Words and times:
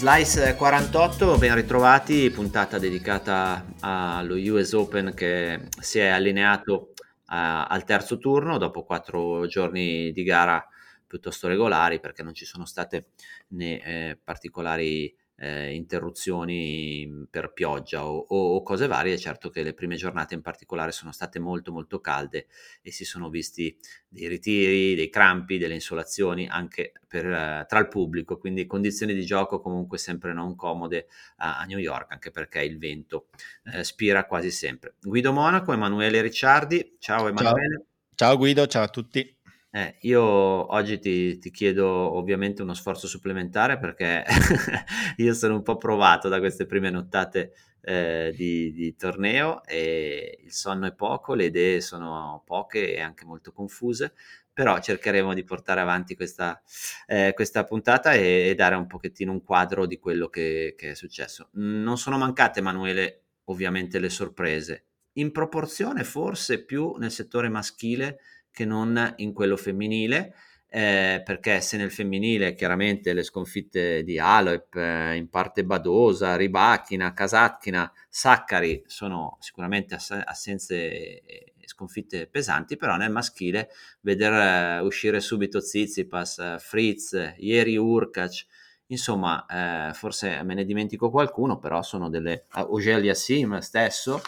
Slice 0.00 0.56
48, 0.56 1.36
ben 1.36 1.54
ritrovati, 1.54 2.30
puntata 2.30 2.78
dedicata 2.78 3.66
allo 3.80 4.36
US 4.36 4.72
Open 4.72 5.12
che 5.14 5.68
si 5.78 5.98
è 5.98 6.06
allineato 6.06 6.92
uh, 6.94 6.94
al 7.26 7.84
terzo 7.84 8.16
turno 8.16 8.56
dopo 8.56 8.84
quattro 8.84 9.46
giorni 9.46 10.10
di 10.12 10.22
gara 10.22 10.66
piuttosto 11.06 11.48
regolari 11.48 12.00
perché 12.00 12.22
non 12.22 12.32
ci 12.32 12.46
sono 12.46 12.64
state 12.64 13.08
né 13.48 13.82
eh, 13.82 14.18
particolari 14.24 15.14
eh, 15.40 15.74
interruzioni 15.74 17.26
per 17.30 17.52
pioggia 17.52 18.06
o, 18.06 18.18
o, 18.18 18.54
o, 18.56 18.62
cose 18.62 18.86
varie. 18.86 19.16
Certo 19.16 19.48
che 19.48 19.62
le 19.62 19.72
prime 19.72 19.96
giornate 19.96 20.34
in 20.34 20.42
particolare 20.42 20.92
sono 20.92 21.12
state 21.12 21.38
molto 21.38 21.72
molto 21.72 22.00
calde 22.00 22.46
e 22.82 22.92
si 22.92 23.04
sono 23.04 23.30
visti 23.30 23.74
dei 24.06 24.28
ritiri, 24.28 24.94
dei 24.94 25.08
crampi, 25.08 25.56
delle 25.56 25.74
insolazioni 25.74 26.46
anche 26.46 26.92
per, 27.08 27.26
eh, 27.26 27.64
tra 27.66 27.78
il 27.78 27.88
pubblico, 27.88 28.38
quindi 28.38 28.66
condizioni 28.66 29.14
di 29.14 29.24
gioco 29.24 29.60
comunque 29.60 29.96
sempre 29.96 30.34
non 30.34 30.54
comode 30.56 31.06
a, 31.36 31.58
a 31.58 31.64
New 31.64 31.78
York, 31.78 32.12
anche 32.12 32.30
perché 32.30 32.62
il 32.62 32.78
vento 32.78 33.28
eh, 33.72 33.82
spira 33.82 34.26
quasi 34.26 34.50
sempre. 34.50 34.96
Guido 35.00 35.32
Monaco, 35.32 35.72
Emanuele 35.72 36.20
Ricciardi, 36.20 36.96
ciao 36.98 37.28
Emanuele. 37.28 37.76
Ciao, 37.76 37.86
ciao 38.14 38.36
Guido, 38.36 38.66
ciao 38.66 38.82
a 38.82 38.88
tutti. 38.88 39.38
Eh, 39.72 39.98
io 40.00 40.20
oggi 40.22 40.98
ti, 40.98 41.38
ti, 41.38 41.52
chiedo 41.52 41.86
ovviamente 41.86 42.62
uno 42.62 42.74
sforzo 42.74 43.06
supplementare 43.06 43.78
perché 43.78 44.24
io 45.18 45.32
sono 45.32 45.54
un 45.54 45.62
po' 45.62 45.76
provato 45.76 46.28
da 46.28 46.40
queste 46.40 46.66
prime 46.66 46.90
nottate 46.90 47.52
eh, 47.82 48.32
di, 48.36 48.72
di, 48.72 48.96
torneo 48.96 49.62
e 49.64 50.40
il 50.42 50.52
sonno 50.52 50.86
è 50.86 50.92
poco, 50.92 51.34
le 51.34 51.44
idee 51.44 51.80
sono 51.80 52.42
poche 52.44 52.94
e 52.94 53.00
anche 53.00 53.24
molto 53.24 53.52
confuse, 53.52 54.14
però 54.52 54.80
cercheremo 54.80 55.34
di 55.34 55.44
portare 55.44 55.80
avanti 55.80 56.16
questa, 56.16 56.60
eh, 57.06 57.32
questa 57.32 57.62
puntata 57.62 58.12
e, 58.12 58.48
e, 58.48 58.54
dare 58.56 58.74
un 58.74 58.88
pochettino 58.88 59.30
un 59.30 59.44
quadro 59.44 59.86
di 59.86 60.00
quello 60.00 60.28
che, 60.28 60.74
che 60.76 60.90
è 60.90 60.94
successo. 60.94 61.50
Non 61.52 61.96
sono 61.96 62.18
mancate, 62.18 62.58
Emanuele, 62.58 63.22
ovviamente 63.44 64.00
le 64.00 64.10
sorprese, 64.10 64.86
in 65.14 65.30
proporzione 65.30 66.02
forse 66.02 66.64
più 66.64 66.96
nel 66.96 67.12
settore 67.12 67.48
maschile 67.48 68.18
che 68.50 68.64
non 68.64 69.14
in 69.16 69.32
quello 69.32 69.56
femminile. 69.56 70.34
Eh, 70.72 71.20
perché 71.24 71.60
se 71.60 71.76
nel 71.76 71.90
femminile 71.90 72.54
chiaramente 72.54 73.12
le 73.12 73.24
sconfitte 73.24 74.04
di 74.04 74.20
Alep, 74.20 74.76
eh, 74.76 75.16
in 75.16 75.28
parte 75.28 75.64
Badosa, 75.64 76.36
Ribachina, 76.36 77.12
Kasatkina, 77.12 77.92
Saccari 78.08 78.84
sono 78.86 79.36
sicuramente 79.40 79.96
ass- 79.96 80.22
assenze 80.24 80.76
e 81.24 81.54
sconfitte 81.70 82.26
pesanti, 82.26 82.76
però 82.76 82.96
nel 82.96 83.10
maschile 83.10 83.70
vedere 84.00 84.80
uh, 84.80 84.84
uscire 84.84 85.20
subito 85.20 85.60
Zizipas, 85.60 86.56
Fritz, 86.58 87.34
ieri 87.38 87.76
Urkac, 87.76 88.44
insomma 88.86 89.46
eh, 89.46 89.94
forse 89.94 90.42
me 90.42 90.54
ne 90.54 90.64
dimentico 90.64 91.10
qualcuno, 91.10 91.58
però 91.58 91.82
sono 91.82 92.10
delle... 92.10 92.46
Uh, 92.54 92.74
Ogel 92.74 93.14
Sim 93.14 93.58
stesso, 93.58 94.20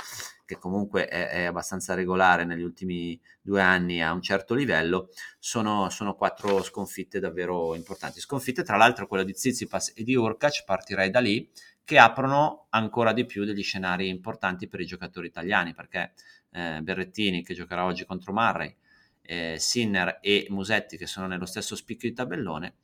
che 0.53 0.59
comunque 0.59 1.07
è, 1.07 1.29
è, 1.29 1.45
abbastanza 1.45 1.95
regolare 1.95 2.45
negli 2.45 2.63
ultimi 2.63 3.19
due 3.41 3.63
anni 3.63 4.03
a 4.03 4.13
un 4.13 4.21
certo 4.21 4.55
livello, 4.55 5.09
sono, 5.39 5.89
sono 5.89 6.15
quattro 6.15 6.63
sconfitte 6.63 7.21
davvero 7.21 7.75
importanti. 7.75 8.21
Sconfitte 8.21 8.63
tra 8.63 8.77
l'altro 8.77 9.07
quella 9.07 9.25
di 9.25 9.35
Zizipas 9.35 9.93
e 9.97 10.05
di 10.05 10.15
Urkac, 10.15 10.65
partirei 10.65 11.11
da 11.11 11.21
lì, 11.21 11.51
che 11.85 11.99
aprono 11.99 12.67
ancora 12.71 13.13
di 13.13 13.25
più 13.25 13.45
degli 13.45 13.63
scenari 13.63 14.09
importanti 14.09 14.69
per 14.69 14.81
i 14.81 14.87
giocatori 14.87 15.27
italiani, 15.27 15.73
perché 15.75 16.13
eh, 16.51 16.81
Berrettini 16.83 17.43
che 17.43 17.55
giocherà 17.55 17.85
oggi 17.85 18.05
contro 18.05 18.33
Marray, 18.33 18.77
eh, 19.23 19.57
Sinner 19.59 20.19
e 20.21 20.47
Musetti 20.51 20.97
che 20.97 21.07
sono 21.07 21.27
nello 21.27 21.47
stesso 21.47 21.75
spicchio 21.75 22.09
di 22.09 22.15
tabellone, 22.15 22.75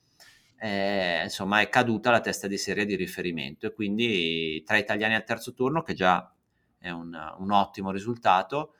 eh, 0.61 1.23
insomma 1.23 1.61
è 1.61 1.69
caduta 1.69 2.11
la 2.11 2.21
testa 2.21 2.49
di 2.49 2.57
serie 2.57 2.85
di 2.85 2.97
riferimento 2.97 3.67
e 3.67 3.73
quindi 3.73 4.63
tra 4.67 4.77
italiani 4.77 5.15
al 5.15 5.25
terzo 5.25 5.53
turno 5.53 5.83
che 5.83 5.95
già 5.95 6.33
è 6.79 6.91
un, 6.91 7.17
un 7.39 7.51
ottimo 7.51 7.91
risultato, 7.91 8.75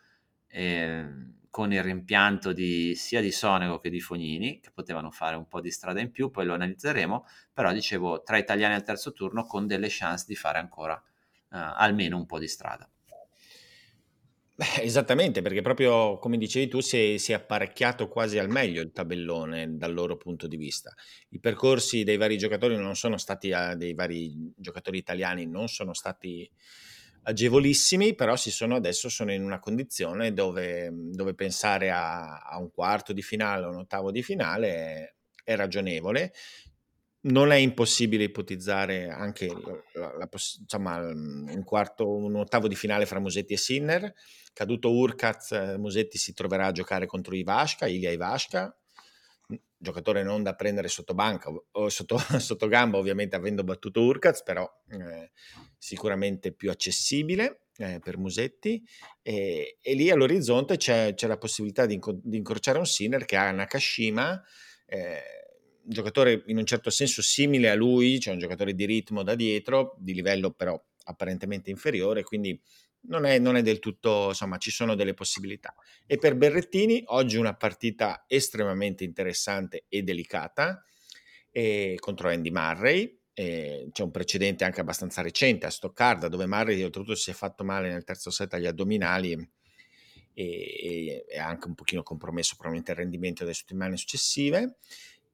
eh, 0.49 1.07
con 1.51 1.73
il 1.73 1.83
rimpianto 1.83 2.53
di, 2.53 2.95
sia 2.95 3.21
di 3.21 3.33
Sonego 3.33 3.81
che 3.81 3.91
di 3.91 4.01
Fognini, 4.01 4.61
che 4.61 4.71
potevano 4.73 5.11
fare 5.11 5.37
un 5.37 5.49
po' 5.49 5.61
di 5.61 5.71
strada 5.71 6.01
in 6.01 6.11
più, 6.11 6.31
poi 6.31 6.45
lo 6.45 6.55
analizzeremo, 6.55 7.27
però 7.53 7.73
dicevo 7.73 8.23
tra 8.23 8.39
italiani 8.39 8.75
al 8.75 8.85
terzo 8.85 9.13
turno 9.13 9.45
con 9.45 9.67
delle 9.67 9.89
chance 9.91 10.25
di 10.29 10.35
fare 10.35 10.59
ancora 10.59 10.95
eh, 10.95 11.57
almeno 11.57 12.17
un 12.17 12.27
po' 12.27 12.39
di 12.39 12.49
strada. 12.49 12.89
Beh, 14.55 14.83
esattamente, 14.83 15.41
perché 15.41 15.63
proprio 15.63 16.19
come 16.19 16.37
dicevi 16.37 16.67
tu 16.67 16.81
si 16.81 17.15
è, 17.15 17.17
si 17.17 17.31
è, 17.31 17.37
apparecchiato 17.37 18.09
quasi 18.09 18.39
al 18.39 18.49
meglio 18.49 18.83
il 18.83 18.91
tabellone 18.91 19.77
dal 19.77 19.95
loro 19.95 20.17
punto 20.17 20.49
di 20.49 20.57
vista. 20.57 20.93
I 21.29 21.39
percorsi 21.39 22.03
dei 22.03 22.17
vari 22.17 22.37
giocatori 22.37 22.77
non 22.77 22.97
sono 22.97 23.19
stati, 23.19 23.51
eh, 23.51 23.77
dei 23.77 23.95
vari 23.95 24.53
giocatori 24.57 24.99
italiani 24.99 25.47
non 25.47 25.69
sono 25.69 25.93
stati 25.95 26.51
agevolissimi, 27.23 28.15
però 28.15 28.37
sono, 28.37 28.77
adesso 28.77 29.09
sono 29.09 29.33
in 29.33 29.43
una 29.43 29.59
condizione 29.59 30.33
dove, 30.33 30.91
dove 30.93 31.35
pensare 31.35 31.91
a, 31.91 32.39
a, 32.39 32.59
un 32.59 32.71
quarto 32.71 33.13
di 33.13 33.23
finale 33.23 33.67
o 33.67 33.71
un 33.71 33.79
ottavo 33.79 34.11
di 34.11 34.23
finale 34.23 34.69
è, 34.69 35.15
è 35.45 35.57
ragionevole. 35.57 36.33
Non 37.21 37.51
è 37.51 37.57
impossibile 37.57 38.25
ipotizzare 38.25 39.09
anche 39.09 39.47
la, 39.47 40.17
la, 40.17 40.29
insomma, 40.33 40.99
un 40.99 41.63
quarto, 41.65 42.09
un 42.09 42.37
ottavo 42.37 42.69
di 42.69 42.77
finale 42.77 43.07
fra 43.07 43.19
Musetti 43.19 43.55
e 43.55 43.59
Sinner. 43.59 44.15
Caduto 44.53 44.93
Urkaz, 44.93 45.51
Musetti 45.79 46.17
si 46.17 46.33
troverà 46.33 46.67
a 46.67 46.73
giocare 46.73 47.07
contro 47.07 47.35
Ivashka, 47.35 47.87
Ilya 47.87 48.11
Ivashka, 48.13 48.78
giocatore 49.77 50.23
non 50.23 50.43
da 50.43 50.55
prendere 50.55 50.89
sotto 50.89 51.15
banca 51.15 51.51
o 51.51 51.89
sotto, 51.89 52.19
sotto 52.39 52.69
gamba, 52.69 52.99
ovviamente 52.99 53.37
avendo 53.37 53.65
battuto 53.65 54.03
Urkaz, 54.03 54.43
però 54.43 54.69
eh, 54.91 55.31
sicuramente 55.79 56.53
più 56.53 56.71
accessibile 56.71 57.69
eh, 57.77 58.01
per 58.01 58.19
Musetti. 58.19 58.83
E, 59.23 59.79
e, 59.81 59.95
lì 59.95 60.11
all'orizzonte 60.11 60.77
c'è, 60.77 61.15
c'è 61.15 61.27
la 61.27 61.39
possibilità 61.39 61.87
di, 61.87 61.95
inco- 61.95 62.21
di, 62.23 62.37
incrociare 62.37 62.79
un 62.79 62.87
Sinner 62.87 63.25
che 63.25 63.37
ha 63.37 63.51
Nakashima, 63.51 64.43
eh, 64.87 65.23
un 65.85 65.91
giocatore 65.91 66.43
in 66.47 66.59
un 66.59 66.67
certo 66.67 66.91
senso 66.91 67.23
simile 67.23 67.71
a 67.71 67.75
lui, 67.75 68.21
cioè 68.21 68.35
un 68.35 68.41
giocatore 68.41 68.75
di 68.75 68.85
ritmo 68.85 69.23
da 69.23 69.35
dietro, 69.35 69.97
di 69.99 70.13
livello 70.13 70.51
però 70.51 70.81
apparentemente 71.05 71.71
inferiore, 71.71 72.23
quindi 72.23 72.61
non 73.03 73.25
è, 73.25 73.39
non 73.39 73.57
è, 73.57 73.63
del 73.63 73.79
tutto, 73.79 74.29
insomma, 74.29 74.59
ci 74.59 74.71
sono 74.71 74.95
delle 74.95 75.15
possibilità. 75.15 75.75
E 76.07 76.19
per 76.19 76.37
Berrettini 76.37 77.03
oggi 77.07 77.37
una 77.37 77.55
partita 77.55 78.25
estremamente 78.27 79.05
interessante 79.05 79.85
e 79.89 80.03
delicata 80.03 80.83
eh, 81.51 81.97
contro 81.99 82.29
Andy 82.29 82.51
Murray. 82.51 83.17
Eh, 83.33 83.89
c'è 83.93 84.03
un 84.03 84.11
precedente 84.11 84.65
anche 84.65 84.81
abbastanza 84.81 85.23
recente 85.23 85.67
a 85.67 85.71
Stoccarda 85.71 86.27
dove 86.27 86.47
Murray 86.47 86.83
oltretutto 86.83 87.15
si 87.15 87.31
è 87.31 87.35
fatto 87.35 87.63
male 87.63 87.89
nel 87.89 88.03
terzo 88.03 88.31
set 88.31 88.55
agli 88.55 88.67
addominali 88.67 89.31
e, 90.35 91.25
e 91.29 91.39
anche 91.39 91.69
un 91.69 91.75
pochino 91.75 92.03
compromesso 92.03 92.55
probabilmente 92.55 92.93
il 92.93 92.99
rendimento 92.99 93.45
delle 93.45 93.55
settimane 93.55 93.97
successive. 93.97 94.79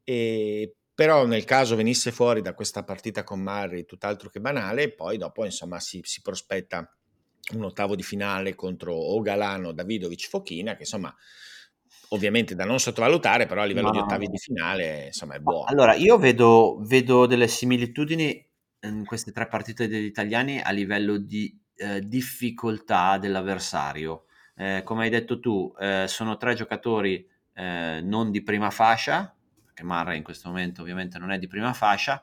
E, 0.05 0.75
però 0.95 1.27
nel 1.27 1.45
caso 1.45 1.77
venisse 1.77 2.13
fuori 2.13 2.41
da 2.41 2.55
questa 2.55 2.85
partita 2.85 3.25
con 3.25 3.41
Murray 3.41 3.85
tutt'altro 3.85 4.29
che 4.29 4.41
banale, 4.41 4.93
poi 4.93 5.19
dopo 5.19 5.45
insomma 5.45 5.81
si, 5.81 6.01
si 6.05 6.21
prospetta 6.23 6.89
un 7.53 7.65
ottavo 7.65 7.95
di 7.95 8.03
finale 8.03 8.55
contro 8.55 8.95
o 8.95 9.21
Galano, 9.21 9.73
Davidovic, 9.73 10.29
Fochina, 10.29 10.73
che 10.73 10.83
insomma 10.83 11.15
ovviamente 12.09 12.55
da 12.55 12.65
non 12.65 12.79
sottovalutare, 12.79 13.47
però 13.47 13.63
a 13.63 13.65
livello 13.65 13.89
no. 13.89 13.93
di 13.93 13.99
ottavi 13.99 14.27
di 14.29 14.39
finale 14.39 15.07
insomma 15.07 15.35
è 15.35 15.39
buono. 15.39 15.65
Allora, 15.65 15.95
io 15.95 16.17
vedo, 16.19 16.79
vedo 16.81 17.27
delle 17.27 17.49
similitudini 17.49 18.47
in 18.83 19.05
queste 19.05 19.33
tre 19.33 19.47
partite 19.47 19.89
degli 19.89 20.05
italiani 20.05 20.61
a 20.61 20.71
livello 20.71 21.17
di 21.17 21.59
eh, 21.77 22.01
difficoltà 22.01 23.19
dell'avversario. 23.19 24.25
Eh, 24.57 24.83
come 24.85 25.05
hai 25.05 25.11
detto 25.11 25.41
tu, 25.41 25.75
eh, 25.79 26.05
sono 26.07 26.37
tre 26.37 26.55
giocatori 26.55 27.27
eh, 27.55 28.01
non 28.03 28.31
di 28.31 28.43
prima 28.43 28.71
fascia, 28.71 29.35
perché 29.65 29.83
Marra 29.83 30.15
in 30.15 30.23
questo 30.23 30.49
momento 30.49 30.83
ovviamente 30.83 31.19
non 31.19 31.33
è 31.33 31.39
di 31.39 31.49
prima 31.49 31.73
fascia, 31.73 32.23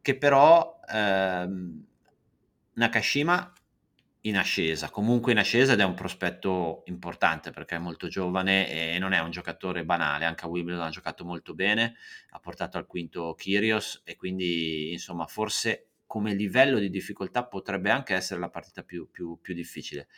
che 0.00 0.16
però 0.16 0.78
ehm, 0.88 1.84
Nakashima 2.74 3.52
in 4.26 4.36
ascesa, 4.36 4.90
comunque 4.90 5.32
in 5.32 5.38
ascesa 5.38 5.72
ed 5.72 5.80
è 5.80 5.84
un 5.84 5.94
prospetto 5.94 6.82
importante 6.86 7.50
perché 7.50 7.76
è 7.76 7.78
molto 7.78 8.08
giovane 8.08 8.94
e 8.94 8.98
non 8.98 9.12
è 9.12 9.20
un 9.20 9.30
giocatore 9.30 9.84
banale, 9.84 10.24
anche 10.24 10.44
a 10.44 10.48
Wimbledon 10.48 10.86
ha 10.86 10.90
giocato 10.90 11.24
molto 11.24 11.54
bene, 11.54 11.94
ha 12.30 12.40
portato 12.40 12.76
al 12.76 12.86
quinto 12.86 13.34
Kyrios 13.34 14.02
e 14.04 14.16
quindi 14.16 14.92
insomma 14.92 15.26
forse 15.26 15.90
come 16.06 16.34
livello 16.34 16.78
di 16.78 16.90
difficoltà 16.90 17.44
potrebbe 17.46 17.90
anche 17.90 18.14
essere 18.14 18.40
la 18.40 18.48
partita 18.48 18.82
più, 18.82 19.08
più, 19.10 19.38
più 19.40 19.54
difficile. 19.54 20.08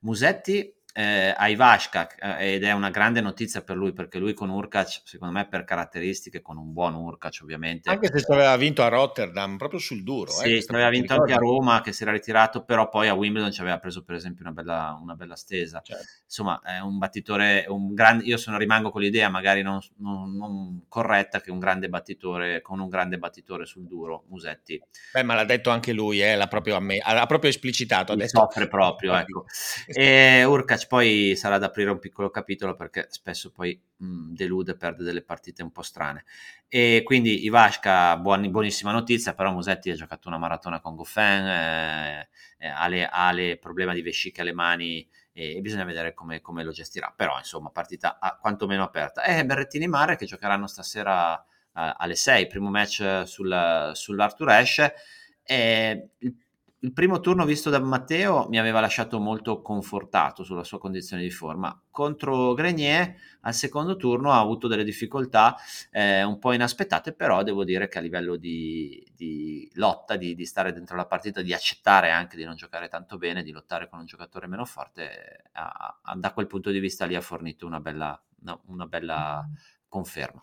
Musetti 0.00 0.74
eh, 0.94 1.32
a 1.36 1.48
Ivashka 1.48 2.08
eh, 2.38 2.54
ed 2.54 2.64
è 2.64 2.72
una 2.72 2.90
grande 2.90 3.20
notizia 3.20 3.62
per 3.62 3.76
lui 3.76 3.92
perché 3.92 4.18
lui 4.18 4.34
con 4.34 4.48
Urkac 4.48 5.02
secondo 5.04 5.32
me 5.32 5.46
per 5.46 5.62
caratteristiche 5.62 6.42
con 6.42 6.56
un 6.56 6.72
buon 6.72 6.94
Urkac 6.94 7.38
ovviamente. 7.42 7.88
Anche 7.88 8.10
se 8.12 8.32
aveva 8.32 8.56
vinto 8.56 8.82
a 8.82 8.88
Rotterdam 8.88 9.56
proprio 9.58 9.78
sul 9.78 10.02
duro 10.02 10.32
sì, 10.32 10.56
eh, 10.56 10.64
aveva 10.70 10.88
vinto 10.88 11.14
anche 11.14 11.34
a 11.34 11.36
Roma 11.36 11.82
che 11.82 11.92
si 11.92 12.02
era 12.02 12.10
ritirato 12.10 12.64
però 12.64 12.88
poi 12.88 13.06
a 13.06 13.14
Wimbledon 13.14 13.52
ci 13.52 13.60
aveva 13.60 13.78
preso 13.78 14.02
per 14.02 14.16
esempio 14.16 14.44
una 14.44 14.52
bella, 14.52 14.98
una 15.00 15.14
bella 15.14 15.36
stesa. 15.36 15.80
Certo. 15.84 16.04
insomma 16.24 16.60
è 16.64 16.80
un 16.80 16.98
battitore 16.98 17.64
un 17.68 17.94
grande, 17.94 18.24
io 18.24 18.36
sono, 18.36 18.58
rimango 18.58 18.90
con 18.90 19.00
l'idea 19.00 19.28
magari 19.28 19.62
non, 19.62 19.78
non, 19.98 20.36
non, 20.36 20.82
corretta 20.88 21.40
che 21.40 21.52
un 21.52 21.60
grande 21.60 21.88
battitore 21.88 22.60
con 22.60 22.80
un 22.80 22.88
grande 22.88 23.18
battitore 23.18 23.66
sul 23.66 23.86
duro 23.86 24.24
Musetti. 24.30 24.82
Beh 25.12 25.22
ma 25.22 25.34
l'ha 25.34 25.44
detto 25.44 25.70
anche 25.70 25.92
lui 25.92 26.20
eh, 26.20 26.34
l'ha, 26.34 26.48
proprio 26.48 26.80
me, 26.80 26.98
ha 26.98 27.26
proprio 27.26 27.50
esplicitato 27.50 28.12
ha 28.12 28.16
detto, 28.16 28.40
soffre 28.40 28.66
proprio 28.66 29.14
ecco. 29.16 29.44
E 29.86 30.42
Urkac 30.42 30.86
poi 30.88 31.36
sarà 31.36 31.58
da 31.58 31.66
aprire 31.66 31.90
un 31.90 32.00
piccolo 32.00 32.30
capitolo 32.30 32.74
perché 32.74 33.06
spesso 33.10 33.52
poi 33.52 33.80
mh, 33.98 34.32
delude, 34.32 34.76
perde 34.76 35.04
delle 35.04 35.22
partite 35.22 35.62
un 35.62 35.70
po' 35.70 35.82
strane. 35.82 36.24
E 36.66 37.02
quindi 37.04 37.44
Ivashka, 37.44 38.16
buon, 38.16 38.50
buonissima 38.50 38.90
notizia, 38.90 39.34
però 39.34 39.52
Musetti 39.52 39.90
ha 39.90 39.94
giocato 39.94 40.26
una 40.26 40.38
maratona 40.38 40.80
con 40.80 40.96
Goffin, 40.96 41.46
eh, 41.46 42.28
eh, 42.58 42.68
ha, 42.68 43.30
le 43.32 43.58
problema 43.58 43.94
di 43.94 44.02
vesciche 44.02 44.40
alle 44.40 44.52
mani 44.52 45.08
e 45.32 45.60
bisogna 45.60 45.84
vedere 45.84 46.14
come, 46.14 46.40
come, 46.40 46.64
lo 46.64 46.72
gestirà. 46.72 47.12
Però 47.14 47.38
insomma, 47.38 47.70
partita 47.70 48.18
a, 48.18 48.36
quantomeno 48.36 48.82
aperta. 48.82 49.22
E 49.22 49.44
Berrettini 49.44 49.84
e 49.84 49.88
Mare 49.88 50.16
che 50.16 50.26
giocheranno 50.26 50.66
stasera 50.66 51.34
uh, 51.34 51.42
alle 51.72 52.16
6, 52.16 52.46
primo 52.48 52.70
match 52.70 53.22
sul, 53.24 53.90
sull'Arthur 53.94 54.48
Ashe. 54.48 54.94
E 55.42 56.10
il 56.18 56.36
il 56.80 56.92
primo 56.92 57.18
turno 57.18 57.44
visto 57.44 57.70
da 57.70 57.80
Matteo 57.80 58.46
mi 58.48 58.58
aveva 58.58 58.78
lasciato 58.78 59.18
molto 59.18 59.62
confortato 59.62 60.44
sulla 60.44 60.62
sua 60.62 60.78
condizione 60.78 61.22
di 61.22 61.30
forma. 61.30 61.76
Contro 61.90 62.54
Grenier 62.54 63.16
al 63.40 63.54
secondo 63.54 63.96
turno 63.96 64.30
ha 64.30 64.38
avuto 64.38 64.68
delle 64.68 64.84
difficoltà 64.84 65.56
eh, 65.90 66.22
un 66.22 66.38
po' 66.38 66.52
inaspettate, 66.52 67.12
però 67.14 67.42
devo 67.42 67.64
dire 67.64 67.88
che 67.88 67.98
a 67.98 68.00
livello 68.00 68.36
di, 68.36 69.04
di 69.16 69.68
lotta, 69.74 70.16
di, 70.16 70.36
di, 70.36 70.46
stare 70.46 70.72
dentro 70.72 70.94
la 70.94 71.06
partita, 71.06 71.42
di 71.42 71.52
accettare 71.52 72.10
anche 72.10 72.36
di 72.36 72.44
non 72.44 72.54
giocare 72.54 72.86
tanto 72.86 73.18
bene, 73.18 73.42
di 73.42 73.50
lottare 73.50 73.88
con 73.88 73.98
un 73.98 74.06
giocatore 74.06 74.46
meno 74.46 74.64
forte, 74.64 75.50
ha, 75.52 75.98
ha, 76.00 76.14
da 76.14 76.32
quel 76.32 76.46
punto 76.46 76.70
di 76.70 76.78
vista 76.78 77.06
lì 77.06 77.16
ha 77.16 77.20
fornito 77.20 77.66
una 77.66 77.80
bella, 77.80 78.20
una, 78.42 78.60
una 78.66 78.86
bella 78.86 79.44
conferma. 79.88 80.38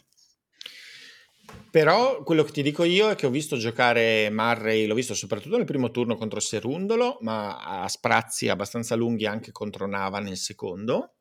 Però 1.75 2.23
quello 2.23 2.43
che 2.43 2.53
ti 2.53 2.61
dico 2.61 2.85
io 2.85 3.09
è 3.09 3.15
che 3.15 3.25
ho 3.25 3.29
visto 3.29 3.57
giocare 3.57 4.29
Murray, 4.29 4.85
l'ho 4.85 4.95
visto 4.95 5.13
soprattutto 5.13 5.57
nel 5.57 5.65
primo 5.65 5.91
turno 5.91 6.15
contro 6.15 6.39
Serundolo, 6.39 7.17
ma 7.19 7.81
a 7.81 7.87
sprazzi 7.89 8.47
abbastanza 8.47 8.95
lunghi 8.95 9.25
anche 9.25 9.51
contro 9.51 9.85
Nava 9.85 10.19
nel 10.19 10.37
secondo. 10.37 11.15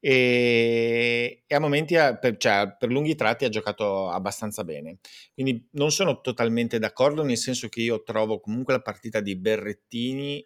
E, 0.00 1.44
e 1.46 1.54
a 1.54 1.60
momenti, 1.60 1.94
per, 1.94 2.36
cioè, 2.36 2.74
per 2.76 2.90
lunghi 2.90 3.14
tratti, 3.14 3.44
ha 3.44 3.48
giocato 3.48 4.08
abbastanza 4.08 4.64
bene. 4.64 4.98
Quindi 5.32 5.68
non 5.74 5.92
sono 5.92 6.20
totalmente 6.20 6.80
d'accordo, 6.80 7.22
nel 7.22 7.38
senso 7.38 7.68
che 7.68 7.80
io 7.80 8.02
trovo 8.02 8.40
comunque 8.40 8.72
la 8.72 8.82
partita 8.82 9.20
di 9.20 9.36
Berrettini, 9.36 10.44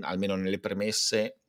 almeno 0.00 0.34
nelle 0.34 0.58
premesse, 0.58 1.40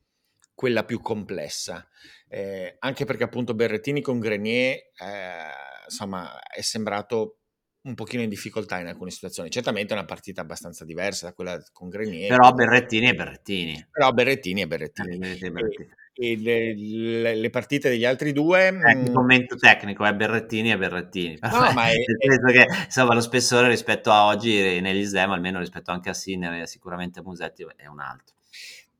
quella 0.54 0.84
più 0.84 1.00
complessa. 1.00 1.88
Eh, 2.28 2.76
anche 2.80 3.06
perché 3.06 3.24
appunto 3.24 3.54
Berrettini 3.54 4.02
con 4.02 4.18
Grenier... 4.18 4.74
Eh, 4.74 5.72
insomma, 5.86 6.40
è 6.42 6.60
sembrato 6.60 7.38
un 7.84 7.94
pochino 7.94 8.22
in 8.22 8.28
difficoltà 8.28 8.78
in 8.78 8.86
alcune 8.86 9.10
situazioni. 9.10 9.50
Certamente 9.50 9.92
è 9.92 9.96
una 9.96 10.06
partita 10.06 10.40
abbastanza 10.40 10.84
diversa 10.84 11.26
da 11.26 11.32
quella 11.34 11.62
con 11.72 11.88
Grenier. 11.88 12.28
Però 12.28 12.52
Berrettini 12.52 13.08
e 13.08 13.14
Berrettini. 13.14 13.86
Però 13.90 14.10
Berrettini 14.12 14.62
e 14.62 14.66
Berrettini. 14.66 15.14
Eh, 15.14 15.50
Berrettini. 15.50 15.88
E, 16.14 16.30
e 16.30 16.36
le, 16.38 16.74
le, 16.74 17.34
le, 17.34 17.50
partite 17.50 17.90
degli 17.90 18.06
altri 18.06 18.32
due... 18.32 18.68
Eh, 18.68 18.92
il 18.92 19.10
mm, 19.10 19.12
commento 19.12 19.56
tecnico 19.56 20.04
è 20.04 20.14
Berrettini 20.14 20.72
e 20.72 20.78
Berrettini. 20.78 21.38
No, 21.40 21.72
ma 21.72 21.90
è, 21.90 21.94
penso 22.18 22.52
che 22.52 22.66
insomma, 22.84 23.12
lo 23.12 23.20
spessore 23.20 23.68
rispetto 23.68 24.10
a 24.10 24.26
oggi 24.26 24.80
negli 24.80 25.04
slam, 25.04 25.32
almeno 25.32 25.58
rispetto 25.58 25.90
anche 25.90 26.08
a 26.08 26.14
Sinner 26.14 26.62
e 26.62 26.66
sicuramente 26.66 27.18
a 27.18 27.22
Musetti, 27.22 27.66
è 27.76 27.86
un 27.86 28.00
altro 28.00 28.34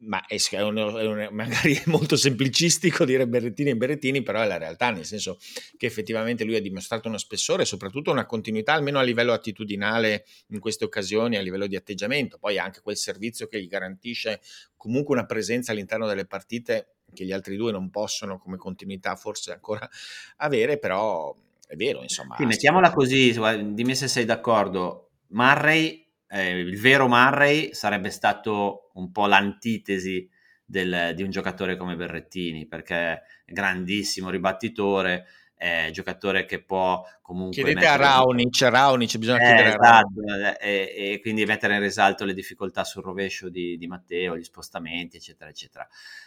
ma 0.06 0.25
è, 0.27 0.37
è, 0.51 0.62
un, 0.62 0.77
è 0.77 1.06
un, 1.06 1.29
magari 1.33 1.75
è 1.75 1.83
molto 1.87 2.17
semplicistico 2.17 3.05
dire 3.05 3.27
Berrettini 3.27 3.71
e 3.71 3.77
Berrettini, 3.77 4.23
però 4.23 4.41
è 4.41 4.47
la 4.47 4.59
realtà, 4.59 4.91
nel 4.91 5.05
senso 5.05 5.39
che 5.77 5.87
effettivamente 5.87 6.45
lui 6.45 6.56
ha 6.56 6.61
dimostrato 6.61 7.09
uno 7.09 7.19
spessore 7.19 7.62
e 7.62 7.67
soprattutto 7.67 8.11
una 8.11 8.27
continuità, 8.27 8.73
almeno 8.73 8.99
a 8.99 9.03
livello 9.03 9.33
attitudinale 9.33 10.25
in 10.49 10.61
queste 10.61 10.85
occasioni, 10.85 11.37
a 11.37 11.41
livello 11.41 11.67
di 11.67 11.77
atteggiamento, 11.77 12.39
poi 12.39 12.59
anche 12.59 12.81
quel 12.81 12.97
servizio 12.97 13.47
che 13.47 13.61
gli 13.61 13.69
garantisce 13.69 14.41
comunque 14.77 15.15
una 15.15 15.27
presenza 15.27 15.73
all'interno 15.73 16.07
delle 16.07 16.27
partite 16.27 16.97
che 17.12 17.25
gli 17.25 17.33
altri 17.33 17.57
due 17.57 17.73
non 17.73 17.91
possono 17.91 18.39
come 18.39 18.57
continuità 18.57 19.17
forse 19.17 19.53
ancora 19.53 19.89
avere, 20.37 20.79
però 20.79 21.35
è 21.67 21.77
vero, 21.77 22.03
insomma. 22.03 22.37
Sì, 22.37 22.45
mettiamola 22.45 22.93
così, 22.93 23.35
dimmi 23.73 23.95
se 23.95 24.09
sei 24.09 24.25
d'accordo, 24.25 25.11
Murray 25.29 26.04
eh, 26.29 26.59
il 26.59 26.81
vero 26.81 27.09
Murray 27.09 27.73
sarebbe 27.75 28.11
stato 28.11 28.91
un 28.94 29.11
po' 29.11 29.26
l'antitesi 29.26 30.29
del, 30.65 31.12
di 31.15 31.23
un 31.23 31.31
giocatore 31.31 31.76
come 31.76 31.97
Berrettini, 31.97 32.67
perché 32.67 32.97
è 32.97 33.23
grandissimo 33.53 34.31
ribattitore, 34.31 35.26
è 35.56 35.88
giocatore 35.93 36.44
che 36.44 36.62
può 36.62 37.05
comunque... 37.23 37.62
Chiedete 37.62 37.87
a 37.87 37.97
Raonic, 37.97 38.62
a 38.62 38.69
Raonic 38.71 39.17
bisogna 39.19 39.38
eh, 39.38 39.47
chiedere 39.47 39.69
esatto, 39.69 40.09
a. 40.29 40.56
E, 40.61 41.12
e, 41.12 41.21
quindi 41.21 41.44
mettere 41.44 41.75
in 41.75 41.81
risalto 41.81 42.25
le 42.25 42.35
difficoltà 42.35 42.85
sul 42.85 43.03
rovescio 43.03 43.49
di, 43.49 43.76
di, 43.76 43.87
Matteo, 43.87 44.37
gli 44.37 44.43
spostamenti, 44.43 45.17
eccetera, 45.17 45.50
eccetera. 45.50 45.87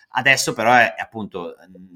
Adesso 0.09 0.53
però 0.53 0.73
è 0.73 0.95
appunto, 0.97 1.55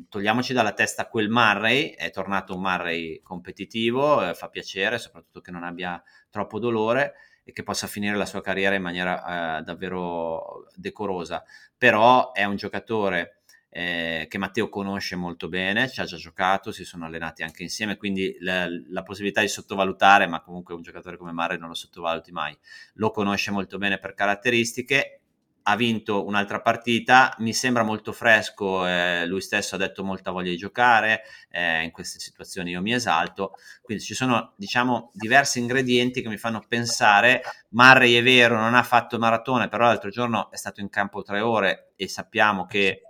togliamoci 0.10 0.54
dalla 0.54 0.74
testa 0.74 1.08
quel 1.08 1.30
Murray, 1.30 1.92
è 1.92 2.12
tornato 2.12 2.56
un 2.56 2.62
Murray 2.62 3.22
competitivo, 3.22 4.28
eh, 4.28 4.34
fa 4.34 4.50
piacere, 4.50 5.00
soprattutto 5.00 5.42
che 5.42 5.52
non 5.52 5.64
abbia 5.64 6.02
troppo 6.30 6.60
dolore, 6.60 7.14
e 7.52 7.54
che 7.54 7.64
possa 7.64 7.86
finire 7.88 8.16
la 8.16 8.26
sua 8.26 8.42
carriera 8.42 8.76
in 8.76 8.82
maniera 8.82 9.60
eh, 9.60 9.64
davvero 9.64 10.68
decorosa. 10.74 11.44
Però 11.78 12.32
è 12.32 12.46
un 12.46 12.56
giocatore 12.56 13.42
eh, 13.70 14.26
che 14.30 14.38
Matteo 14.38 14.70
conosce 14.70 15.16
molto 15.16 15.50
bene, 15.50 15.90
ci 15.90 16.02
ha 16.02 16.06
già 16.06 16.18
giocato, 16.18 16.72
si 16.72 16.84
sono 16.84 17.06
allenati 17.06 17.44
anche 17.44 17.64
insieme, 17.64 17.98
quindi 17.98 18.36
la, 18.40 18.68
la 18.90 19.04
possibilità 19.04 19.42
di 19.42 19.48
sottovalutare, 19.48 20.28
ma 20.28 20.42
comunque 20.42 20.74
un 20.74 20.82
giocatore 20.82 21.18
come 21.18 21.32
Mare 21.32 21.58
non 21.58 21.68
lo 21.68 21.76
sottovaluti 21.76 22.32
mai, 22.32 22.58
lo 22.94 23.12
conosce 23.12 23.52
molto 23.52 23.78
bene 23.78 24.00
per 24.00 24.14
caratteristiche 24.14 25.21
ha 25.64 25.76
vinto 25.76 26.26
un'altra 26.26 26.62
partita, 26.62 27.36
mi 27.40 27.54
sembra 27.54 27.84
molto 27.84 28.12
fresco, 28.12 28.86
eh, 28.88 29.26
lui 29.26 29.42
stesso 29.42 29.76
ha 29.76 29.78
detto 29.78 30.04
molta 30.04 30.32
voglia 30.32 30.50
di 30.50 30.58
giocare, 30.58 31.24
eh, 31.50 31.84
in 31.84 31.92
queste 31.92 32.20
situazioni 32.20 32.72
io 32.72 32.82
mi 32.82 32.94
esalto, 32.94 33.54
quindi 33.82 34.04
ci 34.04 34.14
sono 34.14 34.54
diciamo 34.56 35.12
diversi 35.14 35.60
ingredienti 35.60 36.22
che 36.22 36.30
mi 36.30 36.38
fanno 36.38 36.64
pensare, 36.68 37.42
Murray 37.70 38.14
è 38.14 38.24
vero, 38.24 38.58
non 38.60 38.74
ha 38.76 38.84
fatto 38.84 39.18
maratone, 39.18 39.68
però 39.70 39.86
l'altro 39.86 40.10
giorno 40.10 40.52
è 40.52 40.58
stato 40.58 40.82
in 40.82 40.90
campo 40.90 41.22
tre 41.22 41.40
ore 41.40 41.94
e 41.96 42.08
sappiamo 42.08 42.66
che 42.66 43.02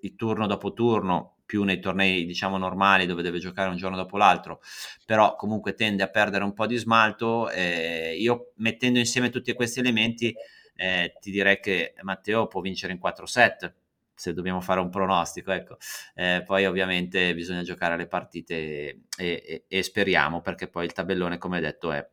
il 0.00 0.14
turno 0.16 0.46
dopo 0.46 0.72
turno 0.72 1.34
più 1.46 1.62
nei 1.62 1.78
tornei 1.78 2.24
diciamo 2.24 2.56
normali 2.56 3.06
dove 3.06 3.22
deve 3.22 3.38
giocare 3.38 3.68
un 3.68 3.76
giorno 3.76 3.96
dopo 3.96 4.16
l'altro, 4.16 4.60
però 5.04 5.36
comunque 5.36 5.74
tende 5.74 6.02
a 6.02 6.08
perdere 6.08 6.44
un 6.44 6.52
po' 6.52 6.66
di 6.66 6.76
smalto. 6.76 7.50
Eh, 7.50 8.16
io 8.18 8.52
mettendo 8.56 8.98
insieme 8.98 9.30
tutti 9.30 9.52
questi 9.52 9.80
elementi 9.80 10.34
eh, 10.74 11.16
ti 11.20 11.30
direi 11.30 11.60
che 11.60 11.94
Matteo 12.02 12.46
può 12.46 12.60
vincere 12.60 12.92
in 12.92 12.98
4 12.98 13.26
set 13.26 13.74
se 14.14 14.32
dobbiamo 14.32 14.60
fare 14.60 14.80
un 14.80 14.90
pronostico, 14.90 15.50
ecco. 15.52 15.76
Eh, 16.14 16.42
poi 16.46 16.66
ovviamente 16.66 17.34
bisogna 17.34 17.62
giocare 17.62 17.96
le 17.96 18.06
partite 18.06 18.54
e, 18.54 19.00
e, 19.16 19.64
e, 19.68 19.82
speriamo 19.82 20.40
perché 20.40 20.68
poi 20.68 20.84
il 20.84 20.92
tabellone, 20.92 21.38
come 21.38 21.60
detto, 21.60 21.90
è, 21.90 22.06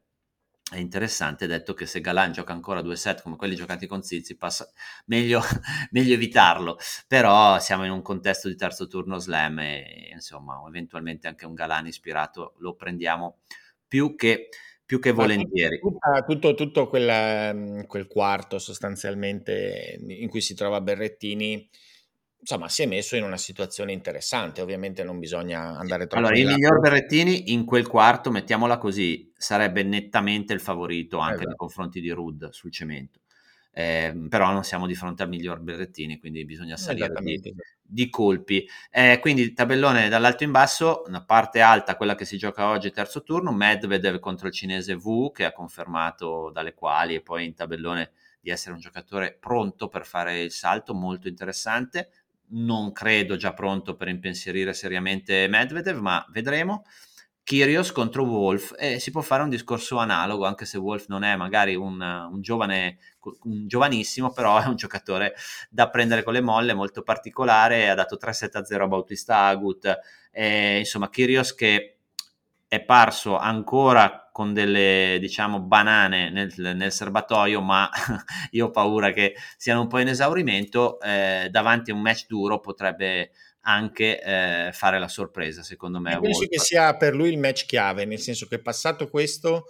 è 0.71 0.77
interessante. 0.77 1.47
Detto 1.47 1.73
che 1.73 1.85
se 1.85 2.01
Galan 2.01 2.31
gioca 2.31 2.53
ancora 2.53 2.81
due 2.81 2.95
set 2.95 3.21
come 3.21 3.35
quelli 3.35 3.55
giocati 3.55 3.85
con 3.87 4.01
Zizipas, 4.01 4.67
meglio, 5.05 5.41
meglio 5.91 6.13
evitarlo. 6.13 6.77
Però 7.07 7.59
siamo 7.59 7.85
in 7.85 7.91
un 7.91 8.01
contesto 8.01 8.47
di 8.47 8.55
terzo 8.55 8.87
turno 8.87 9.17
slam 9.19 9.59
e 9.59 10.09
insomma, 10.13 10.61
eventualmente 10.67 11.27
anche 11.27 11.45
un 11.45 11.53
Galan 11.53 11.87
ispirato 11.87 12.55
lo 12.59 12.75
prendiamo 12.75 13.39
più 13.87 14.15
che 14.15 14.49
più 14.91 14.99
che 14.99 15.11
volentieri. 15.11 15.79
Tutto, 16.27 16.53
tutto 16.53 16.89
quel, 16.89 17.55
mhmm, 17.55 17.85
quel, 17.85 18.07
quarto 18.07 18.59
sostanzialmente 18.59 19.97
in 20.05 20.27
cui 20.27 20.41
si 20.41 20.53
trova 20.53 20.81
Berrettini, 20.81 21.69
insomma, 22.37 22.67
si 22.67 22.81
è 22.81 22.85
messo 22.85 23.15
in 23.15 23.23
una 23.23 23.37
situazione 23.37 23.93
interessante. 23.93 24.59
Ovviamente 24.59 25.05
non 25.05 25.17
bisogna 25.17 25.77
andare 25.77 26.07
troppo. 26.07 26.25
Allora, 26.25 26.37
il 26.37 26.45
miglior 26.45 26.81
Berrettini 26.81 27.53
in 27.53 27.63
quel 27.63 27.87
quarto, 27.87 28.31
mettiamola 28.31 28.77
così, 28.77 29.31
sarebbe 29.37 29.81
nettamente 29.83 30.51
il 30.51 30.59
favorito 30.59 31.19
anche 31.19 31.35
esatto. 31.35 31.47
nei 31.47 31.55
confronti 31.55 32.01
di 32.01 32.09
Rud 32.09 32.49
sul 32.49 32.73
cemento. 32.73 33.21
Eh, 33.71 34.13
però 34.27 34.51
non 34.51 34.65
siamo 34.65 34.87
di 34.87 34.95
fronte 34.95 35.23
al 35.23 35.29
miglior 35.29 35.61
Berrettini, 35.61 36.19
quindi 36.19 36.43
bisogna 36.43 36.75
salire 36.75 37.13
di, 37.21 37.39
di 37.91 38.09
colpi. 38.09 38.65
Eh, 38.89 39.19
quindi 39.19 39.53
tabellone 39.53 40.07
dall'alto 40.07 40.43
in 40.43 40.51
basso, 40.51 41.03
una 41.07 41.23
parte 41.23 41.59
alta, 41.59 41.97
quella 41.97 42.15
che 42.15 42.25
si 42.25 42.37
gioca 42.37 42.69
oggi, 42.69 42.91
terzo 42.91 43.21
turno, 43.21 43.51
Medvedev 43.51 44.19
contro 44.19 44.47
il 44.47 44.53
cinese 44.53 44.93
Wu, 44.93 45.31
che 45.31 45.43
ha 45.45 45.51
confermato 45.51 46.49
dalle 46.53 46.73
quali 46.73 47.15
e 47.15 47.21
poi 47.21 47.45
in 47.45 47.53
tabellone 47.53 48.11
di 48.39 48.49
essere 48.49 48.73
un 48.73 48.79
giocatore 48.79 49.37
pronto 49.39 49.89
per 49.89 50.05
fare 50.05 50.41
il 50.41 50.51
salto, 50.51 50.93
molto 50.93 51.27
interessante. 51.27 52.09
Non 52.53 52.91
credo 52.91 53.35
già 53.35 53.53
pronto 53.53 53.95
per 53.95 54.07
impensierire 54.07 54.73
seriamente 54.73 55.47
Medvedev, 55.49 55.99
ma 55.99 56.25
vedremo. 56.29 56.83
Kyrgios 57.43 57.91
contro 57.91 58.23
Wolf 58.23 58.73
e 58.77 58.99
si 58.99 59.11
può 59.11 59.21
fare 59.21 59.43
un 59.43 59.49
discorso 59.49 59.97
analogo 59.97 60.45
anche 60.45 60.65
se 60.65 60.77
Wolf 60.77 61.07
non 61.07 61.23
è 61.23 61.35
magari 61.35 61.75
un, 61.75 61.99
un, 61.99 62.39
giovane 62.39 62.99
un 63.43 63.67
giovanissimo 63.67 64.31
però 64.31 64.59
è 64.59 64.65
un 64.65 64.75
giocatore 64.75 65.35
da 65.69 65.89
prendere 65.89 66.23
con 66.23 66.33
le 66.33 66.41
molle 66.41 66.73
molto 66.73 67.03
particolare 67.03 67.89
ha 67.89 67.95
dato 67.95 68.17
3-7-0 68.21 68.81
a 68.81 68.87
Bautista 68.87 69.45
Agut 69.45 69.99
e, 70.31 70.79
insomma 70.79 71.09
Kyrgios 71.09 71.53
che 71.53 71.97
è 72.67 72.81
parso 72.81 73.37
ancora 73.37 74.29
con 74.31 74.53
delle 74.53 75.17
diciamo 75.19 75.59
banane 75.59 76.29
nel, 76.29 76.53
nel 76.57 76.91
serbatoio 76.91 77.61
ma 77.61 77.89
io 78.51 78.67
ho 78.67 78.71
paura 78.71 79.11
che 79.11 79.35
siano 79.57 79.81
un 79.81 79.87
po' 79.87 79.99
in 79.99 80.07
esaurimento 80.07 80.99
eh, 81.01 81.49
davanti 81.51 81.91
a 81.91 81.93
un 81.93 82.01
match 82.01 82.27
duro 82.27 82.59
potrebbe 82.59 83.31
anche 83.61 84.21
eh, 84.21 84.71
fare 84.71 84.99
la 84.99 85.07
sorpresa, 85.07 85.63
secondo 85.63 85.99
me. 85.99 86.19
penso 86.19 86.45
che 86.47 86.59
sia 86.59 86.95
per 86.95 87.15
lui 87.15 87.29
il 87.29 87.37
match 87.37 87.65
chiave, 87.65 88.05
nel 88.05 88.19
senso 88.19 88.47
che 88.47 88.59
passato 88.59 89.09
questo, 89.09 89.65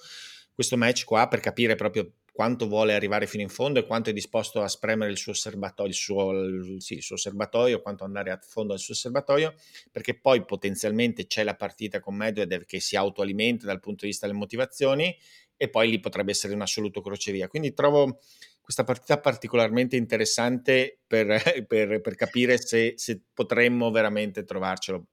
questo 0.54 0.78
match 0.78 1.04
qua, 1.04 1.28
per 1.28 1.40
capire 1.40 1.76
proprio 1.76 2.10
quanto 2.42 2.68
vuole 2.68 2.96
arrivare 2.96 3.28
fino 3.28 3.44
in 3.44 3.50
fondo 3.50 3.78
e 3.78 3.86
quanto 3.86 4.10
è 4.10 4.14
disposto 4.14 4.64
a 4.64 4.68
spremere 4.68 5.12
il 5.12 5.18
suo 5.18 5.32
serbatoio, 5.32 5.90
il 5.90 5.94
suo, 5.94 6.80
sì, 6.80 6.96
il 6.96 7.04
suo 7.04 7.16
serbatoio, 7.16 7.84
quanto 7.84 8.04
andare 8.04 8.32
a 8.32 8.40
fondo 8.42 8.74
al 8.74 8.80
suo 8.80 8.96
serbatoio, 8.96 9.54
perché 9.92 10.20
poi 10.20 10.44
potenzialmente 10.44 11.28
c'è 11.28 11.44
la 11.44 11.54
partita 11.54 12.00
con 12.00 12.16
Medvedev 12.16 12.66
che 12.66 12.80
si 12.80 12.96
autoalimenta 12.96 13.68
dal 13.68 13.80
punto 13.80 14.06
di 14.06 14.08
vista 14.08 14.26
delle 14.26 14.40
motivazioni 14.40 15.16
e 15.56 15.70
poi 15.70 15.88
lì 15.88 16.00
potrebbe 16.00 16.32
essere 16.32 16.56
un 16.56 16.62
assoluto 16.62 17.02
crocevia. 17.02 17.48
Quindi 17.48 17.74
trovo 17.74 18.18
questa 18.60 18.84
partita 18.84 19.20
particolarmente 19.20 19.96
interessante 19.96 20.98
per, 21.06 21.28
per, 21.68 22.02
per 22.02 22.16
capire 22.16 22.58
se, 22.58 22.94
se, 22.96 23.22
potremmo 23.32 23.92
veramente 23.92 24.44
trovarcelo. 24.46 25.06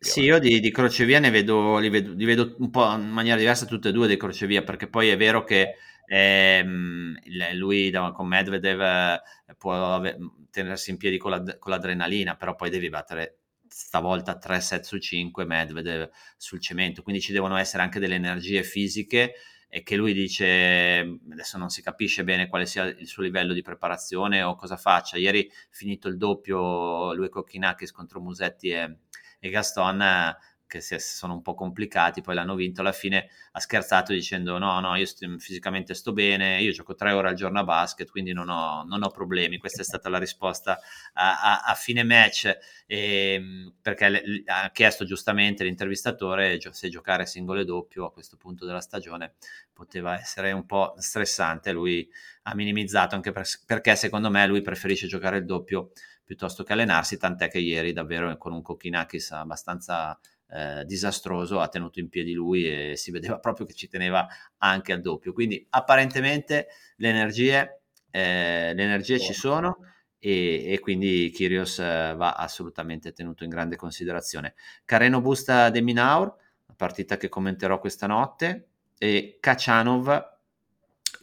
Sì, 0.00 0.20
io 0.22 0.38
di, 0.38 0.60
di 0.60 0.70
crocevia 0.70 1.18
ne 1.18 1.30
vedo 1.30 1.78
li, 1.78 1.88
vedo, 1.88 2.12
li 2.12 2.26
vedo 2.26 2.56
un 2.58 2.68
po' 2.68 2.92
in 2.92 3.08
maniera 3.08 3.38
diversa 3.38 3.64
tutte 3.64 3.88
e 3.88 3.92
due 3.92 4.06
dei 4.06 4.18
crocevia, 4.18 4.62
perché 4.62 4.86
poi 4.86 5.08
è 5.08 5.16
vero 5.16 5.44
che 5.44 5.76
ehm, 6.12 7.16
lui 7.54 7.90
con 7.90 8.28
Medvedev 8.28 8.80
eh, 8.80 9.20
può 9.56 10.02
tenersi 10.50 10.90
in 10.90 10.98
piedi 10.98 11.16
con, 11.16 11.30
la, 11.30 11.58
con 11.58 11.72
l'adrenalina, 11.72 12.36
però 12.36 12.54
poi 12.54 12.68
devi 12.68 12.90
battere 12.90 13.38
stavolta 13.66 14.36
3 14.36 14.60
set 14.60 14.82
su 14.84 14.98
5 14.98 15.46
Medvedev 15.46 16.10
sul 16.36 16.60
cemento, 16.60 17.02
quindi 17.02 17.22
ci 17.22 17.32
devono 17.32 17.56
essere 17.56 17.82
anche 17.82 17.98
delle 17.98 18.16
energie 18.16 18.62
fisiche 18.62 19.34
e 19.68 19.82
che 19.82 19.96
lui 19.96 20.12
dice 20.12 21.18
adesso 21.30 21.56
non 21.56 21.70
si 21.70 21.80
capisce 21.80 22.24
bene 22.24 22.46
quale 22.46 22.66
sia 22.66 22.84
il 22.84 23.06
suo 23.06 23.22
livello 23.22 23.54
di 23.54 23.62
preparazione 23.62 24.42
o 24.42 24.54
cosa 24.54 24.76
faccia. 24.76 25.16
Ieri 25.16 25.50
finito 25.70 26.08
il 26.08 26.18
doppio 26.18 27.14
lui 27.14 27.30
Kokinakis 27.30 27.90
contro 27.90 28.20
Musetti 28.20 28.68
e, 28.68 28.98
e 29.40 29.48
Gaston 29.48 30.36
che 30.72 30.80
si 30.80 30.98
sono 30.98 31.34
un 31.34 31.42
po' 31.42 31.54
complicati, 31.54 32.22
poi 32.22 32.34
l'hanno 32.34 32.54
vinto, 32.54 32.80
alla 32.80 32.92
fine 32.92 33.28
ha 33.52 33.60
scherzato 33.60 34.12
dicendo 34.14 34.56
no, 34.56 34.80
no, 34.80 34.96
io 34.96 35.04
sto, 35.04 35.26
fisicamente 35.38 35.92
sto 35.92 36.14
bene, 36.14 36.62
io 36.62 36.72
gioco 36.72 36.94
tre 36.94 37.12
ore 37.12 37.28
al 37.28 37.34
giorno 37.34 37.60
a 37.60 37.64
basket, 37.64 38.10
quindi 38.10 38.32
non 38.32 38.48
ho, 38.48 38.82
non 38.84 39.02
ho 39.02 39.10
problemi. 39.10 39.58
Questa 39.58 39.82
è 39.82 39.84
stata 39.84 40.08
la 40.08 40.18
risposta 40.18 40.78
a, 41.12 41.40
a, 41.42 41.60
a 41.60 41.74
fine 41.74 42.04
match, 42.04 42.46
e, 42.86 43.34
ehm, 43.34 43.74
perché 43.82 44.08
le, 44.08 44.22
ha 44.46 44.70
chiesto 44.70 45.04
giustamente 45.04 45.62
l'intervistatore 45.64 46.58
se 46.70 46.88
giocare 46.88 47.26
singolo 47.26 47.60
e 47.60 47.64
doppio 47.64 48.06
a 48.06 48.12
questo 48.12 48.38
punto 48.38 48.64
della 48.64 48.80
stagione 48.80 49.34
poteva 49.74 50.18
essere 50.18 50.52
un 50.52 50.64
po' 50.64 50.94
stressante, 50.96 51.72
lui 51.72 52.08
ha 52.44 52.54
minimizzato 52.54 53.14
anche 53.14 53.30
per, 53.30 53.46
perché 53.66 53.94
secondo 53.94 54.30
me 54.30 54.46
lui 54.46 54.62
preferisce 54.62 55.06
giocare 55.06 55.36
il 55.36 55.44
doppio 55.44 55.90
piuttosto 56.24 56.62
che 56.62 56.72
allenarsi, 56.72 57.18
tant'è 57.18 57.50
che 57.50 57.58
ieri 57.58 57.92
davvero 57.92 58.34
con 58.38 58.52
un 58.52 58.62
Kokinakis 58.62 59.32
abbastanza 59.32 60.18
eh, 60.52 60.84
disastroso 60.84 61.60
ha 61.60 61.68
tenuto 61.68 61.98
in 61.98 62.08
piedi 62.08 62.32
lui 62.32 62.66
e 62.66 62.96
si 62.96 63.10
vedeva 63.10 63.38
proprio 63.40 63.66
che 63.66 63.74
ci 63.74 63.88
teneva 63.88 64.26
anche 64.58 64.92
al 64.92 65.00
doppio. 65.00 65.32
Quindi 65.32 65.66
apparentemente 65.70 66.68
le 66.96 67.08
energie, 67.08 67.80
eh, 68.10 68.72
le 68.74 68.82
energie 68.82 69.18
ci 69.18 69.32
sono 69.32 69.78
e, 70.18 70.72
e 70.72 70.78
quindi 70.80 71.30
Kyrgios 71.32 71.78
eh, 71.78 72.14
va 72.16 72.34
assolutamente 72.34 73.12
tenuto 73.12 73.44
in 73.44 73.50
grande 73.50 73.76
considerazione. 73.76 74.54
Careno 74.84 75.20
Busta 75.20 75.70
de 75.70 75.80
Minaur, 75.80 76.34
partita 76.76 77.16
che 77.16 77.28
commenterò 77.28 77.78
questa 77.78 78.06
notte, 78.06 78.68
e 78.98 79.38
Kachanov 79.40 80.30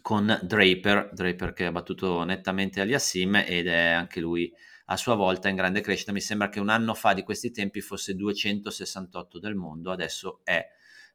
con 0.01 0.39
Draper, 0.41 1.11
Draper 1.13 1.53
che 1.53 1.65
ha 1.65 1.71
battuto 1.71 2.23
nettamente 2.23 2.81
Aliassim 2.81 3.35
ed 3.45 3.67
è 3.67 3.87
anche 3.87 4.19
lui 4.19 4.53
a 4.91 4.97
sua 4.97 5.15
volta 5.15 5.49
in 5.49 5.55
grande 5.55 5.81
crescita. 5.81 6.11
Mi 6.11 6.21
sembra 6.21 6.49
che 6.49 6.59
un 6.59 6.69
anno 6.69 6.93
fa 6.93 7.13
di 7.13 7.23
questi 7.23 7.51
tempi 7.51 7.81
fosse 7.81 8.15
268 8.15 9.39
del 9.39 9.55
mondo, 9.55 9.91
adesso 9.91 10.41
è 10.43 10.67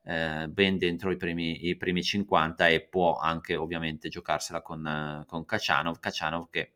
eh, 0.04 0.49
ben 0.49 0.78
dentro 0.78 1.11
i 1.11 1.16
primi, 1.16 1.66
i 1.69 1.76
primi, 1.76 2.02
50 2.02 2.69
e 2.69 2.83
può 2.83 3.16
anche 3.16 3.57
ovviamente 3.57 4.09
giocarsela 4.09 4.62
con, 4.62 5.25
con 5.26 5.45
Kachanov, 5.45 5.99
Kachanov 5.99 6.50
che 6.50 6.73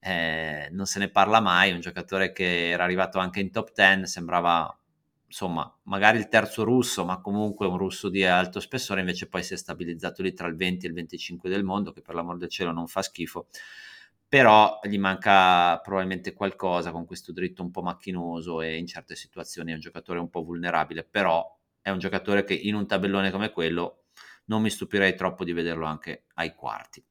eh, 0.00 0.68
non 0.72 0.86
se 0.86 0.98
ne 0.98 1.10
parla 1.10 1.40
mai, 1.40 1.70
un 1.72 1.80
giocatore 1.80 2.32
che 2.32 2.70
era 2.70 2.84
arrivato 2.84 3.18
anche 3.18 3.40
in 3.40 3.52
top 3.52 3.72
10, 3.72 4.06
sembrava 4.06 4.76
insomma 5.26 5.72
magari 5.84 6.18
il 6.18 6.28
terzo 6.28 6.64
russo, 6.64 7.04
ma 7.04 7.20
comunque 7.20 7.66
un 7.66 7.78
russo 7.78 8.08
di 8.08 8.24
alto 8.24 8.58
spessore, 8.58 9.00
invece 9.00 9.28
poi 9.28 9.44
si 9.44 9.54
è 9.54 9.56
stabilizzato 9.56 10.22
lì 10.22 10.32
tra 10.32 10.48
il 10.48 10.56
20 10.56 10.86
e 10.86 10.88
il 10.88 10.94
25 10.94 11.48
del 11.48 11.62
mondo, 11.62 11.92
che 11.92 12.02
per 12.02 12.16
l'amor 12.16 12.36
del 12.36 12.48
cielo 12.48 12.72
non 12.72 12.88
fa 12.88 13.00
schifo 13.02 13.46
però 14.32 14.80
gli 14.82 14.96
manca 14.96 15.78
probabilmente 15.80 16.32
qualcosa 16.32 16.90
con 16.90 17.04
questo 17.04 17.32
dritto 17.32 17.60
un 17.60 17.70
po' 17.70 17.82
macchinoso 17.82 18.62
e 18.62 18.78
in 18.78 18.86
certe 18.86 19.14
situazioni 19.14 19.72
è 19.72 19.74
un 19.74 19.80
giocatore 19.80 20.20
un 20.20 20.30
po' 20.30 20.42
vulnerabile, 20.42 21.04
però 21.04 21.46
è 21.82 21.90
un 21.90 21.98
giocatore 21.98 22.42
che 22.42 22.54
in 22.54 22.74
un 22.74 22.86
tabellone 22.86 23.30
come 23.30 23.50
quello 23.50 24.04
non 24.46 24.62
mi 24.62 24.70
stupirei 24.70 25.14
troppo 25.16 25.44
di 25.44 25.52
vederlo 25.52 25.84
anche 25.84 26.24
ai 26.36 26.54
quarti. 26.54 27.04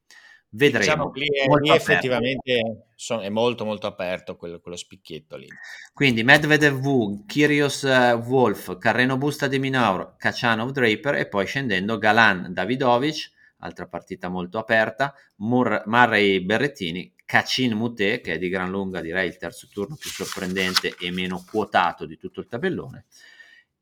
Vedremo. 0.49 0.79
Diciamo 0.83 1.11
lì, 1.13 1.27
è, 1.27 1.45
lì 1.59 1.69
effettivamente 1.69 2.87
è 3.21 3.29
molto 3.29 3.65
molto 3.65 3.85
aperto 3.85 4.35
quello, 4.35 4.59
quello 4.59 4.75
spicchietto 4.75 5.37
lì. 5.37 5.47
Quindi 5.93 6.23
Medvedev 6.23 6.83
Wu, 6.83 7.23
Kyrgios 7.27 7.83
uh, 7.83 8.17
Wolf, 8.17 8.79
Carreno 8.79 9.19
Busta 9.19 9.45
di 9.45 9.59
Minaur, 9.59 10.15
Kachanov 10.17 10.71
Draper 10.71 11.13
e 11.13 11.27
poi 11.27 11.45
scendendo 11.45 11.99
Galan 11.99 12.51
Davidovic, 12.51 13.31
altra 13.61 13.87
partita 13.87 14.29
molto 14.29 14.59
aperta, 14.59 15.13
Mur- 15.37 15.83
Murray 15.87 16.41
Berrettini, 16.41 17.13
Cacin 17.25 17.73
Mute, 17.73 18.21
che 18.21 18.33
è 18.33 18.37
di 18.37 18.49
gran 18.49 18.69
lunga 18.69 19.01
direi 19.01 19.27
il 19.27 19.37
terzo 19.37 19.67
turno 19.71 19.95
più 19.95 20.09
sorprendente 20.09 20.95
e 20.99 21.11
meno 21.11 21.43
quotato 21.49 22.05
di 22.05 22.17
tutto 22.17 22.41
il 22.41 22.47
tabellone, 22.47 23.05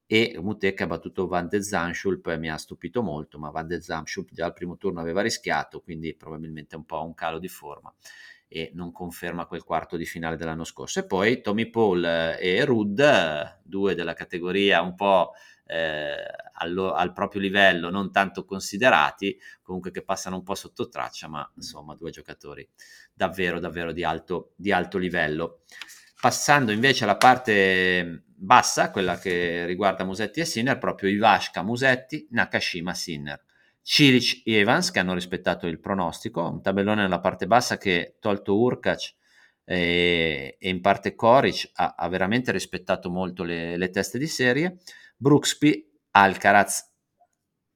e 0.05 0.37
Mute 0.39 0.73
che 0.73 0.83
ha 0.83 0.87
battuto 0.87 1.27
Van 1.27 1.47
de 1.47 1.61
Zanschulp 1.61 2.35
mi 2.37 2.49
ha 2.49 2.57
stupito 2.57 3.01
molto, 3.01 3.37
ma 3.37 3.49
Van 3.49 3.67
de 3.67 3.81
Zanschulp 3.81 4.31
già 4.31 4.45
al 4.45 4.53
primo 4.53 4.77
turno 4.77 4.99
aveva 4.99 5.21
rischiato, 5.21 5.81
quindi 5.81 6.15
probabilmente 6.15 6.75
un 6.75 6.85
po' 6.85 7.03
un 7.03 7.13
calo 7.13 7.39
di 7.39 7.47
forma 7.47 7.93
e 8.47 8.71
non 8.73 8.91
conferma 8.91 9.45
quel 9.45 9.63
quarto 9.63 9.95
di 9.95 10.05
finale 10.05 10.35
dell'anno 10.35 10.63
scorso. 10.63 10.99
E 10.99 11.05
poi 11.05 11.41
Tommy 11.41 11.69
Paul 11.69 12.03
e 12.03 12.65
Rud, 12.65 13.59
due 13.63 13.93
della 13.93 14.13
categoria 14.13 14.81
un 14.81 14.95
po' 14.95 15.33
eh, 15.65 16.15
al, 16.59 16.77
al, 16.77 17.13
proprio 17.13 17.41
livello, 17.41 17.89
non 17.89 18.11
tanto 18.11 18.45
considerati, 18.45 19.37
comunque 19.61 19.91
che 19.91 20.03
passano 20.03 20.35
un 20.35 20.43
po' 20.43 20.55
sotto 20.55 20.89
traccia, 20.89 21.27
ma 21.27 21.49
insomma 21.55 21.95
due 21.95 22.11
giocatori 22.11 22.67
davvero, 23.13 23.59
davvero 23.59 23.91
di 23.91 24.03
alto, 24.03 24.53
di 24.55 24.71
alto 24.71 24.97
livello. 24.97 25.61
Passando 26.21 26.71
invece 26.71 27.05
alla 27.05 27.17
parte 27.17 28.25
bassa, 28.25 28.91
quella 28.91 29.17
che 29.17 29.65
riguarda 29.65 30.03
Musetti 30.03 30.41
e 30.41 30.45
Sinner, 30.45 30.77
proprio 30.77 31.09
Ivashka, 31.09 31.63
Musetti, 31.63 32.27
Nakashima, 32.31 32.93
Sinner. 32.93 33.41
Cilic 33.81 34.41
e 34.45 34.53
Evans 34.53 34.91
che 34.91 34.99
hanno 34.99 35.13
rispettato 35.13 35.65
il 35.65 35.79
pronostico, 35.79 36.47
un 36.47 36.61
tabellone 36.61 37.01
nella 37.01 37.19
parte 37.19 37.47
bassa 37.47 37.77
che 37.77 38.17
tolto 38.19 38.55
Urkac 38.57 39.15
e, 39.65 40.57
e 40.59 40.69
in 40.69 40.81
parte 40.81 41.15
Koric 41.15 41.71
ha, 41.73 41.95
ha 41.97 42.07
veramente 42.07 42.51
rispettato 42.51 43.09
molto 43.09 43.43
le, 43.43 43.77
le, 43.77 43.89
teste 43.89 44.17
di 44.17 44.27
serie. 44.27 44.77
Brooksby, 45.15 45.88
Alcaraz. 46.21 46.87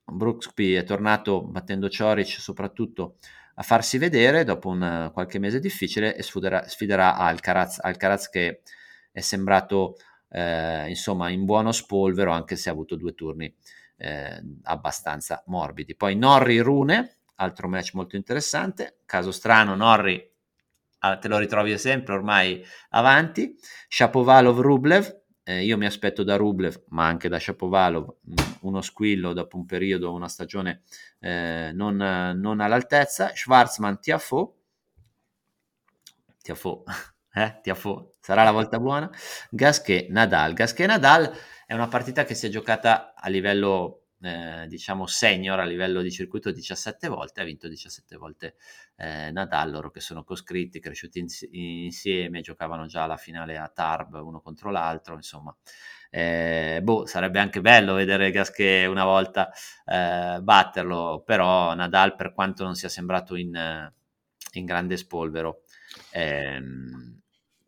Brooksby 0.06 0.74
è 0.74 0.84
tornato 0.84 1.44
battendo 1.44 1.88
Cioric 1.88 2.28
soprattutto 2.28 3.16
a 3.56 3.64
farsi 3.64 3.98
vedere 3.98 4.44
dopo 4.44 4.70
un 4.70 5.12
qualche 5.14 5.40
mese 5.40 5.60
difficile 5.60 6.16
e 6.16 6.24
sfiderà, 6.24 6.68
sfiderà 6.68 7.16
Alcaraz. 7.16 7.80
Alcaraz 7.80 8.30
che 8.30 8.62
è 9.12 9.22
sembrato 9.22 9.96
eh, 10.30 10.90
insomma 10.90 11.30
in 11.30 11.46
buono 11.46 11.72
spolvero 11.72 12.32
anche 12.32 12.56
se 12.56 12.70
ha 12.70 12.74
avuto 12.74 12.96
due 12.96 13.14
turni 13.14 13.54
eh, 13.98 14.42
abbastanza 14.64 15.42
morbidi. 15.48 15.96
Poi 15.96 16.16
Norri 16.16 16.60
Rune, 16.60 17.18
altro 17.36 17.70
match 17.70 17.94
molto 17.94 18.18
interessante. 18.18 18.98
Caso 19.06 19.32
strano, 19.32 19.76
Norri 19.76 20.32
ah, 21.00 21.18
te 21.18 21.28
lo 21.28 21.38
ritrovi 21.38 21.78
sempre 21.78 22.14
ormai 22.14 22.64
avanti. 22.90 23.56
Shapovalov 23.88 24.60
Rublev, 24.60 25.23
eh, 25.44 25.64
io 25.64 25.78
mi 25.78 25.86
aspetto 25.86 26.24
da 26.24 26.38
Rublev, 26.38 26.84
ma 26.90 27.06
anche 27.06 27.28
da 27.28 27.40
Shapovalov, 27.40 28.16
mm, 28.30 28.36
uno 28.62 28.82
squillo 28.82 29.34
dopo 29.34 29.58
un 29.58 29.66
periodo, 29.66 30.14
una 30.14 30.30
stagione 30.30 30.84
eh, 31.20 31.72
non, 31.74 31.96
non, 31.96 32.60
all'altezza. 32.62 33.32
Schwarzman 33.36 34.00
Tiafo, 34.00 34.56
Tiafo, 36.42 36.84
eh, 37.34 37.60
Tiafo, 37.62 38.14
sarà 38.20 38.44
la 38.44 38.52
volta 38.52 38.80
buona. 38.80 39.10
Gasquet 39.50 40.10
Nadal, 40.10 40.54
Gasquet 40.54 40.88
Nadal 40.88 41.32
è 41.66 41.74
una 41.74 41.88
partita 41.88 42.24
che 42.24 42.36
si 42.36 42.48
è 42.48 42.50
giocata 42.50 43.14
a 43.14 43.28
livello 43.30 44.03
eh, 44.24 44.66
diciamo 44.68 45.06
senior 45.06 45.60
a 45.60 45.64
livello 45.66 46.02
di 46.02 46.12
circuito 46.12 46.52
17 46.52 47.08
volte, 47.08 47.42
ha 47.42 47.44
vinto 47.44 47.68
17 47.68 48.16
volte 48.18 48.56
eh, 48.96 49.32
Nadal, 49.32 49.72
loro 49.72 49.92
che 49.92 50.00
sono 50.00 50.24
coscritti, 50.24 50.80
cresciuti 50.80 51.20
ins- 51.20 51.48
insieme, 51.52 52.42
giocavano 52.42 52.86
già 52.86 53.06
la 53.06 53.18
finale 53.18 53.58
a 53.58 53.68
Tarb 53.68 54.14
uno 54.16 54.42
contro 54.42 54.72
l'altro, 54.72 55.16
insomma. 55.16 55.56
Eh, 56.10 56.80
boh, 56.84 57.06
sarebbe 57.08 57.40
anche 57.40 57.60
bello 57.60 57.94
vedere 57.96 58.30
Gasquet 58.32 58.88
una 58.88 59.04
volta 59.04 59.52
eh, 59.86 60.40
batterlo, 60.42 61.24
però 61.26 61.74
Nadal 61.74 62.16
per 62.16 62.34
quanto 62.34 62.64
non 62.64 62.76
sia 62.76 62.90
sembrato 62.90 63.36
in, 63.36 63.92
in 64.54 64.66
grande 64.66 64.98
spolvero, 64.98 65.64
ehm, 66.12 67.22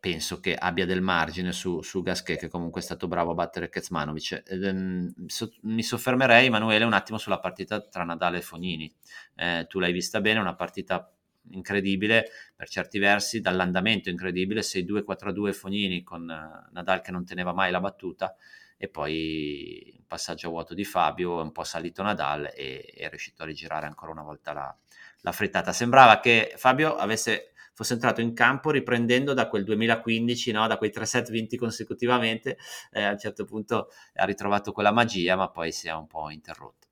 penso 0.06 0.38
che 0.38 0.54
abbia 0.54 0.86
del 0.86 1.02
margine 1.02 1.50
su, 1.50 1.82
su 1.82 2.00
Gasquet 2.00 2.38
che 2.38 2.48
comunque 2.48 2.80
è 2.80 2.84
stato 2.84 3.08
bravo 3.08 3.32
a 3.32 3.34
battere 3.34 3.68
Kezmanovic. 3.68 4.44
Ehm, 4.46 5.26
so, 5.26 5.52
mi 5.62 5.82
soffermerei, 5.82 6.46
Emanuele, 6.46 6.84
un 6.84 6.92
attimo 6.92 7.18
sulla 7.18 7.40
partita 7.40 7.80
tra 7.80 8.04
Nadal 8.04 8.36
e 8.36 8.40
Fognini. 8.40 8.94
Eh, 9.34 9.66
tu 9.68 9.80
l'hai 9.80 9.90
vista 9.90 10.20
bene, 10.20 10.38
una 10.38 10.54
partita 10.54 11.12
incredibile 11.50 12.28
per 12.54 12.68
certi 12.68 13.00
versi, 13.00 13.40
dall'andamento 13.40 14.08
incredibile, 14.08 14.60
6-2-4-2 14.60 15.52
Fognini 15.52 16.04
con 16.04 16.22
uh, 16.22 16.72
Nadal 16.72 17.00
che 17.00 17.10
non 17.10 17.24
teneva 17.24 17.52
mai 17.52 17.72
la 17.72 17.80
battuta 17.80 18.36
e 18.76 18.88
poi 18.88 19.92
un 19.98 20.06
passaggio 20.06 20.46
a 20.46 20.50
vuoto 20.50 20.74
di 20.74 20.84
Fabio, 20.84 21.42
un 21.42 21.50
po' 21.50 21.64
salito 21.64 22.04
Nadal 22.04 22.52
e 22.54 22.92
è 22.96 23.08
riuscito 23.08 23.42
a 23.42 23.46
rigirare 23.46 23.86
ancora 23.86 24.12
una 24.12 24.22
volta 24.22 24.52
la, 24.52 24.76
la 25.22 25.32
frittata. 25.32 25.72
Sembrava 25.72 26.20
che 26.20 26.52
Fabio 26.56 26.94
avesse 26.94 27.50
fosse 27.76 27.92
entrato 27.92 28.22
in 28.22 28.32
campo 28.32 28.70
riprendendo 28.70 29.34
da 29.34 29.48
quel 29.48 29.62
2015, 29.62 30.50
no? 30.50 30.66
da 30.66 30.78
quei 30.78 30.90
tre 30.90 31.04
set 31.04 31.30
vinti 31.30 31.58
consecutivamente, 31.58 32.56
eh, 32.90 33.02
a 33.02 33.10
un 33.10 33.18
certo 33.18 33.44
punto 33.44 33.88
ha 34.14 34.24
ritrovato 34.24 34.72
quella 34.72 34.92
magia, 34.92 35.36
ma 35.36 35.50
poi 35.50 35.72
si 35.72 35.86
è 35.86 35.92
un 35.92 36.06
po' 36.06 36.30
interrotto. 36.30 36.86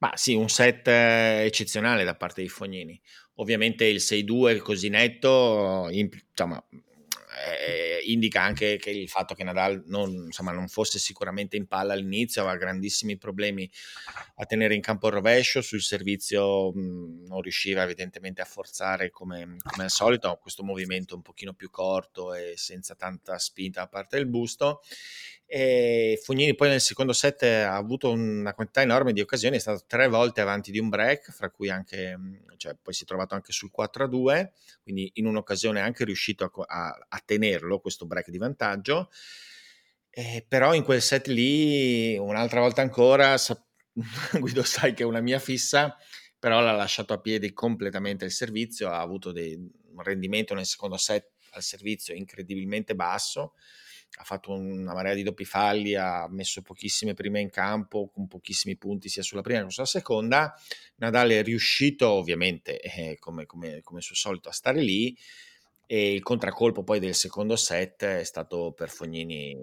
Ma 0.00 0.10
sì, 0.16 0.34
un 0.34 0.48
set 0.48 0.88
eh, 0.88 1.44
eccezionale 1.44 2.02
da 2.02 2.16
parte 2.16 2.42
di 2.42 2.48
Fognini. 2.48 3.00
Ovviamente 3.36 3.84
il 3.84 3.98
6-2 3.98 4.58
così 4.58 4.88
netto, 4.88 5.88
insomma, 5.90 6.62
eh, 7.34 8.00
indica 8.04 8.42
anche 8.42 8.76
che 8.76 8.90
il 8.90 9.08
fatto 9.08 9.34
che 9.34 9.44
Nadal 9.44 9.82
non, 9.86 10.10
insomma, 10.26 10.52
non, 10.52 10.68
fosse 10.68 10.98
sicuramente 10.98 11.56
in 11.56 11.66
palla 11.66 11.92
all'inizio, 11.92 12.42
aveva 12.42 12.56
grandissimi 12.56 13.16
problemi 13.16 13.68
a 14.36 14.46
tenere 14.46 14.74
in 14.74 14.80
campo 14.80 15.08
il 15.08 15.14
rovescio, 15.14 15.60
sul 15.62 15.82
servizio 15.82 16.72
mh, 16.72 17.26
non 17.26 17.40
riusciva 17.40 17.82
evidentemente 17.82 18.40
a 18.40 18.46
forzare 18.46 19.10
come, 19.10 19.56
come, 19.62 19.84
al 19.84 19.90
solito, 19.90 20.38
questo 20.40 20.62
movimento 20.62 21.14
un 21.14 21.22
pochino 21.22 21.52
più 21.52 21.70
corto 21.70 22.34
e 22.34 22.54
senza 22.56 22.94
tanta 22.94 23.38
spinta 23.38 23.82
a 23.82 23.88
parte 23.88 24.16
del 24.16 24.26
busto 24.26 24.82
e 25.46 26.18
Fognini 26.22 26.54
poi 26.54 26.68
nel 26.68 26.80
secondo 26.80 27.12
set 27.12 27.42
ha 27.42 27.76
avuto 27.76 28.10
una 28.10 28.54
quantità 28.54 28.82
enorme 28.82 29.12
di 29.12 29.20
occasioni, 29.20 29.56
è 29.56 29.60
stato 29.60 29.84
tre 29.86 30.08
volte 30.08 30.40
avanti 30.40 30.70
di 30.70 30.78
un 30.78 30.88
break, 30.88 31.30
fra 31.32 31.50
cui 31.50 31.68
anche, 31.68 32.18
cioè, 32.56 32.74
poi 32.80 32.94
si 32.94 33.04
è 33.04 33.06
trovato 33.06 33.34
anche 33.34 33.52
sul 33.52 33.70
4-2, 33.70 34.50
quindi 34.82 35.10
in 35.14 35.26
un'occasione 35.26 35.80
è 35.80 35.82
anche 35.82 36.04
riuscito 36.04 36.44
a, 36.44 36.64
a, 36.66 37.06
a 37.08 37.22
tenerlo 37.24 37.78
questo 37.80 38.06
break 38.06 38.30
di 38.30 38.38
vantaggio. 38.38 39.10
Eh, 40.10 40.44
però 40.48 40.74
in 40.74 40.84
quel 40.84 41.02
set 41.02 41.26
lì, 41.26 42.16
un'altra 42.16 42.60
volta 42.60 42.82
ancora, 42.82 43.36
sa- 43.36 43.62
Guido 44.38 44.62
sai 44.62 44.94
che 44.94 45.02
è 45.02 45.06
una 45.06 45.20
mia 45.20 45.38
fissa, 45.38 45.96
però 46.38 46.60
l'ha 46.60 46.72
lasciato 46.72 47.12
a 47.12 47.20
piedi 47.20 47.52
completamente 47.52 48.24
il 48.24 48.32
servizio, 48.32 48.90
ha 48.90 49.00
avuto 49.00 49.32
dei, 49.32 49.54
un 49.54 50.02
rendimento 50.02 50.54
nel 50.54 50.66
secondo 50.66 50.96
set 50.96 51.32
al 51.50 51.62
servizio 51.62 52.14
incredibilmente 52.14 52.94
basso 52.94 53.54
ha 54.16 54.24
fatto 54.24 54.52
una 54.52 54.94
marea 54.94 55.14
di 55.14 55.22
doppi 55.22 55.44
falli, 55.44 55.94
ha 55.94 56.26
messo 56.28 56.62
pochissime 56.62 57.14
prime 57.14 57.40
in 57.40 57.50
campo, 57.50 58.08
con 58.12 58.26
pochissimi 58.28 58.76
punti 58.76 59.08
sia 59.08 59.22
sulla 59.22 59.42
prima 59.42 59.64
che 59.64 59.70
sulla 59.70 59.86
seconda. 59.86 60.54
Nadal 60.96 61.30
è 61.30 61.42
riuscito 61.42 62.08
ovviamente, 62.08 62.78
eh, 62.80 63.16
come, 63.18 63.46
come, 63.46 63.80
come 63.82 64.00
suo 64.00 64.14
solito, 64.14 64.48
a 64.48 64.52
stare 64.52 64.80
lì 64.80 65.16
e 65.86 66.12
il 66.12 66.22
contraccolpo 66.22 66.82
poi 66.82 66.98
del 66.98 67.14
secondo 67.14 67.56
set 67.56 68.04
è 68.04 68.24
stato 68.24 68.72
per 68.72 68.88
Fognini. 68.90 69.56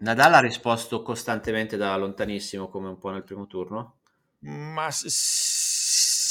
Nadal 0.00 0.34
ha 0.34 0.40
risposto 0.40 1.02
costantemente 1.02 1.76
da 1.76 1.94
lontanissimo 1.96 2.68
come 2.68 2.88
un 2.88 2.98
po' 2.98 3.10
nel 3.10 3.22
primo 3.22 3.46
turno? 3.46 3.98
Ma 4.40 4.90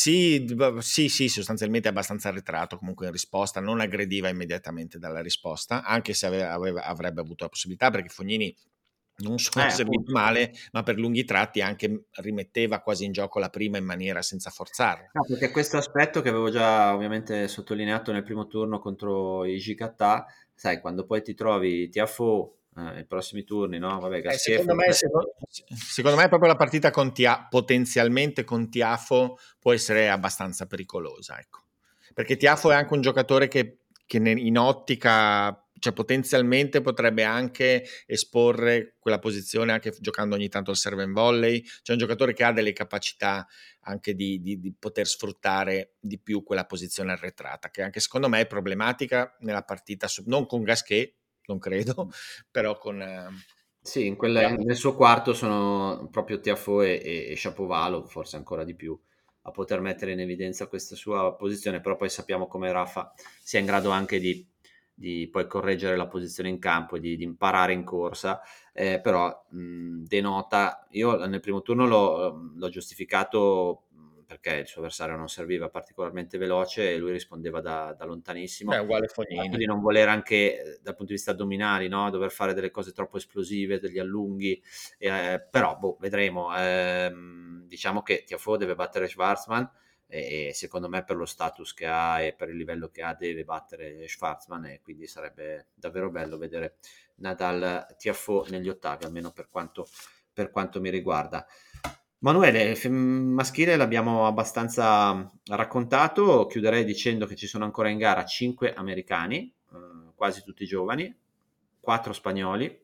sì, 0.02 0.48
sì, 0.80 1.10
sì, 1.10 1.28
sostanzialmente 1.28 1.88
abbastanza 1.88 2.30
arretrato 2.30 2.78
comunque 2.78 3.06
in 3.06 3.12
risposta, 3.12 3.60
non 3.60 3.80
aggrediva 3.80 4.30
immediatamente 4.30 4.98
dalla 4.98 5.22
risposta, 5.22 5.84
anche 5.84 6.14
se 6.14 6.26
aveva, 6.26 6.54
aveva, 6.54 6.84
avrebbe 6.84 7.22
avuto 7.22 7.44
la 7.44 7.50
possibilità, 7.50 7.92
perché 7.92 8.10
Fognini 8.10 8.56
non 9.18 9.38
solo 9.38 9.66
eh, 9.66 9.70
servito 9.70 10.12
male, 10.12 10.54
ma 10.72 10.82
per 10.82 10.98
lunghi 10.98 11.24
tratti 11.24 11.62
anche 11.62 12.06
rimetteva 12.22 12.80
quasi 12.80 13.06
in 13.06 13.12
gioco 13.12 13.38
la 13.40 13.50
prima 13.50 13.78
in 13.78 13.86
maniera 13.86 14.22
senza 14.22 14.50
forzare. 14.50 15.12
No, 15.14 15.24
perché 15.28 15.52
questo 15.52 15.78
aspetto 15.78 16.22
che 16.22 16.30
avevo 16.30 16.50
già 16.50 16.94
ovviamente 16.94 17.48
sottolineato 17.48 18.12
nel 18.12 18.24
primo 18.24 18.48
turno 18.48 18.80
contro 18.80 19.46
i 19.46 19.58
Gikata, 19.58 20.26
sai, 20.56 20.80
quando 20.80 21.06
poi 21.06 21.22
ti 21.22 21.36
trovi 21.36 21.90
Tiafo 21.90 22.61
eh, 22.78 23.00
i 23.00 23.06
prossimi 23.06 23.44
turni, 23.44 23.80
no? 23.80 24.00
Vabbè, 24.00 24.26
eh, 24.26 24.38
secondo, 24.38 24.76
me, 24.76 24.92
secondo, 24.94 25.34
secondo, 25.50 26.18
me, 26.18 26.30
proprio 26.30 26.50
la 26.50 26.56
partita 26.56 26.90
con 26.90 27.14
Tia, 27.14 27.48
potenzialmente 27.50 28.44
con 28.44 28.70
Tiafo 28.70 29.38
può 29.60 29.74
essere 29.74 30.10
abbastanza 30.10 30.66
pericolosa, 30.68 31.38
ecco. 31.38 31.64
Perché 32.14 32.38
Tiafo 32.38 32.72
è 32.72 32.76
anche 32.76 32.94
un 32.94 33.02
giocatore 33.02 33.48
che, 33.48 33.80
che 34.06 34.18
in 34.18 34.58
ottica, 34.58 35.66
cioè 35.80 35.94
potenzialmente 35.94 36.82
potrebbe 36.82 37.24
anche 37.24 37.86
esporre 38.06 38.96
quella 39.00 39.20
posizione 39.20 39.72
anche 39.72 39.94
giocando 40.00 40.36
ogni 40.36 40.50
tanto 40.50 40.72
al 40.72 40.78
serve 40.78 41.04
and 41.04 41.14
volley. 41.14 41.62
C'è 41.82 41.94
un 41.94 41.98
giocatore 41.98 42.34
che 42.34 42.44
ha 42.44 42.52
delle 42.52 42.74
capacità 42.74 43.48
anche 43.82 44.14
di, 44.14 44.42
di, 44.42 44.60
di 44.60 44.74
poter 44.78 45.08
sfruttare 45.08 45.96
di 46.00 46.20
più 46.20 46.44
quella 46.44 46.66
posizione 46.66 47.14
arretrata, 47.14 47.70
che 47.70 47.82
anche 47.82 48.02
secondo 48.02 48.28
me 48.30 48.42
è 48.42 48.48
problematica 48.48 49.36
nella 49.40 49.64
partita, 49.64 50.08
non 50.26 50.46
con 50.46 50.64
Gasquet, 50.64 51.16
non 51.48 51.60
credo, 51.60 52.10
però 52.52 52.78
con... 52.78 53.02
Eh, 53.02 53.30
sì, 53.84 54.06
in 54.06 54.16
quelle, 54.16 54.56
nel 54.58 54.76
suo 54.76 54.96
quarto 54.96 55.34
sono 55.34 56.08
proprio 56.12 56.40
Tiafo 56.40 56.82
e, 56.84 57.02
e, 57.04 57.32
e 57.32 57.36
Shapovalo, 57.36 58.06
forse 58.06 58.36
ancora 58.36 58.64
di 58.64 58.76
più, 58.76 58.98
a 59.44 59.52
poter 59.52 59.80
mettere 59.82 60.12
in 60.12 60.20
evidenza 60.20 60.68
questa 60.68 60.96
sua 60.96 61.36
posizione, 61.36 61.82
però 61.82 61.96
poi 61.96 62.10
sappiamo 62.10 62.48
come 62.48 62.72
Rafa 62.72 63.12
sia 63.42 63.60
in 63.60 63.66
grado 63.66 63.90
anche 63.90 64.20
di, 64.20 64.48
di 64.94 65.28
poi 65.32 65.48
correggere 65.48 65.96
la 65.98 66.08
posizione 66.08 66.50
in 66.50 66.60
campo 66.60 66.96
e 66.96 67.00
di, 67.00 67.18
di 67.18 67.24
imparare 67.24 67.74
in 67.74 67.84
corsa, 67.84 68.40
eh, 68.72 69.00
però 69.02 69.46
mh, 69.50 70.04
denota, 70.04 70.86
io 70.92 71.26
nel 71.26 71.40
primo 71.40 71.64
turno 71.64 71.88
l'ho, 71.88 72.52
l'ho 72.56 72.70
giustificato 72.70 73.88
perché 74.32 74.60
il 74.60 74.68
suo 74.68 74.80
avversario 74.80 75.18
non 75.18 75.28
serviva 75.28 75.68
particolarmente 75.68 76.38
veloce 76.38 76.94
e 76.94 76.98
lui 76.98 77.12
rispondeva 77.12 77.60
da, 77.60 77.94
da 77.98 78.06
lontanissimo. 78.06 78.72
È 78.72 78.80
uguale 78.80 79.08
Fognini. 79.08 79.58
Di 79.58 79.66
non 79.66 79.82
voler 79.82 80.08
anche 80.08 80.36
eh, 80.36 80.80
dal 80.82 80.96
punto 80.96 81.08
di 81.12 81.16
vista 81.16 81.32
addominali, 81.32 81.90
no? 81.90 82.10
dover 82.10 82.32
fare 82.32 82.54
delle 82.54 82.72
cose 82.72 82.94
troppo 82.94 83.18
esplosive, 83.18 83.82
degli 83.82 84.00
allunghi, 84.00 84.62
eh, 85.00 85.46
però 85.52 85.76
boh, 85.78 85.98
vedremo. 86.00 86.56
Eh, 86.56 87.14
diciamo 87.66 88.02
che 88.04 88.24
Tiafo 88.24 88.56
deve 88.56 88.74
battere 88.74 89.10
Schwarzman 89.10 89.70
e 90.08 90.52
secondo 90.54 90.88
me 90.88 91.04
per 91.04 91.18
lo 91.18 91.26
status 91.26 91.74
che 91.74 91.86
ha 91.86 92.22
e 92.22 92.34
per 92.34 92.50
il 92.50 92.58
livello 92.58 92.90
che 92.90 93.02
ha 93.02 93.14
deve 93.14 93.44
battere 93.44 94.08
Schwarzman 94.08 94.66
e 94.66 94.82
quindi 94.82 95.08
sarebbe 95.08 95.68
davvero 95.74 96.10
bello 96.10 96.38
vedere 96.38 96.78
Nadal 97.16 97.86
Tiafo 97.98 98.46
negli 98.50 98.70
ottavi, 98.70 99.04
almeno 99.04 99.32
per 99.32 99.50
quanto, 99.50 99.88
per 100.32 100.52
quanto 100.52 100.80
mi 100.80 100.90
riguarda. 100.90 101.46
Manuele, 102.24 102.78
maschile 102.88 103.76
l'abbiamo 103.76 104.28
abbastanza 104.28 105.32
raccontato, 105.46 106.46
chiuderei 106.46 106.86
dicendo 106.86 107.26
che 107.26 107.36
ci 107.36 107.48
sono 107.48 107.66
ancora 107.66 107.90
in 107.90 107.98
gara 107.98 108.24
5 108.24 108.76
americani, 108.76 109.52
eh, 109.72 110.12
quasi 110.14 110.44
tutti 110.44 110.68
giovani, 110.68 111.12
4 111.80 112.14
spagnoli, 112.14 112.80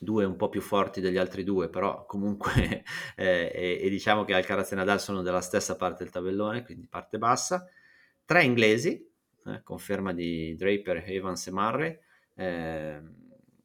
due 0.00 0.24
un 0.24 0.36
po' 0.36 0.48
più 0.48 0.62
forti 0.62 1.02
degli 1.02 1.18
altri 1.18 1.44
due, 1.44 1.68
però 1.68 2.06
comunque 2.06 2.84
eh, 3.16 3.52
e, 3.54 3.80
e, 3.82 3.90
diciamo 3.90 4.24
che 4.24 4.32
Alcaraz 4.32 4.72
e 4.72 4.76
Nadal 4.76 4.98
sono 5.00 5.20
della 5.20 5.42
stessa 5.42 5.76
parte 5.76 6.04
del 6.04 6.12
tabellone, 6.12 6.64
quindi 6.64 6.86
parte 6.86 7.18
bassa, 7.18 7.68
3 8.24 8.44
inglesi, 8.44 9.06
eh, 9.44 9.62
conferma 9.62 10.14
di 10.14 10.54
Draper, 10.56 11.04
Evans 11.06 11.46
e 11.48 11.50
Murray, 11.50 11.98
ehm, 12.36 13.14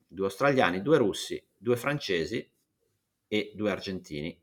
due 0.09 0.25
australiani, 0.25 0.81
due 0.81 0.97
russi, 0.97 1.41
due 1.57 1.77
francesi 1.77 2.45
e 3.29 3.53
due 3.55 3.71
argentini 3.71 4.41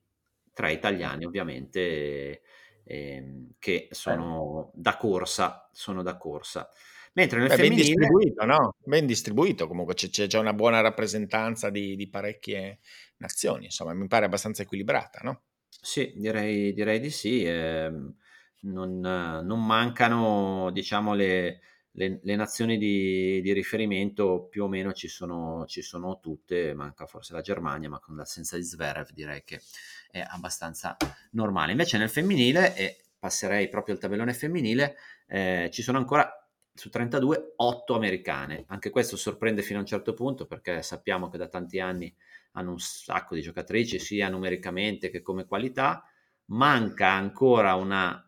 tre 0.53 0.73
italiani 0.73 1.25
ovviamente 1.25 2.43
ehm, 2.85 3.55
che 3.59 3.89
sono 3.91 4.71
da 4.75 4.97
corsa, 4.97 5.69
sono 5.73 6.03
da 6.03 6.17
corsa. 6.17 6.69
Mentre 7.15 7.41
nel 7.41 7.49
Beh, 7.49 7.57
ben 7.57 7.71
femminile... 7.71 8.07
distribuito, 8.07 8.45
no? 8.45 8.75
Ben 8.85 9.07
distribuito, 9.07 9.67
comunque 9.67 9.95
c'è, 9.95 10.09
c'è 10.11 10.27
già 10.27 10.39
una 10.39 10.53
buona 10.53 10.81
rappresentanza 10.81 11.69
di, 11.71 11.97
di 11.97 12.09
parecchie 12.09 12.79
nazioni, 13.19 13.65
insomma, 13.67 13.93
mi 13.95 14.07
pare 14.07 14.27
abbastanza 14.27 14.63
equilibrata, 14.63 15.21
no? 15.23 15.43
Sì, 15.83 16.13
direi, 16.17 16.73
direi 16.73 17.01
di 17.01 17.11
sì. 17.11 17.45
ehm, 17.45 18.15
non, 18.63 19.01
non 19.01 19.65
mancano, 19.67 20.71
diciamo, 20.73 21.15
le, 21.15 21.61
le- 21.93 22.21
le 22.23 22.37
nazioni 22.37 22.77
di, 22.77 23.41
di 23.41 23.53
riferimento 23.53 24.47
più 24.49 24.65
o 24.65 24.69
meno 24.69 24.93
ci 24.93 25.09
sono, 25.09 25.65
ci 25.67 25.83
sono 25.83 26.21
tutte, 26.21 26.75
manca 26.75 27.07
forse 27.07 27.33
la 27.33 27.41
Germania, 27.41 27.89
ma 27.89 27.99
con 27.99 28.17
l'assenza 28.17 28.57
di 28.57 28.63
Zverev 28.65 29.11
direi 29.13 29.43
che 29.45 29.61
è 30.11 30.25
abbastanza 30.27 30.97
normale. 31.33 31.73
Invece 31.73 31.99
nel 31.99 32.11
femminile, 32.11 32.75
e 32.77 32.97
passerei 33.19 33.69
proprio 33.69 33.95
al 33.95 34.01
tabellone 34.01 34.35
femminile, 34.35 34.97
eh, 35.27 35.69
ci 35.73 35.83
sono 35.83 35.99
ancora 35.99 36.35
su 36.73 36.89
32 36.89 37.55
8 37.57 37.95
americane. 37.95 38.65
Anche 38.69 38.91
questo 38.91 39.17
sorprende 39.17 39.63
fino 39.63 39.79
a 39.79 39.83
un 39.83 39.87
certo 39.87 40.15
punto 40.15 40.47
perché 40.47 40.83
sappiamo 40.83 41.29
che 41.29 41.39
da 41.39 41.49
tanti 41.49 41.81
anni 41.81 42.15
hanno 42.53 42.71
un 42.73 42.79
sacco 42.79 43.35
di 43.35 43.43
giocatrici 43.43 43.99
sia 43.99 44.29
numericamente 44.29 45.11
che 45.11 45.23
come 45.23 45.45
qualità. 45.45 46.05
Manca 46.47 47.11
ancora 47.11 47.75
una 47.75 48.25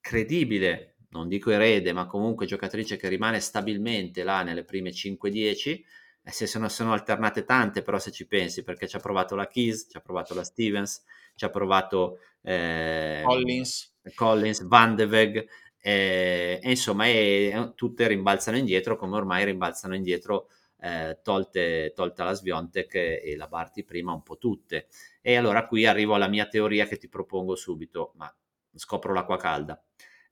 credibile, 0.00 0.96
non 1.10 1.28
dico 1.28 1.50
erede, 1.50 1.92
ma 1.92 2.06
comunque 2.06 2.46
giocatrice 2.46 2.96
che 2.96 3.08
rimane 3.08 3.40
stabilmente 3.40 4.22
là 4.22 4.42
nelle 4.42 4.64
prime 4.64 4.90
5-10. 4.90 5.82
E 6.28 6.30
se 6.30 6.46
sono, 6.46 6.68
sono 6.68 6.92
alternate 6.92 7.46
tante, 7.46 7.80
però 7.80 7.98
se 7.98 8.10
ci 8.10 8.26
pensi, 8.26 8.62
perché 8.62 8.86
ci 8.86 8.96
ha 8.96 8.98
provato 8.98 9.34
la 9.34 9.46
Keys, 9.46 9.86
ci 9.90 9.96
ha 9.96 10.00
provato 10.00 10.34
la 10.34 10.44
Stevens, 10.44 11.02
ci 11.34 11.46
ha 11.46 11.48
provato 11.48 12.18
eh, 12.42 13.22
Collins. 13.24 13.94
Collins, 14.14 14.62
Van 14.66 14.94
de 14.94 15.04
Weg, 15.04 15.48
eh, 15.78 16.60
e 16.62 16.68
insomma 16.68 17.06
e, 17.06 17.72
tutte 17.74 18.06
rimbalzano 18.06 18.58
indietro 18.58 18.98
come 18.98 19.16
ormai 19.16 19.46
rimbalzano 19.46 19.94
indietro 19.94 20.50
eh, 20.80 21.18
tolte, 21.22 21.94
tolta 21.96 22.24
la 22.24 22.34
Sviontek 22.34 22.94
e 22.94 23.34
la 23.34 23.46
Barti 23.46 23.82
prima 23.82 24.12
un 24.12 24.22
po' 24.22 24.36
tutte. 24.36 24.88
E 25.22 25.34
allora 25.34 25.66
qui 25.66 25.86
arrivo 25.86 26.14
alla 26.14 26.28
mia 26.28 26.44
teoria 26.44 26.86
che 26.86 26.98
ti 26.98 27.08
propongo 27.08 27.56
subito, 27.56 28.12
ma 28.16 28.30
scopro 28.74 29.14
l'acqua 29.14 29.38
calda. 29.38 29.82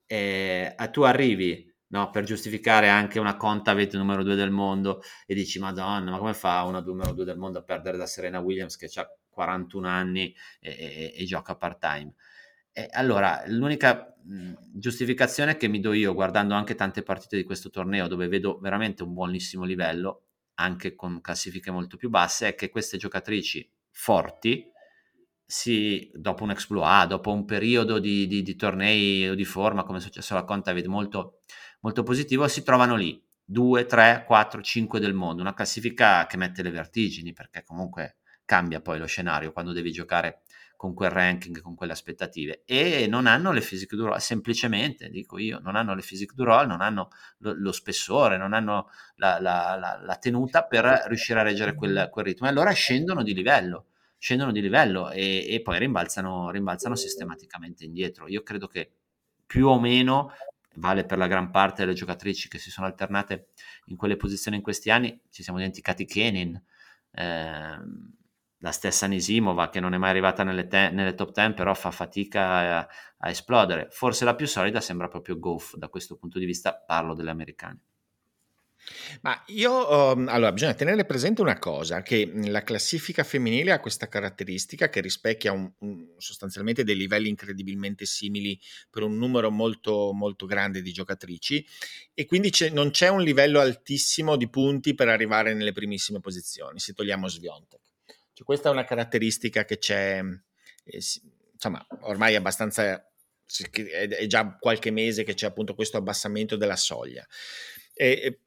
Eh, 0.05 0.75
tu 0.91 1.01
arrivi 1.01 1.73
no, 1.89 2.09
per 2.09 2.23
giustificare 2.23 2.89
anche 2.89 3.19
una 3.19 3.37
Contaveit 3.37 3.95
numero 3.95 4.23
2 4.23 4.35
del 4.35 4.51
mondo 4.51 5.01
e 5.25 5.33
dici 5.33 5.59
madonna 5.59 6.11
ma 6.11 6.17
come 6.17 6.33
fa 6.33 6.63
una 6.63 6.79
numero 6.79 7.13
2 7.13 7.25
del 7.25 7.37
mondo 7.37 7.59
a 7.59 7.63
perdere 7.63 7.97
da 7.97 8.05
Serena 8.05 8.39
Williams 8.39 8.75
che 8.75 8.89
ha 8.95 9.09
41 9.29 9.87
anni 9.87 10.35
e, 10.59 10.71
e, 10.71 11.13
e 11.15 11.25
gioca 11.25 11.55
part 11.55 11.79
time? 11.79 12.13
E 12.71 12.87
allora 12.91 13.43
l'unica 13.47 14.15
mh, 14.23 14.53
giustificazione 14.73 15.57
che 15.57 15.67
mi 15.67 15.79
do 15.79 15.93
io 15.93 16.13
guardando 16.13 16.53
anche 16.53 16.75
tante 16.75 17.03
partite 17.03 17.37
di 17.37 17.43
questo 17.43 17.69
torneo 17.69 18.07
dove 18.07 18.27
vedo 18.27 18.59
veramente 18.59 19.03
un 19.03 19.13
buonissimo 19.13 19.63
livello 19.63 20.23
anche 20.55 20.95
con 20.95 21.21
classifiche 21.21 21.71
molto 21.71 21.97
più 21.97 22.09
basse 22.09 22.49
è 22.49 22.55
che 22.55 22.69
queste 22.69 22.97
giocatrici 22.97 23.69
forti 23.91 24.71
si, 25.49 26.11
dopo 26.13 26.43
un 26.43 26.51
exploit, 26.51 27.07
dopo 27.07 27.31
un 27.31 27.45
periodo 27.45 27.99
di, 27.99 28.27
di, 28.27 28.41
di 28.43 28.55
tornei 28.55 29.29
o 29.29 29.33
di 29.33 29.45
forma, 29.45 29.83
come 29.83 29.99
è 29.99 30.01
successo 30.01 30.33
alla 30.33 30.43
Contavid, 30.43 30.85
molto, 30.87 31.39
molto 31.79 32.03
positivo, 32.03 32.47
si 32.47 32.63
trovano 32.63 32.95
lì, 32.95 33.21
2, 33.43 33.85
3, 33.85 34.23
4, 34.25 34.61
5 34.61 34.99
del 34.99 35.13
mondo, 35.13 35.41
una 35.41 35.53
classifica 35.53 36.25
che 36.27 36.37
mette 36.37 36.61
le 36.63 36.71
vertigini, 36.71 37.33
perché 37.33 37.63
comunque 37.63 38.17
cambia 38.45 38.81
poi 38.81 38.97
lo 38.97 39.05
scenario 39.05 39.51
quando 39.51 39.73
devi 39.73 39.91
giocare 39.91 40.41
con 40.77 40.93
quel 40.93 41.09
ranking, 41.09 41.59
con 41.61 41.75
quelle 41.75 41.91
aspettative 41.91 42.61
e 42.65 43.07
non 43.09 43.25
hanno 43.25 43.51
le 43.51 43.61
physique 43.61 43.97
du 43.97 44.05
roll, 44.05 44.17
semplicemente 44.17 45.09
dico 45.09 45.37
io, 45.39 45.59
non 45.59 45.75
hanno 45.75 45.95
le 45.95 46.01
physique 46.01 46.35
du 46.35 46.43
roll, 46.43 46.67
non 46.67 46.81
hanno 46.81 47.09
lo, 47.39 47.53
lo 47.57 47.71
spessore, 47.71 48.37
non 48.37 48.53
hanno 48.53 48.89
la, 49.15 49.39
la, 49.39 49.75
la, 49.79 49.99
la, 50.01 50.15
tenuta 50.17 50.65
per 50.65 51.05
riuscire 51.07 51.39
a 51.39 51.43
reggere 51.43 51.73
quel, 51.73 52.09
quel 52.11 52.25
ritmo 52.25 52.47
e 52.47 52.51
allora 52.51 52.71
scendono 52.71 53.23
di 53.23 53.33
livello 53.33 53.87
scendono 54.19 54.51
di 54.51 54.61
livello 54.61 55.11
e, 55.11 55.45
e 55.47 55.61
poi 55.61 55.79
rimbalzano, 55.79 56.49
rimbalzano 56.49 56.95
sistematicamente 56.95 57.85
indietro. 57.85 58.27
Io 58.27 58.41
credo 58.41 58.67
che 58.67 58.91
più 59.45 59.67
o 59.67 59.79
meno 59.79 60.31
vale 60.77 61.05
per 61.05 61.17
la 61.17 61.27
gran 61.27 61.51
parte 61.51 61.83
delle 61.83 61.95
giocatrici 61.95 62.47
che 62.47 62.57
si 62.57 62.69
sono 62.71 62.87
alternate 62.87 63.49
in 63.85 63.95
quelle 63.95 64.15
posizioni 64.15 64.57
in 64.57 64.63
questi 64.63 64.89
anni, 64.89 65.19
ci 65.29 65.43
siamo 65.43 65.59
dimenticati 65.59 66.05
Kenin, 66.05 66.61
eh, 67.11 67.77
la 68.59 68.71
stessa 68.71 69.05
Nisimova 69.05 69.69
che 69.69 69.79
non 69.79 69.93
è 69.93 69.97
mai 69.97 70.09
arrivata 70.09 70.43
nelle, 70.43 70.67
te- 70.67 70.89
nelle 70.89 71.13
top 71.13 71.31
10 71.31 71.53
però 71.53 71.73
fa 71.73 71.91
fatica 71.91 72.79
a, 72.79 72.87
a, 73.17 73.29
esplodere, 73.29 73.87
forse 73.91 74.25
la 74.25 74.35
più 74.35 74.47
solida 74.47 74.81
sembra 74.81 75.07
proprio 75.07 75.37
Goff 75.37 75.75
da 75.75 75.89
questo 75.89 76.17
punto 76.17 76.39
di 76.39 76.45
vista, 76.45 76.75
parlo 76.75 77.13
delle 77.13 77.29
americane. 77.29 77.81
Ma 79.21 79.43
io, 79.47 80.13
um, 80.13 80.27
allora, 80.27 80.51
bisogna 80.51 80.73
tenere 80.73 81.05
presente 81.05 81.41
una 81.41 81.59
cosa, 81.59 82.01
che 82.01 82.31
la 82.45 82.63
classifica 82.63 83.23
femminile 83.23 83.71
ha 83.71 83.79
questa 83.79 84.07
caratteristica 84.07 84.89
che 84.89 85.01
rispecchia 85.01 85.51
un, 85.51 85.69
un, 85.79 86.13
sostanzialmente 86.17 86.83
dei 86.83 86.95
livelli 86.95 87.29
incredibilmente 87.29 88.05
simili 88.05 88.59
per 88.89 89.03
un 89.03 89.17
numero 89.17 89.51
molto, 89.51 90.11
molto 90.13 90.45
grande 90.45 90.81
di 90.81 90.91
giocatrici 90.91 91.65
e 92.13 92.25
quindi 92.25 92.49
c'è, 92.49 92.69
non 92.69 92.91
c'è 92.91 93.09
un 93.09 93.21
livello 93.21 93.59
altissimo 93.59 94.35
di 94.35 94.49
punti 94.49 94.93
per 94.93 95.09
arrivare 95.09 95.53
nelle 95.53 95.73
primissime 95.73 96.19
posizioni, 96.19 96.79
se 96.79 96.93
togliamo 96.93 97.27
Sviontek. 97.27 97.81
Cioè, 98.33 98.45
questa 98.45 98.69
è 98.69 98.71
una 98.71 98.83
caratteristica 98.85 99.65
che 99.65 99.79
c'è, 99.79 100.21
eh, 100.83 101.01
insomma, 101.53 101.85
ormai 102.01 102.33
è 102.33 102.37
abbastanza, 102.37 103.03
è 103.71 104.27
già 104.27 104.57
qualche 104.59 104.91
mese 104.91 105.23
che 105.23 105.33
c'è 105.33 105.47
appunto 105.47 105.73
questo 105.73 105.97
abbassamento 105.97 106.55
della 106.55 106.75
soglia. 106.75 107.25
E, 107.93 108.39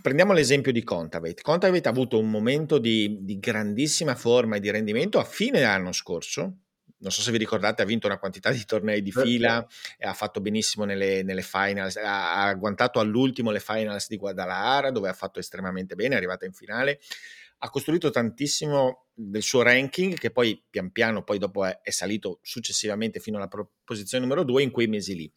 prendiamo 0.00 0.32
l'esempio 0.32 0.72
di 0.72 0.82
Contaveit. 0.82 1.40
Contaveit 1.40 1.86
ha 1.86 1.90
avuto 1.90 2.18
un 2.18 2.30
momento 2.30 2.78
di, 2.78 3.18
di, 3.20 3.38
grandissima 3.38 4.14
forma 4.14 4.56
e 4.56 4.60
di 4.60 4.70
rendimento 4.70 5.18
a 5.18 5.24
fine 5.24 5.58
dell'anno 5.58 5.92
scorso. 5.92 6.58
Non 6.98 7.10
so 7.10 7.20
se 7.20 7.32
vi 7.32 7.38
ricordate, 7.38 7.82
ha 7.82 7.84
vinto 7.84 8.06
una 8.06 8.18
quantità 8.18 8.50
di 8.50 8.64
tornei 8.64 9.02
di 9.02 9.10
fila, 9.10 9.66
e 9.98 10.06
ha 10.06 10.14
fatto 10.14 10.40
benissimo 10.40 10.84
nelle, 10.84 11.24
nelle 11.24 11.42
finals, 11.42 11.96
ha, 11.96 12.34
ha 12.34 12.46
agguantato 12.46 13.00
all'ultimo 13.00 13.50
le 13.50 13.58
finals 13.58 14.06
di 14.06 14.16
Guadalajara, 14.16 14.92
dove 14.92 15.08
ha 15.08 15.12
fatto 15.12 15.40
estremamente 15.40 15.96
bene, 15.96 16.14
è 16.14 16.16
arrivata 16.18 16.44
in 16.44 16.52
finale. 16.52 17.00
Ha 17.58 17.70
costruito 17.70 18.10
tantissimo 18.10 19.06
del 19.12 19.42
suo 19.42 19.62
ranking, 19.62 20.16
che 20.16 20.30
poi 20.30 20.62
pian 20.70 20.90
piano, 20.92 21.24
poi 21.24 21.38
dopo 21.38 21.64
è, 21.64 21.80
è 21.82 21.90
salito 21.90 22.38
successivamente 22.42 23.18
fino 23.18 23.36
alla 23.36 23.48
posizione 23.84 24.24
numero 24.24 24.44
due 24.44 24.62
in 24.62 24.70
quei 24.70 24.86
mesi 24.86 25.16
lì. 25.16 25.32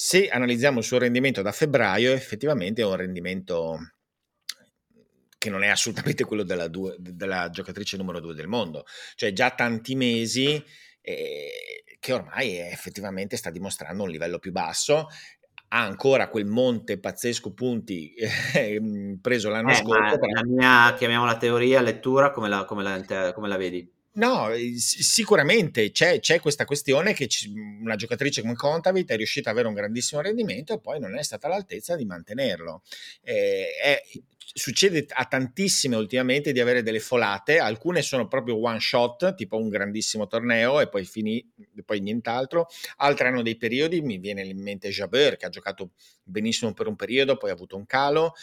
Se 0.00 0.28
analizziamo 0.28 0.78
il 0.78 0.84
suo 0.84 0.98
rendimento 0.98 1.42
da 1.42 1.50
febbraio, 1.50 2.12
effettivamente 2.12 2.82
è 2.82 2.84
un 2.84 2.94
rendimento 2.94 3.78
che 5.36 5.50
non 5.50 5.64
è 5.64 5.66
assolutamente 5.66 6.24
quello 6.24 6.44
della, 6.44 6.68
due, 6.68 6.94
della 7.00 7.50
giocatrice 7.50 7.96
numero 7.96 8.20
due 8.20 8.32
del 8.32 8.46
mondo. 8.46 8.84
Cioè 9.16 9.32
già 9.32 9.50
tanti 9.50 9.96
mesi 9.96 10.64
eh, 11.00 11.50
che 11.98 12.12
ormai 12.12 12.58
effettivamente 12.58 13.36
sta 13.36 13.50
dimostrando 13.50 14.04
un 14.04 14.10
livello 14.10 14.38
più 14.38 14.52
basso 14.52 15.08
ha 15.70 15.82
ancora 15.82 16.28
quel 16.28 16.46
monte 16.46 17.00
pazzesco 17.00 17.52
punti 17.52 18.14
eh, 18.54 19.18
preso 19.20 19.48
l'anno 19.48 19.70
eh, 19.70 19.74
scorso. 19.74 20.16
La 20.32 20.44
mia, 20.44 20.94
chiamiamola 20.96 21.36
teoria, 21.38 21.80
lettura, 21.80 22.30
come 22.30 22.48
la, 22.48 22.64
come 22.64 22.84
la, 22.84 23.32
come 23.32 23.48
la 23.48 23.56
vedi? 23.56 23.97
No, 24.18 24.48
sicuramente 24.76 25.92
c'è, 25.92 26.18
c'è, 26.18 26.40
questa 26.40 26.64
questione 26.64 27.12
che 27.12 27.28
una 27.80 27.94
giocatrice 27.94 28.40
come 28.40 28.54
Contavit 28.54 29.08
è 29.12 29.16
riuscita 29.16 29.50
ad 29.50 29.54
avere 29.54 29.68
un 29.68 29.74
grandissimo 29.74 30.20
rendimento 30.20 30.72
e 30.72 30.80
poi 30.80 30.98
non 30.98 31.16
è 31.16 31.22
stata 31.22 31.46
all'altezza 31.46 31.94
di 31.94 32.04
mantenerlo. 32.04 32.82
Eh, 33.22 33.68
è, 33.80 34.02
succede 34.54 35.06
a 35.08 35.24
tantissime 35.24 35.96
ultimamente 35.96 36.52
di 36.52 36.60
avere 36.60 36.82
delle 36.82 37.00
folate, 37.00 37.58
alcune 37.58 38.02
sono 38.02 38.28
proprio 38.28 38.60
one 38.60 38.80
shot, 38.80 39.34
tipo 39.34 39.56
un 39.56 39.68
grandissimo 39.68 40.26
torneo 40.26 40.80
e 40.80 40.88
poi 40.88 41.04
finì, 41.04 41.46
poi 41.84 42.00
nient'altro, 42.00 42.68
altre 42.96 43.28
hanno 43.28 43.42
dei 43.42 43.56
periodi, 43.56 44.00
mi 44.00 44.18
viene 44.18 44.42
in 44.42 44.60
mente 44.62 44.90
Jabeur 44.90 45.36
che 45.36 45.46
ha 45.46 45.50
giocato 45.50 45.90
benissimo 46.22 46.72
per 46.72 46.86
un 46.86 46.96
periodo, 46.96 47.36
poi 47.36 47.50
ha 47.50 47.54
avuto 47.54 47.76
un 47.76 47.86
calo. 47.86 48.34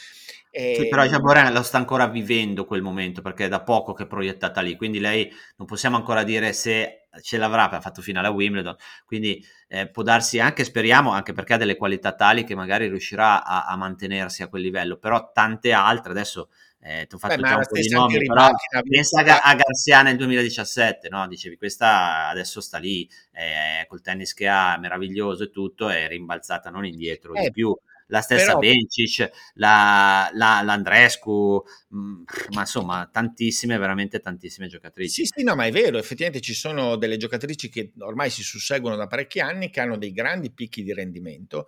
E... 0.49 0.75
Sì, 0.79 0.87
però 0.87 1.05
Jabeur 1.05 1.51
lo 1.51 1.63
sta 1.63 1.77
ancora 1.77 2.07
vivendo 2.07 2.65
quel 2.65 2.81
momento 2.81 3.21
perché 3.21 3.45
è 3.45 3.49
da 3.49 3.61
poco 3.61 3.93
che 3.93 4.03
è 4.03 4.07
proiettata 4.07 4.61
lì, 4.61 4.75
quindi 4.75 4.99
lei 4.99 5.31
non 5.57 5.67
possiamo 5.67 5.95
ancora 5.95 6.23
dire 6.23 6.53
se 6.53 7.04
ce 7.21 7.37
l'avrà, 7.37 7.69
ha 7.69 7.81
fatto 7.81 8.01
finale 8.01 8.27
a 8.27 8.31
Wimbledon, 8.31 8.75
quindi 9.05 9.43
eh, 9.67 9.89
può 9.89 10.03
darsi 10.03 10.39
anche, 10.39 10.63
speriamo, 10.63 11.11
anche 11.11 11.33
perché 11.33 11.53
ha 11.53 11.57
delle 11.57 11.75
qualità 11.75 12.13
tali 12.13 12.43
che 12.43 12.55
magari 12.55 12.87
riuscirà 12.87 13.43
a, 13.43 13.65
a 13.65 13.75
mantenersi 13.75 14.43
a 14.43 14.47
quel 14.47 14.61
livello, 14.61 14.97
però 14.97 15.31
tante 15.31 15.71
altre 15.71 16.11
adesso 16.11 16.49
eh, 16.79 17.07
ti 17.07 17.15
ho 17.15 17.17
fatto 17.17 17.41
Beh, 17.41 17.47
già 17.47 17.55
un 17.55 17.63
po' 17.67 17.79
di 17.79 17.89
nomi, 17.89 18.17
però 18.19 18.49
pensa 18.87 19.21
a, 19.21 19.41
a 19.41 19.55
Garcia 19.55 20.03
nel 20.03 20.17
2017, 20.17 21.09
no? 21.09 21.27
dicevi 21.27 21.57
questa 21.57 22.27
adesso 22.27 22.61
sta 22.61 22.77
lì, 22.77 23.09
eh, 23.31 23.85
col 23.87 24.01
tennis 24.01 24.33
che 24.33 24.47
ha, 24.47 24.77
meraviglioso 24.77 25.45
e 25.45 25.49
tutto, 25.49 25.89
è 25.89 26.07
rimbalzata 26.07 26.69
non 26.69 26.85
indietro 26.85 27.33
di 27.33 27.45
eh, 27.45 27.51
più 27.51 27.75
la 28.07 28.21
stessa 28.21 28.57
Però... 28.57 28.59
Bencic, 28.59 29.29
la, 29.55 30.29
la, 30.33 30.61
l'Andrescu, 30.61 31.63
mh, 31.89 31.97
mm, 31.97 32.23
ma 32.51 32.61
insomma 32.61 33.09
tantissime, 33.11 33.77
veramente 33.77 34.19
tantissime 34.19 34.67
giocatrici. 34.67 35.25
Sì, 35.25 35.31
sì, 35.37 35.43
no, 35.43 35.55
ma 35.55 35.65
è 35.65 35.71
vero, 35.71 35.97
effettivamente 35.97 36.41
ci 36.41 36.53
sono 36.53 36.95
delle 36.95 37.17
giocatrici 37.17 37.69
che 37.69 37.93
ormai 37.99 38.29
si 38.29 38.43
susseguono 38.43 38.95
da 38.95 39.07
parecchi 39.07 39.39
anni, 39.39 39.69
che 39.69 39.81
hanno 39.81 39.97
dei 39.97 40.11
grandi 40.11 40.51
picchi 40.51 40.83
di 40.83 40.93
rendimento. 40.93 41.67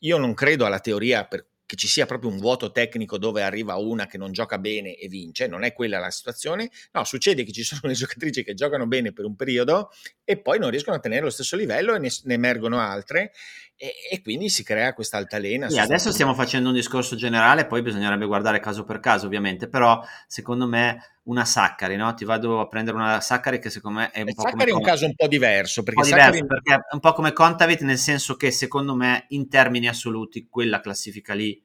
Io 0.00 0.18
non 0.18 0.34
credo 0.34 0.66
alla 0.66 0.80
teoria 0.80 1.24
per 1.24 1.46
che 1.74 1.76
ci 1.76 1.88
sia 1.88 2.06
proprio 2.06 2.30
un 2.30 2.38
vuoto 2.38 2.70
tecnico 2.70 3.18
dove 3.18 3.42
arriva 3.42 3.76
una 3.76 4.06
che 4.06 4.16
non 4.16 4.32
gioca 4.32 4.58
bene 4.58 4.94
e 4.94 5.08
vince, 5.08 5.46
non 5.48 5.64
è 5.64 5.72
quella 5.72 5.98
la 5.98 6.10
situazione. 6.10 6.70
No, 6.92 7.04
succede 7.04 7.42
che 7.44 7.52
ci 7.52 7.62
sono 7.64 7.80
le 7.84 7.92
giocatrici 7.92 8.44
che 8.44 8.54
giocano 8.54 8.86
bene 8.86 9.12
per 9.12 9.24
un 9.24 9.36
periodo 9.36 9.90
e 10.24 10.38
poi 10.38 10.58
non 10.58 10.70
riescono 10.70 10.96
a 10.96 11.00
tenere 11.00 11.22
lo 11.22 11.30
stesso 11.30 11.56
livello 11.56 11.94
e 11.94 11.98
ne, 11.98 12.08
ne 12.24 12.34
emergono 12.34 12.78
altre 12.78 13.32
e, 13.76 13.92
e, 14.12 14.22
quindi 14.22 14.48
si 14.48 14.62
crea 14.62 14.94
questa 14.94 15.16
altalena. 15.16 15.68
Sì, 15.68 15.80
adesso 15.80 16.12
stiamo 16.12 16.32
facendo 16.32 16.68
un 16.68 16.74
discorso 16.74 17.16
generale, 17.16 17.66
poi 17.66 17.82
bisognerebbe 17.82 18.24
guardare 18.24 18.60
caso 18.60 18.84
per 18.84 19.00
caso 19.00 19.26
ovviamente, 19.26 19.68
però 19.68 20.00
secondo 20.28 20.68
me 20.68 21.18
una 21.24 21.44
Saccari, 21.44 21.96
no? 21.96 22.14
Ti 22.14 22.24
vado 22.24 22.60
a 22.60 22.68
prendere 22.68 22.96
una 22.96 23.20
Saccari 23.20 23.58
che 23.58 23.70
secondo 23.70 24.00
me 24.00 24.10
è 24.12 24.20
un 24.20 24.28
e 24.28 24.34
po' 24.34 24.42
Saccari 24.42 24.70
come... 24.70 24.72
è 24.72 24.74
un 24.74 24.82
caso 24.82 25.06
un 25.06 25.14
po' 25.14 25.26
diverso, 25.26 25.82
perché, 25.82 26.00
po 26.00 26.06
diverso 26.06 26.32
Saccari... 26.32 26.46
perché 26.46 26.74
è 26.74 26.94
un 26.94 27.00
po' 27.00 27.12
come 27.14 27.32
Contavit, 27.32 27.80
nel 27.80 27.98
senso 27.98 28.36
che 28.36 28.52
secondo 28.52 28.94
me 28.94 29.24
in 29.30 29.48
termini 29.48 29.88
assoluti 29.88 30.46
quella 30.48 30.80
classifica 30.80 31.34
lì 31.34 31.60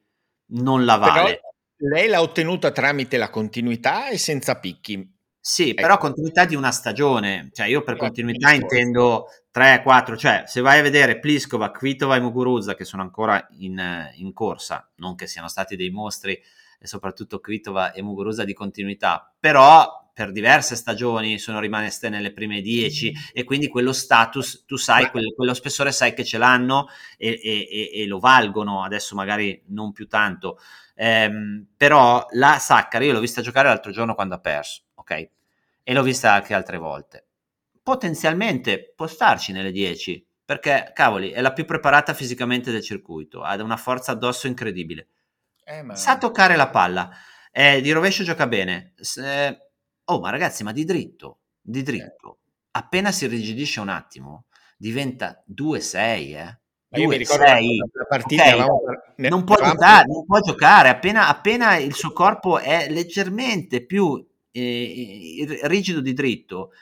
non 0.50 0.84
la 0.84 0.96
vale. 0.96 1.40
Però 1.76 1.94
lei 1.94 2.08
l'ha 2.08 2.20
ottenuta 2.20 2.70
tramite 2.70 3.16
la 3.16 3.30
continuità 3.30 4.08
e 4.08 4.18
senza 4.18 4.56
picchi. 4.56 5.18
Sì, 5.42 5.70
ecco. 5.70 5.80
però 5.80 5.96
continuità 5.96 6.44
di 6.44 6.54
una 6.54 6.70
stagione, 6.70 7.48
cioè 7.54 7.66
io 7.66 7.82
per 7.82 7.96
continuità 7.96 8.52
intendo 8.52 9.26
3, 9.50 9.80
4, 9.82 10.16
cioè 10.16 10.44
se 10.46 10.60
vai 10.60 10.78
a 10.80 10.82
vedere 10.82 11.18
Pliskova, 11.18 11.70
Kvitova 11.70 12.16
e 12.16 12.20
Muguruza 12.20 12.74
che 12.74 12.84
sono 12.84 13.00
ancora 13.00 13.48
in, 13.58 14.10
in 14.16 14.32
corsa, 14.34 14.86
non 14.96 15.14
che 15.14 15.26
siano 15.26 15.48
stati 15.48 15.76
dei 15.76 15.88
mostri 15.88 16.38
e 16.82 16.86
soprattutto 16.86 17.40
Kvitova 17.40 17.92
e 17.92 18.00
Muguruza 18.00 18.44
di 18.44 18.54
continuità, 18.54 19.32
però 19.38 20.00
per 20.14 20.32
diverse 20.32 20.76
stagioni 20.76 21.38
sono 21.38 21.60
rimaste 21.60 22.08
nelle 22.08 22.32
prime 22.32 22.62
10 22.62 23.12
e 23.32 23.44
quindi 23.44 23.68
quello 23.68 23.92
status, 23.92 24.64
tu 24.66 24.76
sai, 24.76 25.10
quello, 25.10 25.32
quello 25.34 25.54
spessore 25.54 25.92
sai 25.92 26.14
che 26.14 26.24
ce 26.24 26.38
l'hanno 26.38 26.88
e, 27.18 27.38
e, 27.42 27.90
e, 27.92 28.06
lo 28.06 28.18
valgono, 28.18 28.82
adesso 28.82 29.14
magari 29.14 29.62
non 29.68 29.92
più 29.92 30.08
tanto, 30.08 30.58
ehm, 30.94 31.66
però 31.76 32.26
la 32.32 32.58
Saccari 32.58 33.06
io 33.06 33.12
l'ho 33.12 33.20
vista 33.20 33.42
giocare 33.42 33.68
l'altro 33.68 33.92
giorno 33.92 34.14
quando 34.14 34.34
ha 34.34 34.40
perso, 34.40 34.82
ok? 34.94 35.28
E 35.82 35.94
l'ho 35.94 36.02
vista 36.02 36.32
anche 36.32 36.54
altre 36.54 36.78
volte. 36.78 37.26
Potenzialmente 37.82 38.92
può 38.94 39.06
starci 39.06 39.52
nelle 39.52 39.70
10, 39.70 40.26
perché 40.44 40.92
cavoli, 40.94 41.30
è 41.30 41.40
la 41.40 41.52
più 41.52 41.64
preparata 41.64 42.14
fisicamente 42.14 42.70
del 42.70 42.82
circuito, 42.82 43.42
ha 43.42 43.54
una 43.62 43.76
forza 43.76 44.12
addosso 44.12 44.46
incredibile 44.46 45.08
eh, 45.70 45.82
ma... 45.82 45.94
Sa 45.94 46.18
toccare 46.18 46.56
la 46.56 46.68
palla. 46.68 47.10
Eh, 47.52 47.80
di 47.80 47.92
rovescio 47.92 48.24
gioca 48.24 48.46
bene. 48.46 48.94
Eh, 49.16 49.58
oh, 50.04 50.20
ma 50.20 50.30
ragazzi, 50.30 50.62
ma 50.62 50.72
di 50.72 50.84
dritto, 50.84 51.40
di 51.60 51.82
dritto, 51.82 52.38
appena 52.72 53.12
si 53.12 53.24
irrigidisce 53.24 53.80
un 53.80 53.88
attimo, 53.88 54.46
diventa 54.76 55.42
2-6, 55.52 55.96
eh. 55.96 56.58
Ma 56.92 56.98
io 56.98 57.06
mi 57.06 57.16
ricordo 57.18 57.44
la 57.44 57.56
partita 58.08 58.42
okay. 58.42 58.52
avevamo... 58.52 58.80
non, 59.16 59.44
può 59.44 59.54
giocare, 59.54 60.06
non, 60.08 60.26
può 60.26 60.40
giocare, 60.40 60.88
appena, 60.88 61.28
appena, 61.28 61.76
il 61.76 61.94
suo 61.94 62.12
corpo 62.12 62.58
è 62.58 62.88
leggermente 62.90 63.86
più 63.86 64.26
eh, 64.50 65.60
rigido 65.62 66.00
di 66.00 66.12
dritto, 66.12 66.72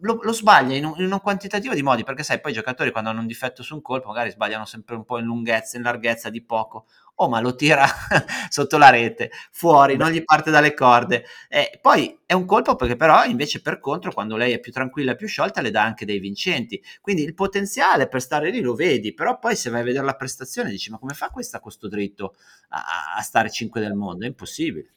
lo, 0.00 0.18
lo 0.22 0.32
sbaglia 0.32 0.74
in 0.76 0.84
un, 0.84 0.94
in 0.96 1.12
un, 1.12 1.20
quantitativo 1.20 1.74
di 1.74 1.82
modi, 1.82 2.04
perché 2.04 2.22
sai, 2.22 2.40
poi 2.40 2.52
i 2.52 2.54
giocatori 2.54 2.90
quando 2.90 3.10
hanno 3.10 3.20
un 3.20 3.26
difetto 3.26 3.62
su 3.62 3.74
un 3.74 3.82
colpo 3.82 4.08
magari 4.08 4.30
sbagliano 4.30 4.64
sempre 4.64 4.94
un 4.94 5.04
po' 5.04 5.18
in 5.18 5.24
lunghezza, 5.24 5.76
in 5.76 5.82
larghezza, 5.82 6.30
di 6.30 6.42
poco 6.42 6.86
oh 7.22 7.28
ma 7.28 7.40
lo 7.40 7.54
tira 7.54 7.86
sotto 8.48 8.78
la 8.78 8.88
rete, 8.88 9.30
fuori, 9.50 9.96
non 9.96 10.10
gli 10.10 10.22
parte 10.24 10.50
dalle 10.50 10.74
corde. 10.74 11.24
Eh, 11.48 11.78
poi 11.80 12.18
è 12.24 12.32
un 12.32 12.46
colpo 12.46 12.76
perché 12.76 12.96
però 12.96 13.24
invece 13.24 13.60
per 13.60 13.78
contro 13.78 14.12
quando 14.12 14.36
lei 14.36 14.52
è 14.52 14.60
più 14.60 14.72
tranquilla 14.72 15.14
più 15.14 15.26
sciolta 15.28 15.60
le 15.60 15.70
dà 15.70 15.82
anche 15.82 16.06
dei 16.06 16.18
vincenti. 16.18 16.82
Quindi 17.00 17.22
il 17.22 17.34
potenziale 17.34 18.08
per 18.08 18.22
stare 18.22 18.50
lì 18.50 18.60
lo 18.60 18.74
vedi, 18.74 19.12
però 19.12 19.38
poi 19.38 19.54
se 19.54 19.68
vai 19.70 19.80
a 19.80 19.84
vedere 19.84 20.04
la 20.04 20.16
prestazione 20.16 20.70
dici 20.70 20.90
ma 20.90 20.98
come 20.98 21.12
fa 21.14 21.28
questa 21.28 21.58
a 21.58 21.60
costo 21.60 21.88
dritto 21.88 22.34
a, 22.70 23.16
a 23.16 23.20
stare 23.20 23.50
5 23.50 23.80
del 23.80 23.94
mondo? 23.94 24.24
È 24.24 24.28
impossibile. 24.28 24.92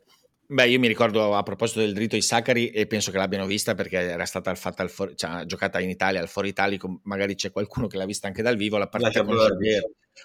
Beh, 0.46 0.68
io 0.68 0.78
mi 0.80 0.88
ricordo 0.88 1.36
a 1.36 1.42
proposito 1.42 1.80
del 1.80 1.94
dritto 1.94 2.16
di 2.16 2.22
Sacari 2.22 2.70
e 2.70 2.86
penso 2.86 3.12
che 3.12 3.18
l'abbiano 3.18 3.46
vista 3.46 3.76
perché 3.76 3.98
era 3.98 4.26
stata 4.26 4.54
fatta 4.56 4.84
al 4.84 4.90
for- 4.90 5.16
cioè, 5.16 5.46
giocata 5.46 5.80
in 5.80 5.90
Italia 5.90 6.20
al 6.20 6.28
Foro 6.28 6.48
Italico, 6.48 7.00
magari 7.04 7.36
c'è 7.36 7.50
qualcuno 7.52 7.88
che 7.88 7.98
l'ha 7.98 8.06
vista 8.06 8.28
anche 8.28 8.42
dal 8.42 8.58
vivo, 8.58 8.78
la 8.78 8.88
partita 8.90 9.24
con 9.24 9.38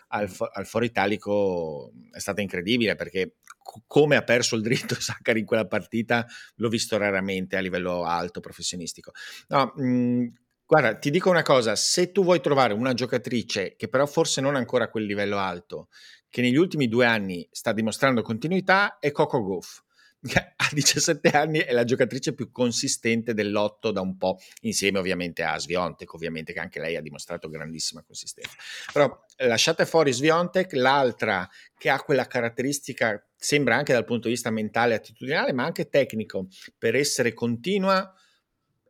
al, 0.08 0.28
fo- 0.28 0.50
al 0.52 0.66
Foro 0.66 0.84
Italico 0.84 1.92
è 2.10 2.18
stata 2.18 2.40
incredibile 2.40 2.94
perché 2.96 3.36
c- 3.42 3.80
come 3.86 4.16
ha 4.16 4.22
perso 4.22 4.56
il 4.56 4.62
dritto 4.62 4.94
Sacari 5.00 5.40
in 5.40 5.46
quella 5.46 5.66
partita 5.66 6.26
l'ho 6.56 6.68
visto 6.68 6.96
raramente 6.98 7.56
a 7.56 7.60
livello 7.60 8.04
alto 8.04 8.40
professionistico. 8.40 9.12
No, 9.48 9.72
mh, 9.76 9.82
mhmm, 9.82 10.32
guarda, 10.66 10.98
ti 10.98 11.10
dico 11.10 11.30
una 11.30 11.42
cosa, 11.42 11.76
se 11.76 12.10
tu 12.12 12.24
vuoi 12.24 12.40
trovare 12.40 12.74
una 12.74 12.92
giocatrice 12.92 13.76
che 13.76 13.88
però 13.88 14.04
forse 14.04 14.40
non 14.40 14.56
ancora 14.56 14.84
a 14.84 14.88
quel 14.90 15.04
livello 15.04 15.38
alto, 15.38 15.88
che 16.28 16.42
negli 16.42 16.56
ultimi 16.56 16.88
due 16.88 17.06
anni 17.06 17.48
sta 17.50 17.72
dimostrando 17.72 18.20
continuità, 18.22 18.98
è 18.98 19.10
Coco 19.12 19.40
Goff 19.42 19.86
a 20.56 20.68
17 20.72 21.28
anni 21.30 21.58
è 21.60 21.72
la 21.72 21.84
giocatrice 21.84 22.34
più 22.34 22.50
consistente 22.50 23.34
dell'otto 23.34 23.92
da 23.92 24.00
un 24.00 24.16
po', 24.16 24.38
insieme 24.62 24.98
ovviamente 24.98 25.44
a 25.44 25.58
Sviontek, 25.58 26.12
ovviamente 26.14 26.52
che 26.52 26.58
anche 26.58 26.80
lei 26.80 26.96
ha 26.96 27.00
dimostrato 27.00 27.48
grandissima 27.48 28.02
consistenza. 28.02 28.56
Però 28.92 29.24
lasciate 29.36 29.86
fuori 29.86 30.12
Sviontek, 30.12 30.72
l'altra 30.72 31.48
che 31.76 31.88
ha 31.88 32.00
quella 32.02 32.26
caratteristica, 32.26 33.24
sembra 33.36 33.76
anche 33.76 33.92
dal 33.92 34.04
punto 34.04 34.26
di 34.26 34.34
vista 34.34 34.50
mentale 34.50 34.94
e 34.94 34.96
attitudinale, 34.96 35.52
ma 35.52 35.64
anche 35.64 35.88
tecnico, 35.88 36.48
per 36.76 36.96
essere 36.96 37.32
continua 37.32 38.12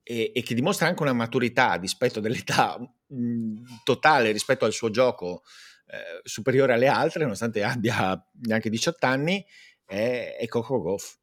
e, 0.03 0.33
e 0.35 0.43
che 0.43 0.55
dimostra 0.55 0.87
anche 0.87 1.03
una 1.03 1.12
maturità 1.12 1.75
rispetto 1.75 2.21
dell'età 2.21 2.79
mh, 3.07 3.83
totale 3.85 4.33
rispetto 4.33 4.64
al 4.64 4.73
suo 4.73 4.88
gioco 4.88 5.43
eh, 5.88 6.21
superiore 6.23 6.73
alle 6.73 6.87
altre, 6.87 7.23
nonostante 7.23 7.62
abbia 7.62 8.19
neanche 8.45 8.71
18 8.71 9.05
anni, 9.05 9.45
è 9.85 10.45
Coco 10.49 10.81
Goff. 10.81 11.18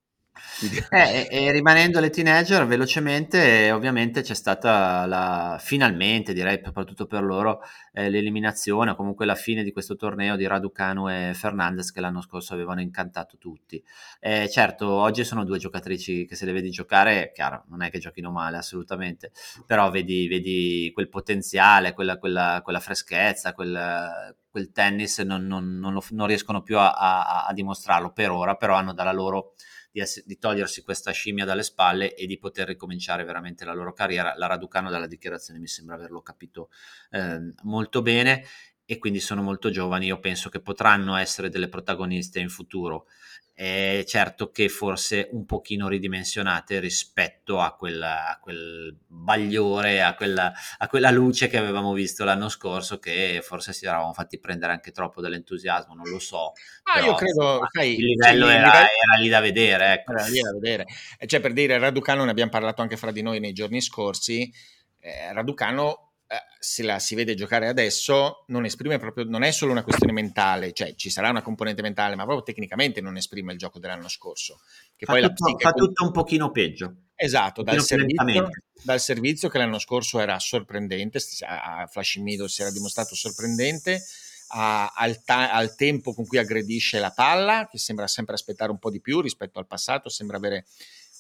Eh, 0.90 1.28
e, 1.30 1.46
e, 1.46 1.52
rimanendo 1.52 1.98
alle 1.98 2.10
teenager, 2.10 2.66
velocemente, 2.66 3.72
ovviamente 3.72 4.22
c'è 4.22 4.34
stata 4.34 5.06
la, 5.06 5.58
finalmente, 5.60 6.34
direi, 6.34 6.60
soprattutto 6.64 7.06
per 7.06 7.24
loro, 7.24 7.62
eh, 7.94 8.10
l'eliminazione 8.10 8.92
o 8.92 8.96
comunque 8.96 9.26
la 9.26 9.36
fine 9.36 9.64
di 9.64 9.72
questo 9.72 9.96
torneo 9.96 10.36
di 10.36 10.48
Raducanu 10.48 11.10
e 11.10 11.32
Fernandez 11.34 11.92
che 11.92 12.02
l'anno 12.02 12.22
scorso 12.22 12.54
avevano 12.54 12.82
incantato 12.82 13.38
tutti. 13.38 13.84
Eh, 14.20 14.50
certo, 14.50 14.90
oggi 14.90 15.24
sono 15.24 15.44
due 15.44 15.58
giocatrici 15.58 16.26
che 16.26 16.36
se 16.36 16.46
le 16.46 16.52
vedi 16.52 16.70
giocare, 16.70 17.32
chiaro, 17.34 17.66
non 17.70 17.82
è 17.82 17.90
che 17.90 18.00
giochino 18.00 18.32
male 18.32 18.58
assolutamente, 18.58 19.32
però 19.66 19.90
vedi, 19.90 20.28
vedi 20.28 20.92
quel 20.94 21.10
potenziale, 21.10 21.94
quella, 21.94 22.18
quella, 22.18 22.62
quella 22.64 22.80
freschezza, 22.80 23.54
quel, 23.54 24.34
quel 24.56 24.72
tennis, 24.72 25.20
non, 25.20 25.46
non, 25.48 25.80
non, 25.80 25.92
lo, 25.92 26.02
non 26.12 26.28
riescono 26.28 26.62
più 26.62 26.78
a, 26.78 26.94
a, 26.94 27.46
a 27.46 27.52
dimostrarlo 27.52 28.14
per 28.14 28.32
ora, 28.32 28.56
però 28.56 28.76
hanno 28.76 28.94
dalla 28.94 29.12
loro 29.12 29.54
di, 29.92 30.00
ess- 30.00 30.24
di, 30.26 30.38
togliersi 30.38 30.82
questa 30.82 31.12
scimmia 31.12 31.44
dalle 31.44 31.62
spalle 31.62 32.16
e 32.16 32.26
di 32.26 32.38
poter 32.38 32.66
ricominciare 32.66 33.26
veramente 33.26 33.66
la 33.66 33.74
loro 33.74 33.92
carriera. 33.92 34.34
La 34.38 34.48
Raducano 34.48 34.90
dalla 34.90 35.08
dichiarazione 35.08 35.60
mi 35.60 35.68
sembra 35.68 35.96
averlo 35.96 36.22
capito 36.22 36.70
eh, 37.10 37.52
molto 37.64 38.02
bene 38.02 38.46
e 38.86 38.98
quindi 38.98 39.20
sono 39.20 39.42
molto 39.42 39.70
giovani, 39.70 40.06
io 40.06 40.20
penso 40.20 40.48
che 40.48 40.62
potranno 40.62 41.18
essere 41.18 41.50
delle 41.50 41.68
protagoniste 41.68 42.40
in 42.40 42.48
futuro 42.48 43.08
è 43.58 44.04
certo 44.06 44.52
che 44.52 44.68
forse 44.68 45.30
un 45.32 45.46
pochino 45.46 45.88
ridimensionate 45.88 46.82
rispetto 46.82 47.62
a 47.62 47.74
quel, 47.74 48.02
a 48.02 48.38
quel 48.42 48.94
bagliore, 49.08 50.02
a 50.02 50.14
quella, 50.14 50.52
a 50.78 50.88
quella, 50.90 51.10
luce 51.10 51.48
che 51.48 51.56
avevamo 51.56 51.94
visto 51.94 52.26
l'anno 52.26 52.50
scorso, 52.50 53.00
che 53.00 53.40
forse 53.42 53.72
si 53.72 53.86
eravamo 53.86 54.12
fatti 54.12 54.40
prendere 54.40 54.74
anche 54.74 54.92
troppo 54.92 55.22
dall'entusiasmo, 55.22 55.96
non 55.96 56.10
lo 56.10 56.20
so. 56.20 56.52
Ah, 56.84 57.00
io 57.00 57.16
credo, 57.16 57.62
sai, 57.72 57.98
il 57.98 58.04
livello, 58.04 58.48
era, 58.48 58.66
livello 58.66 58.78
era, 58.78 59.22
lì 59.22 59.30
da 59.30 59.40
vedere. 59.40 59.94
Ecco. 59.94 60.12
Era 60.12 60.26
lì 60.26 60.42
da 60.42 60.52
vedere. 60.52 60.86
Cioè, 61.26 61.40
per 61.40 61.54
dire, 61.54 61.78
Raducano, 61.78 62.26
ne 62.26 62.32
abbiamo 62.32 62.52
parlato 62.52 62.82
anche 62.82 62.98
fra 62.98 63.12
di 63.12 63.22
noi 63.22 63.40
nei 63.40 63.54
giorni 63.54 63.80
scorsi, 63.80 64.52
eh, 65.00 65.32
Raducano 65.32 65.92
eh, 65.92 66.15
se 66.60 66.84
la 66.84 67.00
si 67.00 67.16
vede 67.16 67.36
giocare 67.36 67.68
adesso 67.68 68.44
non 68.48 68.66
esprime 68.66 68.98
proprio, 68.98 69.26
non 69.26 69.44
è 69.44 69.52
solo 69.52 69.72
una 69.72 69.84
questione 69.84 70.14
mentale, 70.14 70.74
cioè 70.74 70.96
ci 70.96 71.10
sarà 71.10 71.30
una 71.30 71.42
componente 71.42 71.82
mentale, 71.82 72.16
ma 72.16 72.24
proprio 72.24 72.44
tecnicamente 72.44 73.02
non 73.02 73.18
esprime 73.18 73.54
il 73.54 73.58
gioco 73.58 73.80
dell'anno 73.80 74.08
scorso. 74.08 74.60
Che 74.96 75.06
fa 75.06 75.14
poi 75.14 75.22
tutto, 75.22 75.50
la 75.50 75.58
fa 75.58 75.72
con... 75.72 75.88
tutto 75.88 76.04
un 76.04 76.12
pochino 76.12 76.52
peggio. 76.52 76.96
Esatto, 77.16 77.64
dal 77.64 77.82
servizio, 77.82 78.50
dal 78.84 79.00
servizio, 79.00 79.48
che 79.48 79.58
l'anno 79.58 79.80
scorso 79.80 80.20
era 80.20 80.38
sorprendente, 80.40 81.20
a 81.48 81.88
Flash 81.88 82.16
Middle 82.18 82.50
si 82.50 82.62
era 82.62 82.72
dimostrato 82.72 83.16
sorprendente, 83.16 84.04
a, 84.50 84.92
al, 84.94 85.24
ta- 85.24 85.52
al, 85.52 85.76
tempo 85.76 86.14
con 86.14 86.26
cui 86.26 86.38
aggredisce 86.38 87.00
la 87.00 87.12
palla, 87.12 87.68
che 87.72 87.78
sembra 87.78 88.08
sempre 88.08 88.36
aspettare 88.36 88.72
un 88.72 88.80
po' 88.80 88.90
di 88.90 89.00
più 89.00 89.22
rispetto 89.22 89.60
al 89.60 89.68
passato, 89.68 90.10
sembra 90.10 90.38
avere 90.38 90.66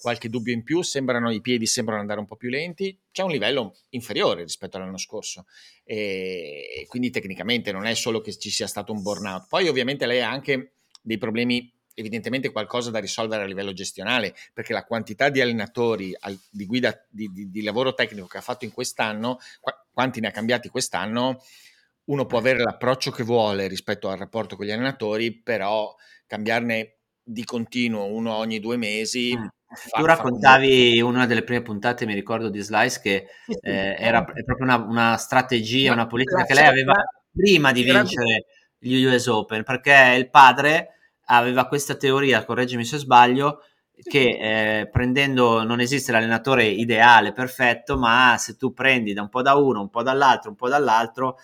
qualche 0.06 0.30
dubbio 0.30 0.54
in 0.54 0.62
più, 0.62 0.84
sembrano, 0.84 1.32
i 1.32 1.42
piedi 1.42 1.66
sembrano 1.66 2.00
andare 2.00 2.20
un 2.20 2.28
po' 2.28 2.36
più 2.36 2.50
lenti, 2.50 2.96
c'è 3.12 3.24
un 3.24 3.32
livello 3.32 3.76
inferiore 3.90 4.44
rispetto 4.44 4.78
all'anno 4.78 5.00
scorso 5.00 5.48
e 5.84 6.86
quindi 6.88 7.10
tecnicamente 7.10 7.72
non 7.72 7.88
è 7.88 7.96
solo 7.96 8.22
che 8.22 8.38
ci 8.38 8.52
sia 8.52 8.68
stato 8.68 8.92
un 8.94 9.02
burnout, 9.02 9.48
poi 9.50 9.68
ovviamente 9.68 10.06
lei 10.06 10.22
ha 10.22 10.30
anche 10.30 10.74
dei 11.02 11.18
problemi 11.18 11.74
evidentemente 11.96 12.52
qualcosa 12.52 12.92
da 12.92 13.00
risolvere 13.00 13.42
a 13.42 13.48
livello 13.48 13.74
gestionale, 13.74 14.36
perché 14.54 14.74
la 14.74 14.86
quantità 14.86 15.30
di 15.30 15.42
allenatori 15.42 16.16
di 16.52 16.66
guida 16.68 17.04
di, 17.10 17.32
di, 17.32 17.50
di 17.50 17.64
lavoro 17.64 17.96
tecnico 17.96 18.28
che 18.28 18.38
ha 18.38 18.42
fatto 18.42 18.64
in 18.64 18.72
quest'anno, 18.72 19.40
quanti 19.92 20.20
ne 20.20 20.28
ha 20.28 20.32
cambiati 20.32 20.70
quest'anno, 20.70 21.42
uno 22.06 22.28
può 22.28 22.38
avere 22.38 22.60
l'approccio 22.60 23.10
che 23.10 23.24
vuole 23.24 23.68
rispetto 23.68 24.10
al 24.10 24.20
rapporto 24.20 24.56
con 24.56 24.68
gli 24.68 24.72
allenatori, 24.72 25.42
però 25.42 25.96
cambiarne 26.28 26.98
di 27.24 27.44
continuo 27.44 28.06
uno 28.06 28.36
ogni 28.36 28.60
due 28.60 28.78
mesi. 28.78 29.36
Mm. 29.36 29.48
Fa, 29.68 29.98
tu 30.00 30.06
raccontavi 30.06 31.02
una 31.02 31.26
delle 31.26 31.44
prime 31.44 31.62
puntate, 31.62 32.06
mi 32.06 32.14
ricordo 32.14 32.50
di 32.50 32.62
Slice, 32.62 33.00
che 33.02 33.28
sì, 33.46 33.54
sì, 33.54 33.60
eh, 33.62 33.96
era 34.00 34.24
proprio 34.24 34.58
una, 34.62 34.78
una 34.78 35.18
strategia, 35.18 35.92
una 35.92 36.08
politica 36.08 36.44
che 36.44 36.54
lei 36.54 36.66
aveva 36.66 36.94
prima 37.32 37.72
di 37.72 37.84
vincere 37.84 38.46
gli 38.78 39.04
US 39.04 39.28
Open, 39.28 39.64
perché 39.64 40.16
il 40.18 40.30
padre 40.30 40.92
aveva 41.26 41.68
questa 41.68 41.96
teoria, 41.96 42.46
correggimi 42.46 42.86
se 42.86 42.98
sbaglio, 42.98 43.62
che 44.04 44.80
eh, 44.82 44.88
prendendo 44.90 45.64
non 45.64 45.80
esiste 45.80 46.12
l'allenatore 46.12 46.66
ideale, 46.66 47.34
perfetto, 47.34 47.98
ma 47.98 48.36
se 48.38 48.56
tu 48.58 48.74
prendi 48.74 49.14
da 49.14 49.22
un 49.22 49.30
po' 49.30 49.42
da 49.42 49.56
uno, 49.56 49.82
un 49.82 49.90
po' 49.90 50.04
dall'altro, 50.04 50.50
un 50.52 50.56
po' 50.56 50.70
dall'altro, 50.70 51.38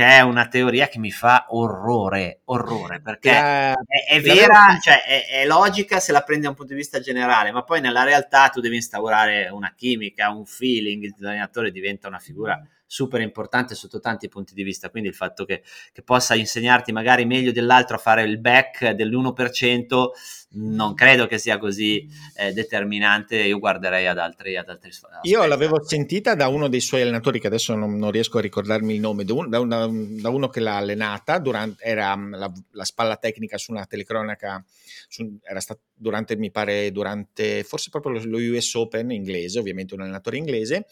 che 0.00 0.06
è 0.06 0.20
una 0.22 0.48
teoria 0.48 0.88
che 0.88 0.98
mi 0.98 1.10
fa 1.10 1.44
orrore, 1.50 2.40
orrore, 2.46 3.02
perché 3.02 3.28
eh, 3.28 3.72
è, 3.72 4.14
è, 4.14 4.20
vera, 4.22 4.78
cioè 4.80 5.02
è, 5.04 5.26
è, 5.42 5.46
logica 5.46 6.00
se 6.00 6.10
la 6.10 6.22
prendi 6.22 6.44
da 6.44 6.48
un 6.48 6.54
punto 6.54 6.72
di 6.72 6.78
vista 6.78 7.00
generale, 7.00 7.52
ma 7.52 7.64
poi 7.64 7.82
nella 7.82 8.02
realtà 8.02 8.48
tu 8.48 8.60
devi 8.60 8.76
instaurare 8.76 9.50
una 9.50 9.74
chimica, 9.76 10.30
un 10.30 10.46
feeling, 10.46 11.12
l'allenatore 11.18 11.70
diventa 11.70 12.08
una 12.08 12.18
figura 12.18 12.58
super 12.90 13.20
importante 13.20 13.76
sotto 13.76 14.00
tanti 14.00 14.28
punti 14.28 14.52
di 14.52 14.64
vista, 14.64 14.90
quindi 14.90 15.08
il 15.08 15.14
fatto 15.14 15.44
che, 15.44 15.62
che 15.92 16.02
possa 16.02 16.34
insegnarti 16.34 16.90
magari 16.90 17.24
meglio 17.24 17.52
dell'altro 17.52 17.94
a 17.94 18.00
fare 18.00 18.24
il 18.24 18.40
back 18.40 18.90
dell'1% 18.90 20.08
non 20.52 20.94
credo 20.94 21.28
che 21.28 21.38
sia 21.38 21.58
così 21.58 22.08
eh, 22.34 22.52
determinante, 22.52 23.36
io 23.36 23.60
guarderei 23.60 24.08
ad 24.08 24.18
altri, 24.18 24.56
ad 24.56 24.68
altri. 24.68 24.90
Io 25.22 25.46
l'avevo 25.46 25.80
sentita 25.84 26.34
da 26.34 26.48
uno 26.48 26.68
dei 26.68 26.80
suoi 26.80 27.02
allenatori, 27.02 27.38
che 27.38 27.46
adesso 27.46 27.76
non, 27.76 27.96
non 27.96 28.10
riesco 28.10 28.38
a 28.38 28.40
ricordarmi 28.40 28.94
il 28.94 29.00
nome, 29.00 29.24
da, 29.24 29.34
un, 29.34 29.48
da, 29.48 29.60
una, 29.60 29.88
da 29.88 30.28
uno 30.30 30.48
che 30.48 30.58
l'ha 30.58 30.76
allenata, 30.76 31.38
durante, 31.38 31.84
era 31.84 32.16
mm, 32.16 32.34
la, 32.34 32.52
la, 32.72 32.84
spalla 32.84 33.16
tecnica 33.16 33.56
su 33.56 33.70
una 33.70 33.86
telecronaca, 33.86 34.64
su, 35.08 35.38
era 35.44 35.60
stato 35.60 35.82
durante, 35.94 36.36
mi 36.36 36.50
pare, 36.50 36.90
durante 36.90 37.62
forse 37.62 37.90
proprio 37.90 38.20
lo 38.24 38.38
US 38.38 38.74
Open 38.74 39.12
inglese, 39.12 39.60
ovviamente 39.60 39.94
un 39.94 40.00
allenatore 40.00 40.36
inglese, 40.36 40.86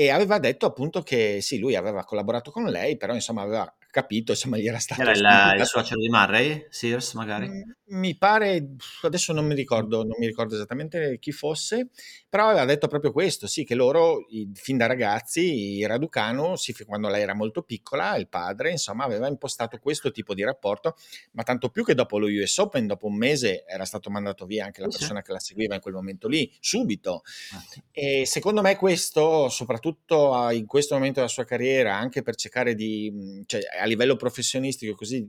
e 0.00 0.08
aveva 0.08 0.38
detto 0.38 0.64
appunto 0.64 1.02
che 1.02 1.42
sì, 1.42 1.58
lui 1.58 1.74
aveva 1.76 2.04
collaborato 2.04 2.50
con 2.50 2.64
lei, 2.64 2.96
però 2.96 3.12
insomma 3.12 3.42
aveva 3.42 3.70
capito, 3.90 4.32
insomma, 4.32 4.56
gli 4.56 4.66
era 4.66 4.78
stato... 4.78 5.00
Era 5.00 5.12
il, 5.12 5.60
il 5.60 5.66
suocero 5.66 6.00
di 6.00 6.08
Murray? 6.08 6.66
Sears, 6.70 7.14
magari? 7.14 7.48
Mm, 7.48 7.98
mi 7.98 8.16
pare, 8.16 8.76
adesso 9.02 9.32
non 9.32 9.46
mi 9.46 9.54
ricordo, 9.54 10.04
non 10.04 10.14
mi 10.18 10.26
ricordo 10.26 10.54
esattamente 10.54 11.18
chi 11.18 11.32
fosse, 11.32 11.88
però 12.28 12.46
aveva 12.48 12.64
detto 12.64 12.86
proprio 12.86 13.12
questo, 13.12 13.46
sì, 13.46 13.64
che 13.64 13.74
loro, 13.74 14.26
fin 14.54 14.76
da 14.76 14.86
ragazzi, 14.86 15.76
i 15.76 15.86
Raducanu, 15.86 16.56
sì, 16.56 16.72
quando 16.84 17.08
lei 17.08 17.22
era 17.22 17.34
molto 17.34 17.62
piccola, 17.62 18.16
il 18.16 18.28
padre, 18.28 18.70
insomma, 18.70 19.04
aveva 19.04 19.26
impostato 19.26 19.78
questo 19.78 20.10
tipo 20.10 20.34
di 20.34 20.44
rapporto, 20.44 20.96
ma 21.32 21.42
tanto 21.42 21.68
più 21.70 21.84
che 21.84 21.94
dopo 21.94 22.18
lo 22.18 22.26
US 22.26 22.58
Open, 22.58 22.86
dopo 22.86 23.06
un 23.06 23.16
mese, 23.16 23.64
era 23.66 23.84
stato 23.84 24.08
mandato 24.10 24.46
via 24.46 24.64
anche 24.64 24.80
la 24.80 24.88
persona 24.88 25.22
che 25.22 25.32
la 25.32 25.40
seguiva 25.40 25.74
in 25.74 25.80
quel 25.80 25.94
momento 25.94 26.28
lì, 26.28 26.50
subito. 26.60 27.22
Ah, 27.52 27.64
e 27.90 28.24
secondo 28.24 28.62
me 28.62 28.76
questo, 28.76 29.48
soprattutto 29.48 30.48
in 30.50 30.66
questo 30.66 30.94
momento 30.94 31.18
della 31.18 31.30
sua 31.30 31.44
carriera, 31.44 31.96
anche 31.96 32.22
per 32.22 32.36
cercare 32.36 32.74
di... 32.74 33.42
Cioè, 33.46 33.60
a 33.80 33.86
livello 33.86 34.16
professionistico 34.16 34.94
così 34.94 35.28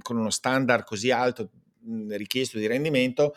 con 0.00 0.16
uno 0.16 0.30
standard 0.30 0.84
così 0.84 1.10
alto 1.10 1.50
richiesto 2.10 2.58
di 2.58 2.66
rendimento 2.66 3.34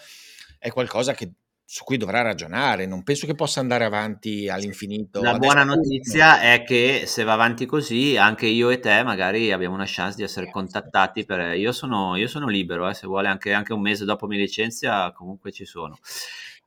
è 0.59 0.71
qualcosa 0.71 1.13
che, 1.13 1.31
su 1.63 1.83
cui 1.83 1.97
dovrà 1.97 2.21
ragionare. 2.21 2.85
Non 2.85 3.03
penso 3.03 3.25
che 3.25 3.35
possa 3.35 3.59
andare 3.59 3.83
avanti 3.83 4.49
all'infinito. 4.49 5.21
La 5.21 5.37
buona 5.37 5.63
notizia 5.63 6.41
è 6.41 6.63
che 6.63 7.03
se 7.05 7.23
va 7.23 7.33
avanti 7.33 7.65
così, 7.65 8.17
anche 8.17 8.47
io 8.47 8.69
e 8.69 8.79
te 8.79 9.03
magari 9.03 9.51
abbiamo 9.51 9.75
una 9.75 9.85
chance 9.87 10.17
di 10.17 10.23
essere 10.23 10.49
contattati. 10.49 11.25
Per... 11.25 11.55
Io, 11.55 11.71
sono, 11.71 12.15
io 12.15 12.27
sono 12.27 12.47
libero, 12.47 12.89
eh, 12.89 12.93
se 12.93 13.07
vuole 13.07 13.27
anche, 13.27 13.53
anche, 13.53 13.73
un 13.73 13.81
mese 13.81 14.05
dopo 14.05 14.27
mi 14.27 14.37
licenzia, 14.37 15.11
comunque 15.11 15.51
ci 15.51 15.65
sono. 15.65 15.97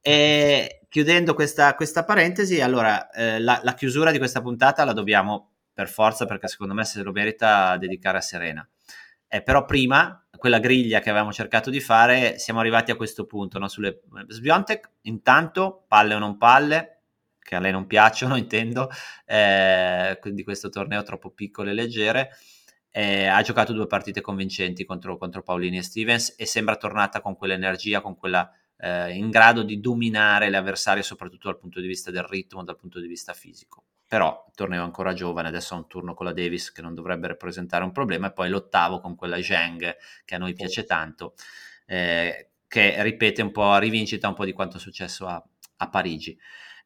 E 0.00 0.80
chiudendo 0.88 1.34
questa, 1.34 1.74
questa 1.74 2.04
parentesi, 2.04 2.60
allora 2.60 3.10
eh, 3.10 3.40
la, 3.40 3.60
la 3.62 3.74
chiusura 3.74 4.12
di 4.12 4.18
questa 4.18 4.40
puntata 4.40 4.84
la 4.84 4.92
dobbiamo 4.92 5.57
per 5.78 5.88
forza 5.88 6.26
perché 6.26 6.48
secondo 6.48 6.74
me 6.74 6.84
se 6.84 7.00
lo 7.04 7.12
merita 7.12 7.76
dedicare 7.76 8.18
a 8.18 8.20
Serena. 8.20 8.68
Eh, 9.28 9.42
però 9.42 9.64
prima, 9.64 10.26
quella 10.36 10.58
griglia 10.58 10.98
che 10.98 11.08
avevamo 11.08 11.32
cercato 11.32 11.70
di 11.70 11.78
fare, 11.78 12.36
siamo 12.36 12.58
arrivati 12.58 12.90
a 12.90 12.96
questo 12.96 13.26
punto, 13.26 13.60
no? 13.60 13.68
Sulle 13.68 14.00
Sviontek, 14.26 14.90
intanto, 15.02 15.84
palle 15.86 16.14
o 16.14 16.18
non 16.18 16.36
palle, 16.36 17.02
che 17.38 17.54
a 17.54 17.60
lei 17.60 17.70
non 17.70 17.86
piacciono, 17.86 18.34
intendo, 18.36 18.90
eh, 19.24 20.18
di 20.20 20.42
questo 20.42 20.68
torneo 20.68 21.04
troppo 21.04 21.30
piccole 21.30 21.70
e 21.70 21.74
leggere, 21.74 22.30
eh, 22.90 23.26
ha 23.26 23.40
giocato 23.42 23.72
due 23.72 23.86
partite 23.86 24.20
convincenti 24.20 24.84
contro, 24.84 25.16
contro 25.16 25.44
Paolini 25.44 25.78
e 25.78 25.82
Stevens 25.84 26.34
e 26.36 26.44
sembra 26.44 26.74
tornata 26.74 27.20
con 27.20 27.36
quell'energia, 27.36 28.00
con 28.00 28.16
quella 28.16 28.50
eh, 28.78 29.14
in 29.14 29.30
grado 29.30 29.62
di 29.62 29.78
dominare 29.78 30.50
le 30.50 30.56
avversarie, 30.56 31.04
soprattutto 31.04 31.46
dal 31.46 31.58
punto 31.60 31.78
di 31.78 31.86
vista 31.86 32.10
del 32.10 32.24
ritmo, 32.24 32.64
dal 32.64 32.74
punto 32.74 32.98
di 32.98 33.06
vista 33.06 33.32
fisico 33.32 33.84
però 34.08 34.46
torneo 34.54 34.82
ancora 34.82 35.12
giovane, 35.12 35.48
adesso 35.48 35.74
ha 35.74 35.76
un 35.76 35.86
turno 35.86 36.14
con 36.14 36.24
la 36.24 36.32
Davis 36.32 36.72
che 36.72 36.80
non 36.80 36.94
dovrebbe 36.94 37.28
rappresentare 37.28 37.84
un 37.84 37.92
problema 37.92 38.28
e 38.28 38.32
poi 38.32 38.48
l'ottavo 38.48 39.00
con 39.00 39.14
quella 39.14 39.40
Zheng 39.40 39.96
che 40.24 40.34
a 40.34 40.38
noi 40.38 40.54
piace 40.54 40.84
tanto, 40.84 41.34
eh, 41.86 42.52
che 42.66 43.02
ripete 43.02 43.42
un 43.42 43.52
po', 43.52 43.76
rivincita 43.76 44.26
un 44.26 44.34
po' 44.34 44.46
di 44.46 44.52
quanto 44.52 44.78
è 44.78 44.80
successo 44.80 45.26
a, 45.26 45.40
a 45.76 45.88
Parigi. 45.90 46.36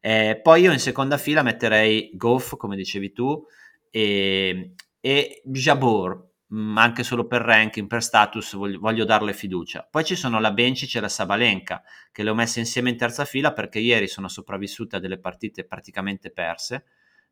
Eh, 0.01 0.39
poi 0.43 0.63
io 0.63 0.73
in 0.73 0.79
seconda 0.79 1.17
fila 1.17 1.43
metterei 1.43 2.11
Goff, 2.13 2.57
come 2.57 2.75
dicevi 2.75 3.13
tu, 3.13 3.41
e, 3.89 4.73
e 4.99 5.41
Jabor, 5.45 6.27
mm, 6.53 6.77
anche 6.77 7.03
solo 7.03 7.25
per 7.25 7.41
ranking, 7.41 7.87
per 7.87 8.03
status, 8.03 8.55
voglio, 8.55 8.79
voglio, 8.79 9.05
darle 9.05 9.33
fiducia. 9.33 9.87
Poi 9.89 10.03
ci 10.03 10.15
sono 10.17 10.41
la 10.41 10.51
Bencic 10.51 10.95
e 10.95 10.99
la 10.99 11.07
Sabalenka, 11.07 11.81
che 12.11 12.21
le 12.21 12.31
ho 12.31 12.35
messe 12.35 12.59
insieme 12.59 12.89
in 12.89 12.97
terza 12.97 13.23
fila 13.23 13.53
perché 13.53 13.79
ieri 13.79 14.07
sono 14.07 14.27
sopravvissute 14.27 14.97
a 14.97 14.99
delle 14.99 15.19
partite 15.19 15.63
praticamente 15.63 16.29
perse 16.29 16.83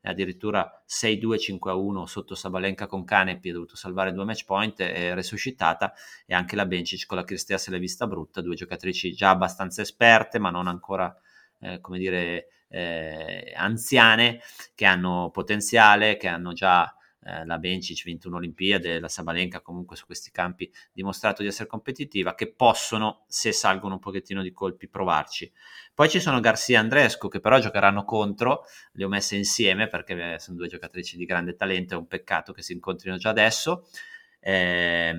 addirittura 0.03 0.83
6-2-5-1 0.87 2.03
sotto 2.03 2.35
Sabalenka 2.35 2.87
con 2.87 3.03
Canepi, 3.03 3.49
ha 3.49 3.53
dovuto 3.53 3.75
salvare 3.75 4.13
due 4.13 4.25
match 4.25 4.45
point, 4.45 4.81
è 4.81 5.13
resuscitata 5.13 5.93
e 6.25 6.33
anche 6.33 6.55
la 6.55 6.65
Bencic 6.65 7.05
con 7.05 7.17
la 7.17 7.23
Cristea 7.23 7.57
se 7.57 7.71
l'è 7.71 7.79
vista 7.79 8.07
brutta, 8.07 8.41
due 8.41 8.55
giocatrici 8.55 9.11
già 9.13 9.29
abbastanza 9.29 9.81
esperte 9.81 10.39
ma 10.39 10.49
non 10.49 10.67
ancora, 10.67 11.15
eh, 11.59 11.79
come 11.79 11.97
dire, 11.99 12.47
eh, 12.69 13.53
anziane, 13.55 14.41
che 14.73 14.85
hanno 14.85 15.29
potenziale, 15.31 16.17
che 16.17 16.27
hanno 16.27 16.53
già 16.53 16.93
eh, 17.23 17.45
la 17.45 17.57
Bencic 17.57 18.03
vinto 18.03 18.27
un'Olimpiade, 18.27 18.99
la 18.99 19.07
Sabalenka 19.07 19.61
comunque 19.61 19.95
su 19.95 20.05
questi 20.05 20.31
campi 20.31 20.71
dimostrato 20.91 21.41
di 21.41 21.47
essere 21.47 21.67
competitiva, 21.67 22.33
che 22.33 22.51
possono, 22.51 23.25
se 23.27 23.51
salgono 23.51 23.95
un 23.95 23.99
pochettino 23.99 24.41
di 24.41 24.51
colpi, 24.51 24.87
provarci. 24.87 25.51
Poi 25.93 26.09
ci 26.09 26.19
sono 26.19 26.39
Garcia 26.39 26.73
e 26.73 26.77
Andrescu 26.77 27.27
che 27.27 27.39
però 27.39 27.59
giocheranno 27.59 28.03
contro, 28.03 28.63
le 28.93 29.05
ho 29.05 29.09
messe 29.09 29.35
insieme 29.35 29.87
perché 29.87 30.39
sono 30.39 30.57
due 30.57 30.67
giocatrici 30.67 31.17
di 31.17 31.25
grande 31.25 31.55
talento, 31.55 31.93
è 31.93 31.97
un 31.97 32.07
peccato 32.07 32.53
che 32.53 32.61
si 32.61 32.73
incontrino 32.73 33.17
già 33.17 33.29
adesso. 33.29 33.87
Eh, 34.39 35.15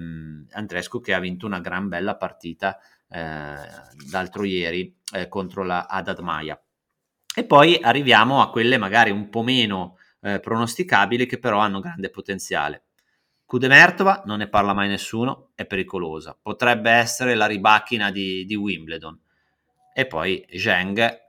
Andrescu 0.50 1.00
che 1.00 1.14
ha 1.14 1.20
vinto 1.20 1.46
una 1.46 1.60
gran 1.60 1.88
bella 1.88 2.16
partita 2.16 2.80
eh, 3.08 3.54
l'altro 4.10 4.42
ieri 4.42 4.96
eh, 5.14 5.28
contro 5.28 5.62
la 5.62 5.86
Haddad 5.86 6.18
Maya. 6.18 6.60
E 7.34 7.44
poi 7.44 7.78
arriviamo 7.80 8.42
a 8.42 8.50
quelle 8.50 8.76
magari 8.76 9.10
un 9.10 9.28
po' 9.28 9.42
meno 9.42 9.96
eh, 10.22 10.40
pronosticabili 10.40 11.26
che 11.26 11.38
però 11.38 11.58
hanno 11.58 11.80
grande 11.80 12.11
potenziale. 12.11 12.85
Kudemertova 13.44 14.22
non 14.24 14.38
ne 14.38 14.48
parla 14.48 14.72
mai 14.72 14.88
nessuno, 14.88 15.50
è 15.54 15.66
pericolosa. 15.66 16.38
Potrebbe 16.40 16.90
essere 16.90 17.35
la 17.35 17.46
ribacchina 17.46 18.11
di, 18.11 18.46
di 18.46 18.54
Wimbledon. 18.54 19.20
E 19.92 20.06
poi 20.06 20.46
Zheng, 20.48 21.20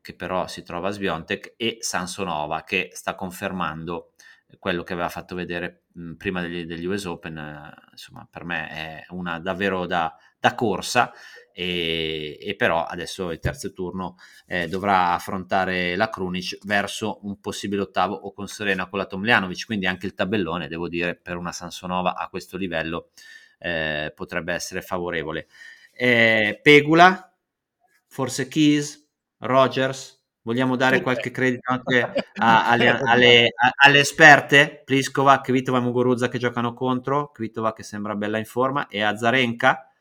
che 0.00 0.14
però 0.14 0.46
si 0.46 0.62
trova 0.62 0.88
a 0.88 0.92
Sviontek, 0.92 1.54
e 1.56 1.78
Sansonova, 1.80 2.62
che 2.62 2.90
sta 2.92 3.16
confermando 3.16 4.12
quello 4.58 4.84
che 4.84 4.92
aveva 4.92 5.08
fatto 5.08 5.34
vedere 5.34 5.84
mh, 5.94 6.12
prima 6.12 6.40
degli, 6.40 6.66
degli, 6.66 6.84
US 6.84 7.06
Open. 7.06 7.36
Eh, 7.36 7.88
insomma, 7.90 8.28
per 8.30 8.44
me 8.44 8.68
è 8.68 9.04
una 9.08 9.40
davvero 9.40 9.86
da, 9.86 10.16
da 10.42 10.56
corsa 10.56 11.12
e, 11.52 12.36
e, 12.40 12.56
però 12.56 12.84
adesso 12.84 13.30
il 13.30 13.38
terzo 13.38 13.72
turno 13.72 14.16
eh, 14.46 14.66
dovrà 14.66 15.12
affrontare 15.12 15.94
la 15.94 16.08
Krunic 16.08 16.58
verso 16.64 17.20
un 17.22 17.38
possibile 17.40 17.82
ottavo 17.82 18.14
o 18.14 18.32
con 18.32 18.48
Serena 18.48 18.88
con 18.88 18.98
la 18.98 19.06
Tomljanovic, 19.06 19.66
quindi 19.66 19.86
anche 19.86 20.06
il 20.06 20.14
tabellone, 20.14 20.66
devo 20.66 20.88
dire, 20.88 21.14
per 21.14 21.36
una 21.36 21.52
Sansonova 21.52 22.16
a 22.16 22.28
questo 22.28 22.56
livello 22.56 23.10
eh, 23.58 24.12
potrebbe 24.16 24.52
essere 24.52 24.82
favorevole. 24.82 25.46
Eh, 25.92 26.58
Pegula, 26.60 27.32
forse 28.08 28.48
Keys, 28.48 29.08
Rogers, 29.38 30.20
Vogliamo 30.44 30.74
dare 30.74 31.02
qualche 31.02 31.30
credito 31.30 31.70
anche 31.70 32.00
a, 32.38 32.68
alle, 32.68 32.88
alle, 32.88 33.54
alle, 33.76 33.98
esperte, 34.00 34.82
Pliskova, 34.84 35.40
Kvitova 35.40 35.78
e 35.78 35.82
Muguruza 35.82 36.28
che 36.28 36.38
giocano 36.38 36.74
contro, 36.74 37.30
Kvitova 37.30 37.72
che 37.72 37.84
sembra 37.84 38.16
bella 38.16 38.38
in 38.38 38.44
forma, 38.44 38.88
e 38.88 39.02
Azarenka, 39.02 39.91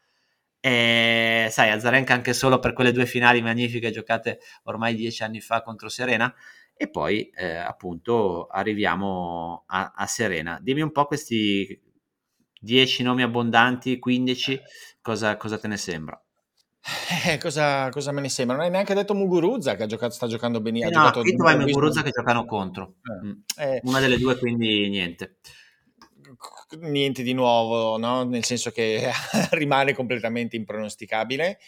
e 0.62 1.48
sai, 1.50 1.72
Azarenka 1.72 2.14
anche 2.14 2.34
solo 2.34 2.60
per 2.60 2.74
quelle 2.74 2.92
due 2.92 3.08
finali 3.08 3.42
magnifiche 3.42 3.90
giocate 3.90 4.40
ormai 4.64 4.94
dieci 4.94 5.24
anni 5.24 5.42
fa 5.42 5.64
contro 5.64 5.90
Serena. 5.90 6.34
e 6.78 6.90
poi 6.90 7.30
eh, 7.36 7.58
appunto 7.58 8.48
arriviamo 8.48 9.64
a, 9.68 9.94
a, 9.96 10.06
Serena. 10.06 10.60
Dimmi 10.62 10.82
un 10.82 10.92
po' 10.92 11.06
questi 11.06 11.80
10 12.60 13.04
nomi 13.04 13.24
abbondanti, 13.24 13.98
15, 14.00 14.62
cosa, 15.02 15.36
cosa 15.38 15.58
te 15.58 15.68
ne 15.68 15.78
sembra? 15.78 16.22
Eh, 17.26 17.38
cosa, 17.38 17.90
cosa, 17.90 18.12
me 18.12 18.22
ne 18.22 18.30
sembra? 18.30 18.56
Non 18.56 18.66
hai 18.66 18.72
neanche 18.72 18.94
detto 18.96 19.14
Muguruza 19.14 19.76
che 19.76 19.86
giocato, 19.86 20.14
sta 20.14 20.28
giocando 20.28 20.62
benissimo. 20.62 20.92
Eh 20.92 20.96
no, 20.96 21.12
tu 21.12 21.44
hai 21.44 21.58
Muguruza 21.58 22.02
che 22.02 22.10
giocano 22.10 22.46
contro. 22.46 22.96
Eh. 23.04 23.28
Mm. 23.28 23.32
Eh. 23.58 23.82
Una 23.84 24.00
delle 24.00 24.18
due, 24.18 24.38
quindi 24.38 24.90
niente. 24.90 25.38
Niente 26.80 27.24
di 27.24 27.34
nuovo, 27.34 27.98
no? 27.98 28.24
nel 28.24 28.44
senso 28.44 28.72
che 28.72 29.10
rimane 29.52 29.94
completamente 29.94 30.56
impronosticabile. 30.56 31.60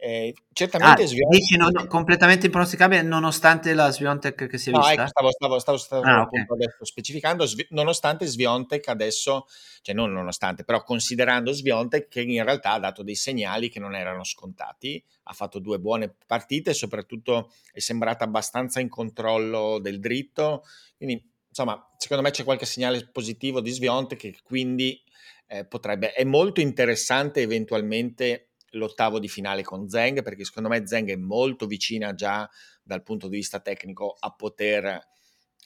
Eh, 0.00 0.32
certamente 0.52 1.02
ah, 1.02 1.06
Sviontek... 1.06 1.40
dici 1.40 1.56
non, 1.56 1.88
completamente 1.88 2.46
impronosticabile 2.46 3.02
nonostante 3.02 3.74
la 3.74 3.90
Sviontek 3.90 4.46
che 4.46 4.56
si 4.56 4.68
è 4.68 4.72
no, 4.72 4.78
vista? 4.78 4.92
Ecco, 4.92 5.08
stavo, 5.08 5.30
stavo, 5.32 5.58
stavo, 5.58 5.76
stavo 5.76 6.02
ah, 6.04 6.20
okay. 6.20 6.44
adesso 6.48 6.84
specificando, 6.84 7.44
sv- 7.44 7.66
nonostante 7.70 8.24
Sviontek 8.24 8.86
adesso, 8.86 9.48
cioè 9.82 9.96
non 9.96 10.12
nonostante, 10.12 10.62
però 10.62 10.84
considerando 10.84 11.50
Sviontek 11.50 12.06
che 12.06 12.20
in 12.20 12.44
realtà 12.44 12.74
ha 12.74 12.78
dato 12.78 13.02
dei 13.02 13.16
segnali 13.16 13.68
che 13.68 13.80
non 13.80 13.96
erano 13.96 14.22
scontati, 14.22 15.02
ha 15.24 15.32
fatto 15.32 15.58
due 15.58 15.80
buone 15.80 16.14
partite, 16.26 16.74
soprattutto 16.74 17.50
è 17.72 17.80
sembrata 17.80 18.22
abbastanza 18.22 18.78
in 18.78 18.88
controllo 18.88 19.80
del 19.80 19.98
dritto, 19.98 20.62
quindi 20.96 21.20
insomma 21.58 21.90
secondo 21.96 22.22
me 22.22 22.30
c'è 22.30 22.44
qualche 22.44 22.66
segnale 22.66 23.08
positivo 23.10 23.60
di 23.60 23.70
Sviontek 23.70 24.18
che 24.18 24.38
quindi 24.42 25.02
eh, 25.48 25.64
potrebbe, 25.66 26.12
è 26.12 26.24
molto 26.24 26.60
interessante 26.60 27.40
eventualmente 27.40 28.50
l'ottavo 28.72 29.18
di 29.18 29.28
finale 29.28 29.62
con 29.62 29.88
Zeng, 29.88 30.22
perché 30.22 30.44
secondo 30.44 30.68
me 30.68 30.86
Zeng 30.86 31.10
è 31.10 31.16
molto 31.16 31.66
vicina 31.66 32.14
già 32.14 32.48
dal 32.82 33.02
punto 33.02 33.28
di 33.28 33.36
vista 33.36 33.60
tecnico 33.60 34.14
a 34.18 34.30
poter 34.30 35.06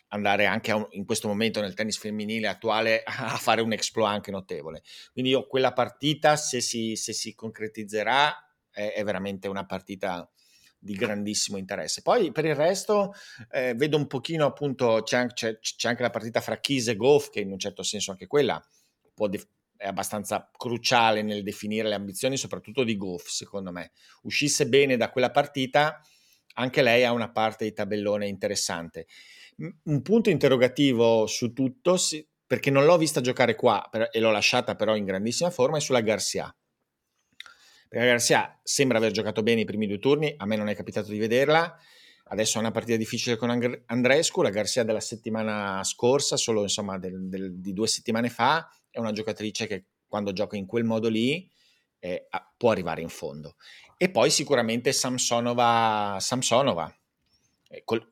andare 0.08 0.46
anche 0.46 0.72
un, 0.72 0.86
in 0.90 1.04
questo 1.04 1.26
momento 1.26 1.60
nel 1.60 1.74
tennis 1.74 1.98
femminile 1.98 2.46
attuale 2.46 3.02
a 3.04 3.36
fare 3.36 3.60
un 3.60 3.72
exploit 3.72 4.12
anche 4.12 4.30
notevole. 4.30 4.82
Quindi 5.12 5.32
io 5.32 5.46
quella 5.46 5.72
partita, 5.72 6.36
se 6.36 6.60
si, 6.60 6.96
se 6.96 7.12
si 7.12 7.34
concretizzerà, 7.34 8.32
è, 8.70 8.92
è, 8.94 9.04
veramente 9.04 9.48
una 9.48 9.66
partita 9.66 10.28
di 10.82 10.94
grandissimo 10.94 11.58
interesse. 11.58 12.02
Poi 12.02 12.32
per 12.32 12.44
il 12.44 12.56
resto 12.56 13.14
eh, 13.52 13.74
vedo 13.74 13.96
un 13.96 14.08
pochino 14.08 14.46
appunto, 14.46 15.02
c'è, 15.04 15.26
c'è, 15.28 15.58
c'è, 15.60 15.88
anche 15.88 16.02
la 16.02 16.10
partita 16.10 16.40
fra 16.40 16.58
Kies 16.58 16.88
e 16.88 16.96
Goff, 16.96 17.30
che 17.30 17.40
in 17.40 17.52
un 17.52 17.58
certo 17.58 17.84
senso 17.84 18.10
anche 18.10 18.26
quella 18.26 18.60
può, 19.14 19.28
de- 19.28 19.46
è 19.76 19.86
abbastanza 19.86 20.50
cruciale 20.56 21.22
nel 21.22 21.44
definire 21.44 21.88
le 21.88 21.94
ambizioni, 21.94 22.36
soprattutto 22.36 22.82
di 22.82 22.96
Goff, 22.96 23.28
secondo 23.28 23.70
me. 23.70 23.92
Uscisse 24.22 24.66
bene 24.66 24.96
da 24.96 25.10
quella 25.10 25.30
partita, 25.30 26.00
anche 26.54 26.82
lei 26.82 27.04
ha 27.04 27.12
una 27.12 27.30
parte 27.30 27.64
di 27.64 27.72
tabellone 27.72 28.26
interessante. 28.26 29.06
Un 29.84 30.02
punto 30.02 30.30
interrogativo 30.30 31.28
su 31.28 31.52
tutto, 31.52 31.96
perché 32.44 32.70
non 32.70 32.84
l'ho 32.84 32.98
vista 32.98 33.20
giocare 33.20 33.54
qua 33.54 33.88
e 34.10 34.18
l'ho 34.18 34.32
lasciata 34.32 34.74
però 34.74 34.96
in 34.96 35.04
grandissima 35.04 35.50
forma, 35.50 35.76
è 35.76 35.80
sulla 35.80 36.00
Garcia. 36.00 36.52
Perché 37.92 38.06
Garcia 38.06 38.58
sembra 38.62 38.96
aver 38.96 39.10
giocato 39.10 39.42
bene 39.42 39.60
i 39.60 39.64
primi 39.66 39.86
due 39.86 39.98
turni, 39.98 40.32
a 40.38 40.46
me 40.46 40.56
non 40.56 40.70
è 40.70 40.74
capitato 40.74 41.10
di 41.10 41.18
vederla. 41.18 41.78
Adesso 42.28 42.56
è 42.56 42.60
una 42.60 42.70
partita 42.70 42.96
difficile 42.96 43.36
con 43.36 43.50
Andrescu, 43.84 44.40
la 44.40 44.48
Garcia 44.48 44.82
della 44.82 44.98
settimana 44.98 45.84
scorsa, 45.84 46.38
solo 46.38 46.62
insomma 46.62 46.96
del, 46.96 47.28
del, 47.28 47.60
di 47.60 47.74
due 47.74 47.86
settimane 47.86 48.30
fa, 48.30 48.66
è 48.88 48.98
una 48.98 49.12
giocatrice 49.12 49.66
che 49.66 49.84
quando 50.06 50.32
gioca 50.32 50.56
in 50.56 50.64
quel 50.64 50.84
modo 50.84 51.10
lì 51.10 51.46
eh, 51.98 52.28
può 52.56 52.70
arrivare 52.70 53.02
in 53.02 53.10
fondo. 53.10 53.56
E 53.98 54.08
poi 54.08 54.30
sicuramente 54.30 54.90
Samsonova, 54.90 56.16
Samsonova 56.18 56.96
eh, 57.68 57.82
col, 57.84 58.10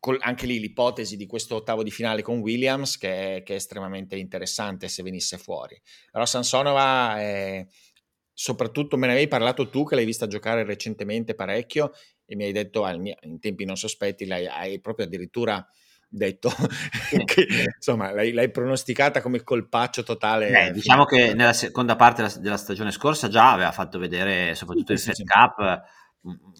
col, 0.00 0.16
anche 0.22 0.46
lì 0.46 0.58
l'ipotesi 0.58 1.18
di 1.18 1.26
questo 1.26 1.56
ottavo 1.56 1.82
di 1.82 1.90
finale 1.90 2.22
con 2.22 2.38
Williams 2.38 2.96
che 2.96 3.36
è, 3.36 3.42
che 3.42 3.52
è 3.52 3.56
estremamente 3.56 4.16
interessante 4.16 4.88
se 4.88 5.02
venisse 5.02 5.36
fuori. 5.36 5.78
Però 6.10 6.24
Samsonova, 6.24 7.20
è, 7.20 7.66
soprattutto 8.40 8.96
me 8.96 9.08
ne 9.08 9.14
avevi 9.14 9.26
parlato 9.26 9.68
tu 9.68 9.82
che 9.84 9.96
l'hai 9.96 10.04
vista 10.04 10.28
giocare 10.28 10.62
recentemente 10.62 11.34
parecchio 11.34 11.90
e 12.24 12.36
mi 12.36 12.44
hai 12.44 12.52
detto 12.52 12.84
ah, 12.84 12.92
in 12.92 13.40
tempi 13.40 13.64
non 13.64 13.74
sospetti, 13.74 14.26
lei 14.26 14.46
hai 14.46 14.80
proprio 14.80 15.06
addirittura 15.06 15.66
detto 16.08 16.48
che 17.26 17.46
insomma 17.74 18.12
l'hai, 18.12 18.30
l'hai, 18.30 18.52
pronosticata 18.52 19.20
come 19.20 19.42
colpaccio 19.42 20.04
totale. 20.04 20.68
Eh, 20.68 20.70
diciamo 20.70 21.04
che 21.04 21.34
nella 21.34 21.52
seconda 21.52 21.96
parte 21.96 22.22
della, 22.22 22.34
della, 22.36 22.56
stagione 22.56 22.92
scorsa 22.92 23.26
già 23.26 23.50
aveva 23.50 23.72
fatto 23.72 23.98
vedere 23.98 24.54
soprattutto 24.54 24.92
il 24.92 25.00
Fed 25.00 25.16
Cup, 25.24 25.82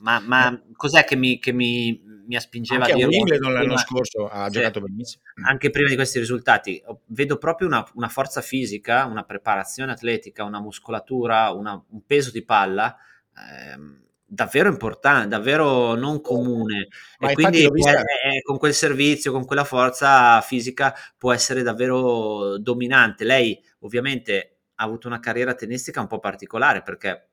ma, 0.01 0.21
ma 0.21 0.63
cos'è 0.73 1.05
che 1.05 1.17
mi, 1.17 1.39
che 1.39 1.53
mi, 1.53 2.01
mi 2.27 2.41
spingeva 2.41 2.85
anche 2.85 2.93
a 2.93 2.97
dire... 2.97 3.09
Wimbledon 3.09 3.53
l'anno 3.53 3.77
scorso 3.77 4.29
ha 4.29 4.47
sì, 4.47 4.53
giocato 4.53 4.81
benissimo. 4.81 5.23
Anche 5.47 5.71
prima 5.71 5.89
di 5.89 5.95
questi 5.95 6.19
risultati, 6.19 6.83
vedo 7.07 7.39
proprio 7.39 7.67
una, 7.69 7.87
una 7.95 8.09
forza 8.09 8.41
fisica, 8.41 9.05
una 9.07 9.25
preparazione 9.25 9.93
atletica, 9.93 10.45
una 10.45 10.61
muscolatura, 10.61 11.51
una, 11.53 11.83
un 11.89 12.05
peso 12.07 12.31
di 12.31 12.45
palla. 12.45 12.97
Ehm, 13.37 14.07
davvero 14.31 14.69
importante, 14.69 15.29
davvero 15.29 15.95
non 15.95 16.21
comune. 16.21 16.89
Ma 17.19 17.31
e 17.31 17.35
quindi 17.35 17.65
eh, 17.65 18.43
con 18.43 18.59
quel 18.59 18.75
servizio, 18.75 19.33
con 19.33 19.47
quella 19.47 19.65
forza 19.65 20.41
fisica 20.43 20.95
può 21.17 21.33
essere 21.33 21.63
davvero 21.63 22.59
dominante. 22.59 23.25
Lei 23.25 23.59
ovviamente 23.81 24.59
ha 24.75 24.85
avuto 24.85 25.09
una 25.09 25.19
carriera 25.19 25.55
tennistica 25.55 26.01
un 26.01 26.07
po' 26.07 26.19
particolare 26.19 26.83
perché 26.83 27.28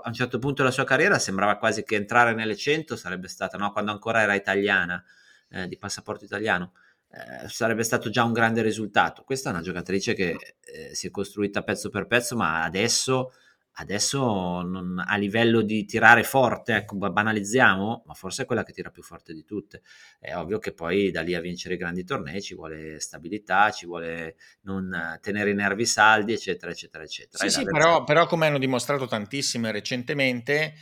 a 0.00 0.08
un 0.08 0.14
certo 0.14 0.38
punto 0.38 0.62
della 0.62 0.74
sua 0.74 0.84
carriera 0.84 1.18
sembrava 1.18 1.56
quasi 1.56 1.82
che 1.84 1.96
entrare 1.96 2.34
nelle 2.34 2.56
100 2.56 2.96
sarebbe 2.96 3.28
stata, 3.28 3.56
no? 3.56 3.72
quando 3.72 3.90
ancora 3.90 4.20
era 4.20 4.34
italiana, 4.34 5.02
eh, 5.50 5.68
di 5.68 5.76
passaporto 5.76 6.24
italiano, 6.24 6.72
eh, 7.12 7.48
sarebbe 7.48 7.82
stato 7.82 8.10
già 8.10 8.24
un 8.24 8.32
grande 8.32 8.62
risultato. 8.62 9.22
Questa 9.24 9.50
è 9.50 9.52
una 9.52 9.62
giocatrice 9.62 10.14
che 10.14 10.56
eh, 10.60 10.94
si 10.94 11.08
è 11.08 11.10
costruita 11.10 11.62
pezzo 11.62 11.88
per 11.88 12.06
pezzo, 12.06 12.36
ma 12.36 12.62
adesso 12.62 13.32
Adesso 13.80 14.60
non, 14.60 15.02
a 15.04 15.16
livello 15.16 15.62
di 15.62 15.86
tirare 15.86 16.22
forte, 16.22 16.74
ecco, 16.74 16.96
banalizziamo, 16.96 18.02
ma 18.04 18.12
forse 18.12 18.42
è 18.42 18.44
quella 18.44 18.62
che 18.62 18.74
tira 18.74 18.90
più 18.90 19.02
forte 19.02 19.32
di 19.32 19.42
tutte. 19.42 19.80
È 20.18 20.36
ovvio 20.36 20.58
che 20.58 20.74
poi 20.74 21.10
da 21.10 21.22
lì 21.22 21.34
a 21.34 21.40
vincere 21.40 21.74
i 21.74 21.78
grandi 21.78 22.04
tornei 22.04 22.42
ci 22.42 22.54
vuole 22.54 23.00
stabilità, 23.00 23.70
ci 23.70 23.86
vuole 23.86 24.36
non 24.62 25.18
tenere 25.22 25.50
i 25.50 25.54
nervi 25.54 25.86
saldi, 25.86 26.34
eccetera, 26.34 26.72
eccetera, 26.72 27.04
eccetera. 27.04 27.42
Sì, 27.42 27.48
sì, 27.48 27.64
però, 27.64 28.04
però, 28.04 28.26
come 28.26 28.48
hanno 28.48 28.58
dimostrato 28.58 29.06
tantissime 29.06 29.72
recentemente, 29.72 30.74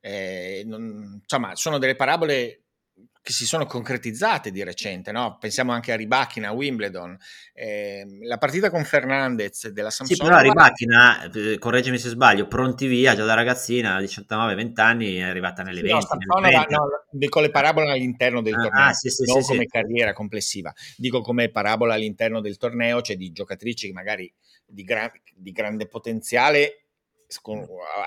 eh, 0.00 0.62
non, 0.66 1.20
insomma, 1.22 1.56
sono 1.56 1.78
delle 1.78 1.96
parabole 1.96 2.61
che 3.22 3.32
si 3.32 3.46
sono 3.46 3.66
concretizzate 3.66 4.50
di 4.50 4.64
recente, 4.64 5.12
no? 5.12 5.38
pensiamo 5.38 5.70
anche 5.70 5.92
a 5.92 5.96
Ribachina, 5.96 6.48
a 6.48 6.52
Wimbledon, 6.52 7.16
eh, 7.54 8.04
la 8.22 8.36
partita 8.36 8.68
con 8.68 8.82
Fernandez 8.84 9.68
della 9.68 9.90
Samsung. 9.90 10.18
Sì, 10.18 10.26
però 10.26 10.40
Ribachina, 10.40 11.30
eh, 11.30 11.58
correggimi 11.58 11.98
se 11.98 12.08
sbaglio, 12.08 12.48
pronti 12.48 12.88
via, 12.88 13.14
già 13.14 13.24
da 13.24 13.34
ragazzina, 13.34 14.00
19-20 14.00 14.80
anni, 14.80 15.16
è 15.16 15.22
arrivata 15.22 15.62
nelle 15.62 15.78
sì, 15.78 15.82
20. 15.84 15.94
No, 15.94 16.02
Samsonova, 16.08 16.66
no, 16.68 17.04
dico 17.12 17.38
le 17.38 17.50
parabole 17.50 17.92
all'interno 17.92 18.42
del 18.42 18.54
ah, 18.54 18.62
torneo, 18.62 18.84
ah, 18.86 18.92
sì, 18.92 19.08
sì, 19.08 19.22
non 19.24 19.42
come 19.42 19.66
carriera 19.66 20.12
complessiva, 20.12 20.72
dico 20.96 21.20
come 21.20 21.48
parabola 21.50 21.94
all'interno 21.94 22.40
del 22.40 22.56
torneo, 22.56 23.02
cioè 23.02 23.14
di 23.14 23.30
giocatrici 23.30 23.92
magari 23.92 24.32
di, 24.66 24.82
gra- 24.82 25.12
di 25.32 25.52
grande 25.52 25.86
potenziale 25.86 26.81
con, 26.81 26.81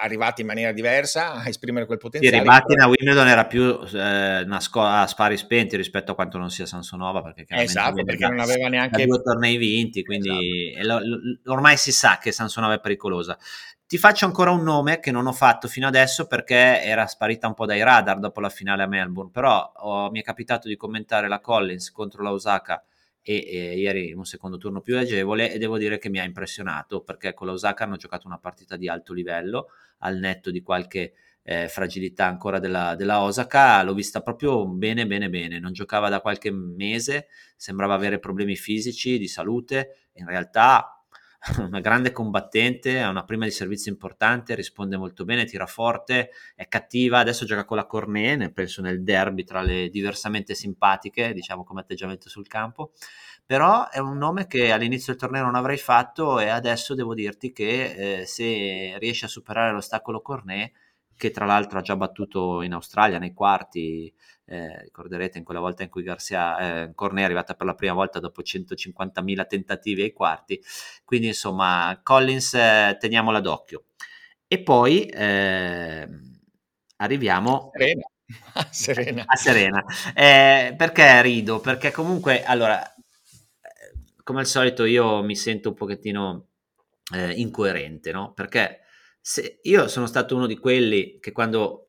arrivati 0.02 0.42
in 0.42 0.48
maniera 0.48 0.72
diversa 0.72 1.34
a 1.34 1.48
esprimere 1.48 1.86
quel 1.86 1.98
potenziale. 1.98 2.38
Sì, 2.38 2.42
Ribattina 2.42 2.84
a 2.84 2.88
Wimbledon 2.88 3.28
era 3.28 3.46
più 3.46 3.80
eh, 3.94 4.42
una 4.42 4.60
scuola 4.60 5.02
a 5.02 5.08
spari 5.08 5.38
spenti 5.38 5.76
rispetto 5.78 6.12
a 6.12 6.16
quanto 6.16 6.38
non 6.38 6.50
sia 6.50 6.66
Sansonova 6.66 7.22
perché 7.22 7.46
esatto, 7.50 8.04
perché 8.04 8.28
non 8.28 8.40
aveva 8.40 8.68
neanche 8.68 9.06
due 9.06 9.22
tornei 9.22 9.58
vinti, 9.58 10.04
quindi 10.04 10.74
esatto. 10.76 11.06
lo, 11.06 11.18
lo, 11.44 11.54
ormai 11.54 11.78
si 11.78 11.92
sa 11.92 12.18
che 12.18 12.32
Sansonova 12.32 12.74
è 12.74 12.80
pericolosa. 12.80 13.38
Ti 13.88 13.98
faccio 13.98 14.26
ancora 14.26 14.50
un 14.50 14.64
nome 14.64 15.00
che 15.00 15.12
non 15.12 15.28
ho 15.28 15.32
fatto 15.32 15.68
fino 15.68 15.88
adesso 15.88 16.26
perché 16.26 16.82
era 16.82 17.06
sparita 17.06 17.48
un 17.48 17.54
po' 17.54 17.66
dai 17.68 17.84
radar 17.84 18.20
dopo 18.20 18.40
la 18.40 18.50
finale 18.50 18.84
a 18.84 18.88
Melbourne, 18.88 19.32
però 19.32 19.72
oh, 19.76 20.10
mi 20.10 20.20
è 20.20 20.24
capitato 20.24 20.68
di 20.68 20.76
commentare 20.76 21.28
la 21.28 21.40
Collins 21.40 21.92
contro 21.92 22.24
la 22.24 22.32
Osaka 22.32 22.84
e, 23.28 23.44
e 23.48 23.80
ieri 23.80 24.14
un 24.14 24.24
secondo 24.24 24.58
turno 24.58 24.82
più 24.82 24.96
agevole 25.00 25.52
e 25.52 25.58
devo 25.58 25.80
dire 25.80 25.98
che 25.98 26.10
mi 26.10 26.20
ha 26.20 26.24
impressionato 26.24 27.02
perché 27.02 27.34
con 27.34 27.48
la 27.48 27.54
Osaka 27.54 27.84
hanno 27.84 27.96
giocato 27.96 28.28
una 28.28 28.38
partita 28.38 28.78
di 28.78 28.88
alto 28.88 29.14
livello 29.14 29.70
al 30.00 30.18
netto 30.18 30.52
di 30.52 30.62
qualche 30.62 31.14
eh, 31.42 31.68
fragilità 31.68 32.26
ancora 32.26 32.60
della, 32.60 32.94
della, 32.96 33.22
Osaka, 33.22 33.82
l'ho 33.82 33.96
vista 33.96 34.22
proprio 34.22 34.68
bene 34.68 35.08
bene 35.08 35.30
bene, 35.30 35.60
non 35.60 35.74
giocava 35.74 36.10
da 36.10 36.22
qualche 36.22 36.52
mese, 36.52 37.28
sembrava 37.56 37.96
avere 37.96 38.20
problemi 38.20 38.56
fisici, 38.56 39.18
di 39.18 39.28
salute, 39.28 40.10
in 40.14 40.28
realtà 40.28 40.95
una 41.60 41.80
grande 41.80 42.12
combattente, 42.12 43.02
ha 43.02 43.10
una 43.10 43.24
prima 43.24 43.46
di 43.46 43.52
servizio 43.52 43.92
importante, 43.92 44.56
risponde 44.56 44.98
molto 44.98 45.26
bene, 45.26 45.46
tira 45.46 45.68
forte, 45.68 46.32
è 46.56 46.68
cattiva, 46.68 47.20
adesso 47.20 47.46
gioca 47.46 47.66
con 47.66 47.78
la 47.78 47.86
Cornet, 47.86 48.52
penso 48.52 48.82
nel 48.82 49.04
derby 49.04 49.44
tra 49.44 49.62
le 49.62 49.90
diversamente 49.90 50.56
simpatiche, 50.56 51.34
diciamo 51.34 51.64
come 51.64 51.82
atteggiamento 51.82 52.30
sul 52.30 52.48
campo, 52.48 52.94
però 53.46 53.90
è 53.90 54.00
un 54.00 54.18
nome 54.18 54.48
che 54.48 54.72
all'inizio 54.72 55.14
del 55.14 55.22
torneo 55.22 55.44
non 55.44 55.56
avrei 55.56 55.78
fatto 55.78 56.40
e 56.40 56.48
adesso 56.50 56.96
devo 56.96 57.14
dirti 57.14 57.52
che 57.52 58.22
eh, 58.22 58.26
se 58.26 58.98
riesce 58.98 59.26
a 59.26 59.30
superare 59.30 59.72
l'ostacolo 59.72 60.22
Cornet 60.22 60.72
che 61.18 61.32
tra 61.32 61.46
l'altro 61.46 61.80
ha 61.80 61.82
già 61.82 61.96
battuto 61.96 62.62
in 62.62 62.74
Australia 62.74 63.20
nei 63.20 63.34
quarti, 63.34 64.14
eh, 64.46 64.82
ricorderete 64.84 65.38
in 65.38 65.44
quella 65.44 65.60
volta 65.60 65.84
in 65.84 65.90
cui 65.90 66.04
Garcia 66.04 66.84
eh, 66.84 66.94
Cornet 66.94 67.22
è 67.24 67.26
arrivata 67.26 67.54
per 67.56 67.66
la 67.66 67.76
prima 67.76 67.94
volta 67.94 68.20
dopo 68.20 68.42
150.000 68.42 69.48
tentativi 69.48 70.02
ai 70.04 70.14
quarti, 70.14 70.62
quindi 71.04 71.28
insomma 71.28 72.00
Collins 72.04 72.54
eh, 72.54 72.98
teniamola 73.00 73.40
d'occhio. 73.40 73.86
E 74.48 74.62
poi 74.62 75.06
eh, 75.06 76.08
arriviamo 76.98 77.72
Serena. 77.74 78.06
a 78.54 78.68
Serena, 78.72 79.24
a 79.26 79.36
Serena. 79.36 79.86
Eh, 80.14 80.76
perché 80.78 81.22
rido? 81.22 81.60
Perché 81.60 81.92
comunque 81.92 82.44
allora 82.44 82.82
come 84.26 84.40
al 84.40 84.48
solito 84.48 84.86
io 84.86 85.22
mi 85.22 85.36
sento 85.36 85.70
un 85.70 85.76
pochettino 85.76 86.48
eh, 87.14 87.34
incoerente, 87.34 88.12
no? 88.12 88.34
Perché 88.34 88.80
se 89.28 89.58
io 89.64 89.88
sono 89.88 90.06
stato 90.06 90.36
uno 90.36 90.46
di 90.46 90.56
quelli 90.56 91.18
che 91.20 91.32
quando 91.32 91.88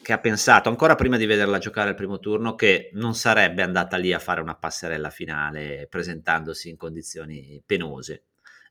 che 0.00 0.14
ha 0.14 0.18
pensato 0.18 0.70
ancora 0.70 0.94
prima 0.94 1.18
di 1.18 1.26
vederla 1.26 1.58
giocare 1.58 1.90
al 1.90 1.94
primo 1.94 2.18
turno 2.18 2.54
che 2.54 2.88
non 2.94 3.14
sarebbe 3.14 3.60
andata 3.60 3.98
lì 3.98 4.14
a 4.14 4.18
fare 4.18 4.40
una 4.40 4.56
passerella 4.56 5.10
finale 5.10 5.86
presentandosi 5.90 6.70
in 6.70 6.78
condizioni 6.78 7.62
penose 7.66 8.24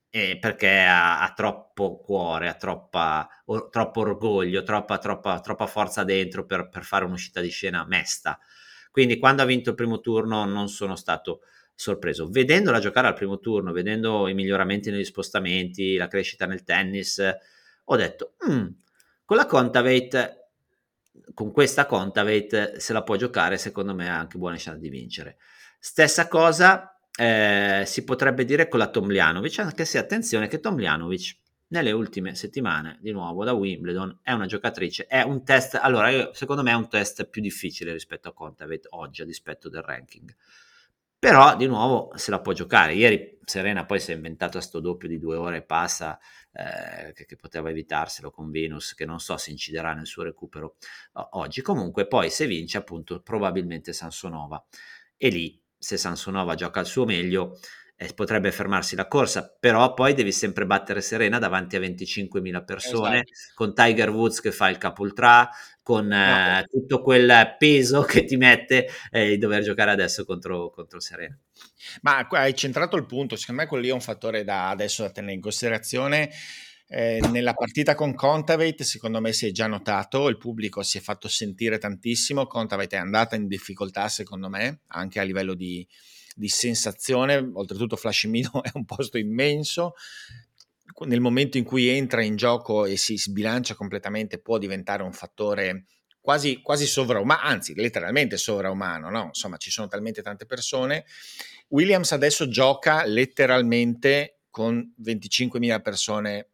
eh, 0.10 0.40
perché 0.40 0.80
ha, 0.80 1.22
ha, 1.22 1.34
troppo 1.34 2.00
cuore, 2.00 2.48
ha 2.48 2.56
troppa, 2.56 3.30
o, 3.46 3.70
troppo 3.70 4.00
orgoglio, 4.00 4.64
troppa, 4.64 4.98
troppa, 4.98 5.40
troppa 5.40 5.68
forza 5.68 6.04
dentro 6.04 6.48
per, 6.48 6.70
per, 6.70 6.84
fare 6.84 7.06
un'uscita 7.06 7.42
di 7.42 7.50
scena 7.50 7.86
mesta. 7.86 8.40
Quindi 8.90 9.20
quando 9.20 9.44
ha 9.44 9.46
vinto 9.46 9.70
il 9.70 9.76
primo 9.76 10.00
turno 10.00 10.46
non 10.46 10.68
sono 10.68 10.96
stato 10.96 11.42
sorpreso. 11.76 12.28
Vedendola 12.28 12.80
giocare 12.80 13.08
al 13.08 13.14
primo 13.14 13.40
turno, 13.40 13.72
vedendo 13.72 14.28
i 14.28 14.34
miglioramenti 14.34 14.90
negli 14.90 15.04
spostamenti, 15.04 15.96
la 15.96 16.08
crescita 16.08 16.48
nel 16.48 16.64
tennis, 16.64 17.22
ho 17.84 17.96
detto, 17.96 18.36
mm, 18.50 18.68
con 19.26 19.38
la 19.38 19.46
Contavate 19.46 20.44
con 21.34 21.52
questa 21.52 21.86
Contavate 21.86 22.80
se 22.80 22.94
la 22.94 23.04
può 23.04 23.16
giocare, 23.16 23.58
secondo 23.58 23.94
me 23.94 24.10
ha 24.10 24.18
anche 24.18 24.38
buone 24.38 24.58
chance 24.58 24.80
di 24.80 24.90
vincere. 24.90 25.38
Stessa 25.80 26.28
cosa 26.28 26.98
eh, 27.16 27.84
si 27.86 28.04
potrebbe 28.04 28.46
dire 28.46 28.68
con 28.68 28.80
la 28.80 28.90
Tomljanovic, 28.90 29.60
anche 29.60 29.86
se 29.86 29.98
attenzione 29.98 30.48
che 30.48 30.60
Tomljanovic 30.60 31.38
nelle 31.68 31.92
ultime 31.92 32.36
settimane, 32.36 33.00
di 33.02 33.12
nuovo 33.12 33.44
da 33.44 33.54
Wimbledon, 33.54 34.20
è 34.22 34.32
una 34.32 34.46
giocatrice, 34.46 35.08
è 35.08 35.22
un 35.22 35.44
test, 35.44 35.80
allora 35.82 36.32
secondo 36.34 36.62
me 36.62 36.72
è 36.72 36.76
un 36.76 36.88
test 36.88 37.26
più 37.26 37.42
difficile 37.42 37.92
rispetto 37.92 38.30
a 38.30 38.34
Contavate 38.34 38.88
oggi 38.92 39.24
a 39.24 39.26
dispetto 39.26 39.70
del 39.70 39.82
ranking. 39.82 40.34
Però 41.24 41.56
di 41.56 41.68
nuovo 41.68 42.12
se 42.16 42.32
la 42.32 42.42
può 42.42 42.52
giocare. 42.52 42.96
Ieri 42.96 43.40
Serena 43.46 43.86
poi 43.86 44.02
si 44.02 44.12
è 44.12 44.14
inventata 44.14 44.60
sto 44.60 44.82
doppio 44.82 45.08
di 45.08 45.20
due 45.20 45.38
ore 45.38 45.58
e 45.58 45.62
passa 45.62 46.20
eh, 46.52 47.14
che, 47.14 47.26
che, 47.26 47.38
poteva 47.38 47.70
evitarselo 47.70 48.30
con 48.30 48.52
Venus, 48.52 48.94
che 48.94 49.06
non 49.06 49.22
so 49.22 49.38
se 49.38 49.50
inciderà 49.52 49.94
nel 49.94 50.06
suo 50.06 50.24
recupero 50.24 50.76
oggi. 51.14 51.62
Comunque 51.62 52.08
poi 52.08 52.30
se 52.30 52.46
vince 52.46 52.78
appunto 52.78 53.22
probabilmente 53.22 53.94
Sansonova. 53.94 54.62
E 55.16 55.30
lì 55.30 55.58
se 55.78 55.96
Sansonova 55.96 56.56
gioca 56.56 56.82
al 56.82 56.88
suo 56.88 57.06
meglio 57.06 57.58
eh, 57.96 58.14
potrebbe 58.14 58.52
fermarsi 58.52 58.98
la 58.98 59.08
corsa, 59.08 59.56
però 59.58 59.94
poi 59.94 60.14
devi 60.14 60.34
sempre 60.34 60.66
battere 60.66 61.00
Serena 61.00 61.40
davanti 61.40 61.78
a 61.78 61.80
25.000 61.80 62.66
persone, 62.66 63.24
esatto. 63.24 63.54
con 63.56 63.74
Tiger 63.74 64.10
Woods 64.10 64.42
che 64.42 64.52
fa 64.52 64.70
il 64.70 64.78
capultra, 64.78 65.50
con 65.84 66.12
eh, 66.12 66.60
no. 66.62 66.66
tutto 66.68 67.02
quel 67.02 67.56
peso 67.60 68.02
che 68.02 68.24
ti 68.24 68.38
mette 68.38 68.88
eh, 69.12 69.30
di 69.30 69.38
dover 69.38 69.62
giocare 69.62 69.92
adesso 69.92 70.26
contro, 70.26 70.70
contro 70.72 71.00
Serena. 71.00 71.38
Ma 72.02 72.26
hai 72.32 72.56
centrato 72.56 72.96
il 72.96 73.06
punto, 73.06 73.36
secondo 73.36 73.62
me 73.62 73.68
quello 73.68 73.84
lì 73.84 73.90
è 73.90 73.94
un 73.94 74.02
fattore 74.02 74.44
da 74.44 74.70
adesso 74.70 75.04
da 75.04 75.12
tenere 75.12 75.34
in 75.34 75.42
considerazione. 75.42 76.32
Eh, 76.88 77.20
nella 77.32 77.54
partita 77.54 77.96
con 77.96 78.14
Contavate, 78.14 78.84
secondo 78.84 79.20
me 79.20 79.34
si 79.34 79.48
è 79.48 79.52
già 79.52 79.68
notato, 79.68 80.28
il 80.30 80.38
pubblico 80.38 80.84
si 80.84 81.00
è 81.00 81.02
fatto 81.02 81.28
sentire 81.28 81.78
tantissimo. 81.78 82.46
Contavate 82.46 82.96
è 82.96 83.00
andata 83.00 83.36
in 83.36 83.48
difficoltà, 83.48 84.08
secondo 84.08 84.48
me, 84.48 84.82
anche 84.88 85.20
a 85.20 85.24
livello 85.24 85.54
di, 85.54 85.86
di 86.36 86.48
sensazione. 86.48 87.38
Oltretutto, 87.54 87.96
Flashimino 87.96 88.62
è 88.64 88.70
un 88.74 88.86
posto 88.86 89.18
immenso. 89.18 89.96
Nel 91.00 91.20
momento 91.20 91.58
in 91.58 91.64
cui 91.64 91.88
entra 91.88 92.24
in 92.24 92.36
gioco 92.36 92.86
e 92.86 92.98
si 92.98 93.18
sbilancia 93.18 93.76
completamente, 93.76 94.40
può 94.40 94.58
diventare 94.58 95.04
un 95.04 95.14
fattore 95.14 95.86
quasi, 96.20 96.62
quasi 96.62 96.86
sovraumano, 96.86 97.42
anzi, 97.42 97.76
letteralmente 97.76 98.38
sovraumano. 98.38 99.10
No? 99.10 99.26
Insomma, 99.26 99.58
ci 99.58 99.72
sono 99.72 99.88
talmente 99.88 100.22
tante 100.22 100.46
persone. 100.46 101.06
Williams 101.70 102.12
adesso 102.12 102.48
gioca 102.48 103.04
letteralmente 103.06 104.40
con 104.50 104.94
25.000 105.04 105.82
persone 105.82 106.48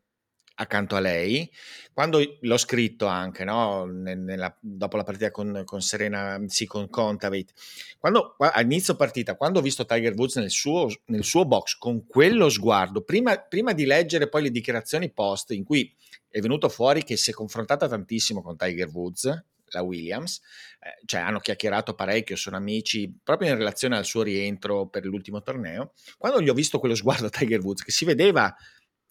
accanto 0.60 0.95
a 0.95 0.99
lei. 0.99 1.49
Quando 1.93 2.38
l'ho 2.39 2.57
scritto 2.57 3.07
anche, 3.07 3.43
no? 3.43 3.86
Nella, 3.86 4.55
dopo 4.60 4.97
la 4.97 5.03
partita 5.03 5.32
con, 5.32 5.64
con 5.66 5.82
Serena, 5.82 6.39
sì, 6.47 6.66
con 6.66 6.89
Contavate, 6.89 7.53
quando 7.97 8.36
a 8.38 8.62
inizio 8.62 8.95
partita, 8.95 9.36
quando 9.36 9.60
ho 9.60 9.62
visto 9.62 9.86
Tiger 9.86 10.14
Woods 10.14 10.38
nel 10.38 10.51
suo, 10.51 10.88
nel 11.05 11.24
suo 11.24 11.45
box 11.45 11.78
con 11.78 12.05
quello 12.05 12.49
sguardo, 12.49 13.01
prima, 13.01 13.38
prima, 13.38 13.74
di 13.74 13.86
leggere 13.86 14.30
poi 14.30 14.43
le 14.43 14.51
dichiarazioni 14.51 15.12
post 15.12 15.51
in 15.51 15.64
cui 15.64 15.93
è 16.30 16.39
venuto 16.39 16.70
fuori 16.70 17.03
che 17.03 17.18
si 17.18 17.32
è 17.32 17.34
confrontata 17.34 17.88
tantissimo 17.88 18.41
con 18.41 18.55
Tiger 18.55 18.89
Woods, 18.89 19.43
la 19.72 19.82
Williams, 19.82 20.41
eh, 20.80 21.01
cioè 21.05 21.22
hanno 21.22 21.39
chiacchierato 21.39 21.93
parecchio, 21.93 22.36
sono 22.36 22.55
amici 22.55 23.14
proprio 23.24 23.49
in 23.49 23.57
relazione 23.57 23.97
al 23.97 24.05
suo 24.05 24.24
rientro 24.24 24.88
per 24.88 25.05
l'ultimo 25.05 25.41
torneo. 25.41 25.93
Quando 26.18 26.41
gli 26.41 26.49
ho 26.49 26.53
visto 26.53 26.80
quello 26.80 26.95
sguardo 26.95 27.28
a 27.28 27.30
Tiger 27.30 27.60
Woods 27.60 27.84
che 27.84 27.91
si 27.91 28.05
vedeva 28.05 28.55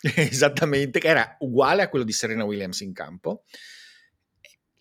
esattamente, 0.16 1.01
che 1.01 1.09
era 1.09 1.36
uguale 1.40 1.82
a 1.82 1.88
quello 1.88 2.05
di 2.05 2.12
Serena 2.12 2.44
Williams 2.44 2.80
in 2.80 2.92
campo. 2.92 3.42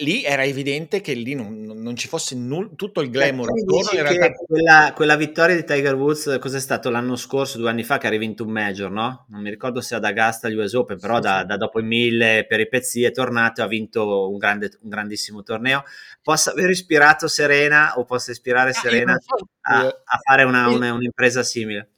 Lì 0.01 0.24
era 0.24 0.43
evidente 0.43 1.01
che 1.01 1.13
lì 1.13 1.34
non, 1.34 1.63
non 1.63 1.95
ci 1.95 2.07
fosse 2.07 2.36
null, 2.36 2.76
tutto 2.76 3.01
il 3.01 3.09
glamour 3.09 3.49
attorno. 3.49 3.99
Realtà... 3.99 4.32
Quella, 4.45 4.93
quella, 4.95 5.15
vittoria 5.15 5.55
di 5.55 5.63
Tiger 5.63 5.95
Woods, 5.95 6.38
cos'è 6.39 6.59
stato 6.59 6.91
l'anno 6.91 7.15
scorso, 7.15 7.57
due 7.57 7.72
anni 7.72 7.84
fa, 7.84 7.97
che 7.97 8.05
ha 8.05 8.11
rivinto 8.11 8.43
un 8.43 8.51
major, 8.51 8.91
no? 8.91 9.26
Non 9.30 9.41
mi 9.41 9.49
ricordo 9.49 9.82
se 9.82 9.95
ad 9.95 10.05
Augusta, 10.05 10.49
gli 10.49 10.53
US 10.53 10.74
Open, 10.74 10.99
però 10.99 11.15
sì, 11.15 11.22
da, 11.22 11.39
sì. 11.39 11.45
da, 11.47 11.57
dopo 11.57 11.80
i 11.80 11.84
mille 11.84 12.45
peripezie 12.47 13.07
è 13.07 13.11
tornato 13.11 13.61
e 13.61 13.63
ha 13.63 13.68
vinto 13.68 14.30
un, 14.30 14.38
grande, 14.38 14.70
un, 14.82 14.89
grandissimo 14.89 15.41
torneo. 15.41 15.84
Possa 16.22 16.51
aver 16.51 16.70
ispirato 16.70 17.28
Serena 17.28 17.97
o 17.97 18.05
possa 18.05 18.30
ispirare 18.30 18.70
ah, 18.70 18.74
Serena 18.74 19.18
so. 19.18 19.47
a, 19.61 19.80
a, 19.80 20.20
fare 20.24 20.43
una, 20.43 20.68
una, 20.68 20.93
un'impresa 20.93 21.41
simile? 21.41 21.93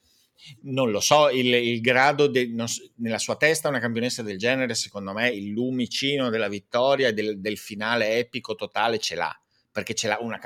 Non 0.63 0.91
lo 0.91 0.99
so, 0.99 1.29
il, 1.29 1.53
il 1.53 1.81
grado 1.81 2.27
de, 2.27 2.47
non, 2.47 2.67
nella 2.97 3.17
sua 3.17 3.35
testa 3.35 3.69
una 3.69 3.79
campionessa 3.79 4.21
del 4.21 4.37
genere, 4.37 4.73
secondo 4.75 5.13
me, 5.13 5.29
il 5.29 5.51
lumicino 5.51 6.29
della 6.29 6.47
vittoria 6.47 7.09
e 7.09 7.13
del, 7.13 7.39
del 7.39 7.57
finale 7.57 8.17
epico 8.17 8.55
totale 8.55 8.99
ce 8.99 9.15
l'ha, 9.15 9.41
perché 9.71 9.93
ce 9.93 10.07
l'ha 10.07 10.17
una, 10.21 10.39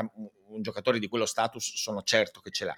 un 0.48 0.62
giocatore 0.62 1.00
di 1.00 1.08
quello 1.08 1.26
status, 1.26 1.76
sono 1.76 2.02
certo 2.04 2.40
che 2.40 2.52
ce 2.52 2.66
l'ha. 2.66 2.78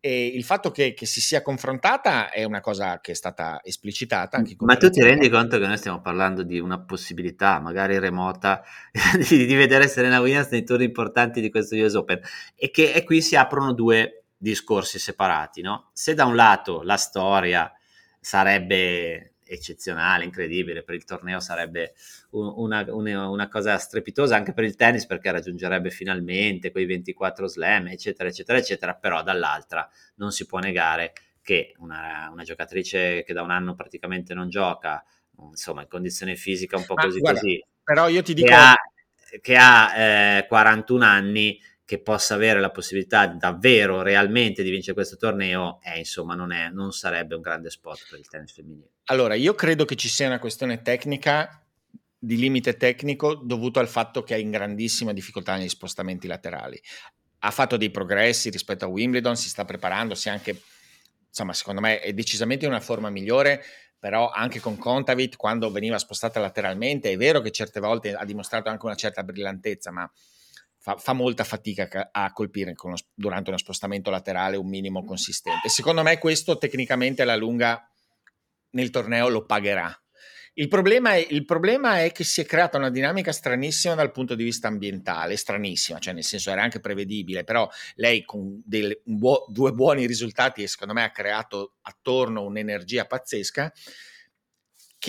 E 0.00 0.26
il 0.26 0.44
fatto 0.44 0.70
che, 0.70 0.94
che, 0.94 1.06
si 1.06 1.20
sia 1.20 1.42
confrontata 1.42 2.30
è 2.30 2.44
una 2.44 2.60
cosa 2.60 3.00
che 3.00 3.12
è 3.12 3.14
stata 3.14 3.60
esplicitata. 3.64 4.40
Ma 4.58 4.76
tu 4.76 4.90
ti 4.90 5.02
rendi 5.02 5.28
conto 5.28 5.58
che 5.58 5.66
noi 5.66 5.76
stiamo 5.76 6.00
parlando 6.00 6.44
di 6.44 6.60
una 6.60 6.78
possibilità, 6.78 7.58
magari 7.58 7.98
remota, 7.98 8.62
di, 9.28 9.44
di 9.44 9.54
vedere 9.56 9.88
Serena 9.88 10.20
Williams 10.20 10.50
nei 10.50 10.62
turni 10.62 10.84
importanti 10.84 11.40
di 11.40 11.50
questo 11.50 11.74
US 11.74 11.94
Open 11.94 12.20
e 12.54 12.70
che 12.70 12.92
e 12.92 13.02
qui 13.02 13.20
si 13.20 13.34
aprono 13.34 13.72
due 13.72 14.22
discorsi 14.38 14.98
separati, 14.98 15.60
no? 15.60 15.90
Se 15.92 16.14
da 16.14 16.24
un 16.24 16.36
lato 16.36 16.82
la 16.82 16.96
storia 16.96 17.70
sarebbe 18.20 19.34
eccezionale, 19.48 20.24
incredibile, 20.24 20.82
per 20.82 20.94
il 20.94 21.04
torneo 21.04 21.40
sarebbe 21.40 21.94
una, 22.30 22.84
una, 22.88 23.28
una, 23.28 23.48
cosa 23.48 23.78
strepitosa 23.78 24.36
anche 24.36 24.52
per 24.52 24.64
il 24.64 24.76
tennis 24.76 25.06
perché 25.06 25.30
raggiungerebbe 25.30 25.90
finalmente 25.90 26.70
quei 26.70 26.84
24 26.84 27.46
slam, 27.46 27.88
eccetera, 27.88 28.28
eccetera, 28.28 28.58
eccetera, 28.58 28.94
però 28.94 29.22
dall'altra 29.22 29.88
non 30.16 30.30
si 30.30 30.46
può 30.46 30.58
negare 30.58 31.12
che 31.42 31.74
una, 31.78 32.28
una 32.30 32.42
giocatrice 32.42 33.24
che 33.24 33.32
da 33.32 33.42
un 33.42 33.50
anno 33.50 33.74
praticamente 33.74 34.34
non 34.34 34.50
gioca, 34.50 35.02
insomma, 35.48 35.82
in 35.82 35.88
condizione 35.88 36.36
fisica 36.36 36.76
un 36.76 36.84
po' 36.84 36.94
così 36.94 37.18
guarda, 37.20 37.40
così, 37.40 37.64
però 37.82 38.08
io 38.08 38.22
ti 38.22 38.34
dico... 38.34 38.48
che 38.48 38.54
ha, 38.54 38.74
che 39.40 39.56
ha 39.56 39.96
eh, 40.38 40.46
41 40.46 41.04
anni, 41.04 41.58
che 41.88 41.98
possa 42.02 42.34
avere 42.34 42.60
la 42.60 42.70
possibilità 42.70 43.26
davvero, 43.26 44.02
realmente 44.02 44.62
di 44.62 44.68
vincere 44.68 44.92
questo 44.92 45.16
torneo, 45.16 45.78
è, 45.80 45.96
insomma, 45.96 46.34
non, 46.34 46.52
è, 46.52 46.68
non 46.68 46.92
sarebbe 46.92 47.34
un 47.34 47.40
grande 47.40 47.70
spot 47.70 48.08
per 48.10 48.18
il 48.18 48.28
tennis 48.28 48.52
femminile. 48.52 48.90
Allora, 49.04 49.32
io 49.32 49.54
credo 49.54 49.86
che 49.86 49.96
ci 49.96 50.10
sia 50.10 50.26
una 50.26 50.38
questione 50.38 50.82
tecnica, 50.82 51.64
di 52.18 52.36
limite 52.36 52.76
tecnico, 52.76 53.36
dovuto 53.36 53.78
al 53.78 53.88
fatto 53.88 54.22
che 54.22 54.34
è 54.34 54.38
in 54.38 54.50
grandissima 54.50 55.14
difficoltà 55.14 55.56
negli 55.56 55.70
spostamenti 55.70 56.26
laterali. 56.26 56.78
Ha 57.38 57.50
fatto 57.50 57.78
dei 57.78 57.90
progressi 57.90 58.50
rispetto 58.50 58.84
a 58.84 58.88
Wimbledon, 58.88 59.34
si 59.38 59.48
sta 59.48 59.64
preparando, 59.64 60.14
si 60.14 60.28
anche, 60.28 60.60
insomma, 61.26 61.54
secondo 61.54 61.80
me 61.80 62.00
è 62.00 62.12
decisamente 62.12 62.66
una 62.66 62.80
forma 62.80 63.08
migliore, 63.08 63.64
però 63.98 64.28
anche 64.28 64.60
con 64.60 64.76
Contavit, 64.76 65.36
quando 65.36 65.70
veniva 65.70 65.96
spostata 65.96 66.38
lateralmente, 66.38 67.10
è 67.10 67.16
vero 67.16 67.40
che 67.40 67.50
certe 67.50 67.80
volte 67.80 68.12
ha 68.12 68.26
dimostrato 68.26 68.68
anche 68.68 68.84
una 68.84 68.94
certa 68.94 69.22
brillantezza, 69.22 69.90
ma 69.90 70.12
fa, 70.88 70.96
fa 70.96 71.12
molta 71.12 71.44
fatica 71.44 72.08
a 72.10 72.32
colpire 72.32 72.74
uno, 72.82 72.96
durante 73.12 73.50
uno 73.50 73.58
spostamento 73.58 74.10
laterale 74.10 74.56
un 74.56 74.68
minimo 74.68 75.04
consistente. 75.04 75.68
Secondo 75.68 76.02
me 76.02 76.18
questo 76.18 76.56
tecnicamente 76.56 77.22
alla 77.22 77.36
lunga 77.36 77.86
nel 78.70 78.90
torneo 78.90 79.28
lo 79.28 79.44
pagherà. 79.44 79.94
Il 80.54 80.66
problema, 80.66 81.12
è, 81.12 81.24
il 81.30 81.44
problema, 81.44 82.02
è, 82.02 82.10
che 82.10 82.24
si 82.24 82.40
è 82.40 82.44
creata 82.44 82.78
una 82.78 82.90
dinamica 82.90 83.30
stranissima 83.30 83.94
dal 83.94 84.10
punto 84.10 84.34
di 84.34 84.42
vista 84.42 84.66
ambientale, 84.66 85.36
stranissima, 85.36 86.00
cioè 86.00 86.14
nel 86.14 86.24
senso 86.24 86.50
era 86.50 86.62
anche 86.62 86.80
prevedibile, 86.80 87.44
però 87.44 87.68
lei 87.94 88.24
con 88.24 88.60
dei, 88.64 88.98
buo, 89.04 89.44
due 89.48 89.70
buoni 89.70 90.04
risultati 90.04 90.66
secondo 90.66 90.94
me 90.94 91.04
ha 91.04 91.12
creato 91.12 91.74
attorno 91.82 92.42
un'energia 92.42 93.04
pazzesca 93.04 93.72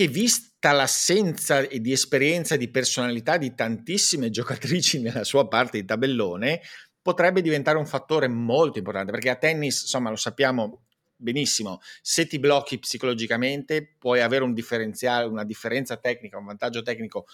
che 0.00 0.08
vista 0.08 0.72
l'assenza 0.72 1.60
di 1.60 1.92
esperienza 1.92 2.54
e 2.54 2.58
di 2.58 2.70
personalità 2.70 3.36
di 3.36 3.54
tantissime 3.54 4.30
giocatrici 4.30 4.98
nella 5.02 5.24
sua 5.24 5.46
parte 5.46 5.78
di 5.78 5.84
tabellone, 5.84 6.62
potrebbe 7.02 7.42
diventare 7.42 7.76
un 7.76 7.84
fattore 7.84 8.26
molto 8.26 8.78
importante, 8.78 9.12
perché 9.12 9.28
a 9.28 9.36
tennis, 9.36 9.82
insomma, 9.82 10.08
lo 10.08 10.16
sappiamo 10.16 10.86
benissimo, 11.16 11.80
se 12.00 12.26
ti 12.26 12.38
blocchi 12.38 12.78
psicologicamente 12.78 13.94
puoi 13.98 14.22
avere 14.22 14.42
un 14.42 14.54
differenziale, 14.54 15.26
una 15.26 15.44
differenza 15.44 15.98
tecnica, 15.98 16.38
un 16.38 16.46
vantaggio 16.46 16.80
tecnico 16.80 17.26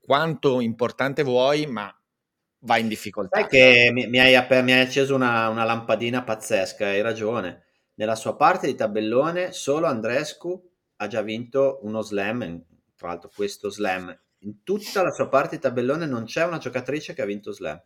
quanto 0.00 0.60
importante 0.60 1.24
vuoi, 1.24 1.66
ma 1.66 1.92
vai 2.60 2.82
in 2.82 2.88
difficoltà. 2.88 3.40
Sai 3.40 3.48
che 3.48 3.90
mi, 3.92 4.06
mi, 4.06 4.20
hai, 4.20 4.40
mi 4.62 4.72
hai, 4.72 4.80
acceso 4.80 5.12
una, 5.12 5.48
una, 5.48 5.64
lampadina 5.64 6.22
pazzesca, 6.22 6.86
hai 6.86 7.00
ragione. 7.00 7.64
Nella 7.94 8.14
sua 8.14 8.36
parte 8.36 8.68
di 8.68 8.76
tabellone 8.76 9.50
solo 9.50 9.88
Andrescu 9.88 10.74
ha 10.96 11.06
già 11.06 11.22
vinto 11.22 11.80
uno 11.82 12.02
slam, 12.02 12.62
tra 12.96 13.08
l'altro 13.08 13.30
questo 13.34 13.70
slam. 13.70 14.16
In 14.40 14.62
tutta 14.62 15.02
la 15.02 15.10
sua 15.10 15.28
parte 15.28 15.56
di 15.56 15.62
tabellone 15.62 16.06
non 16.06 16.24
c'è 16.24 16.44
una 16.44 16.58
giocatrice 16.58 17.14
che 17.14 17.22
ha 17.22 17.26
vinto 17.26 17.52
slam. 17.52 17.80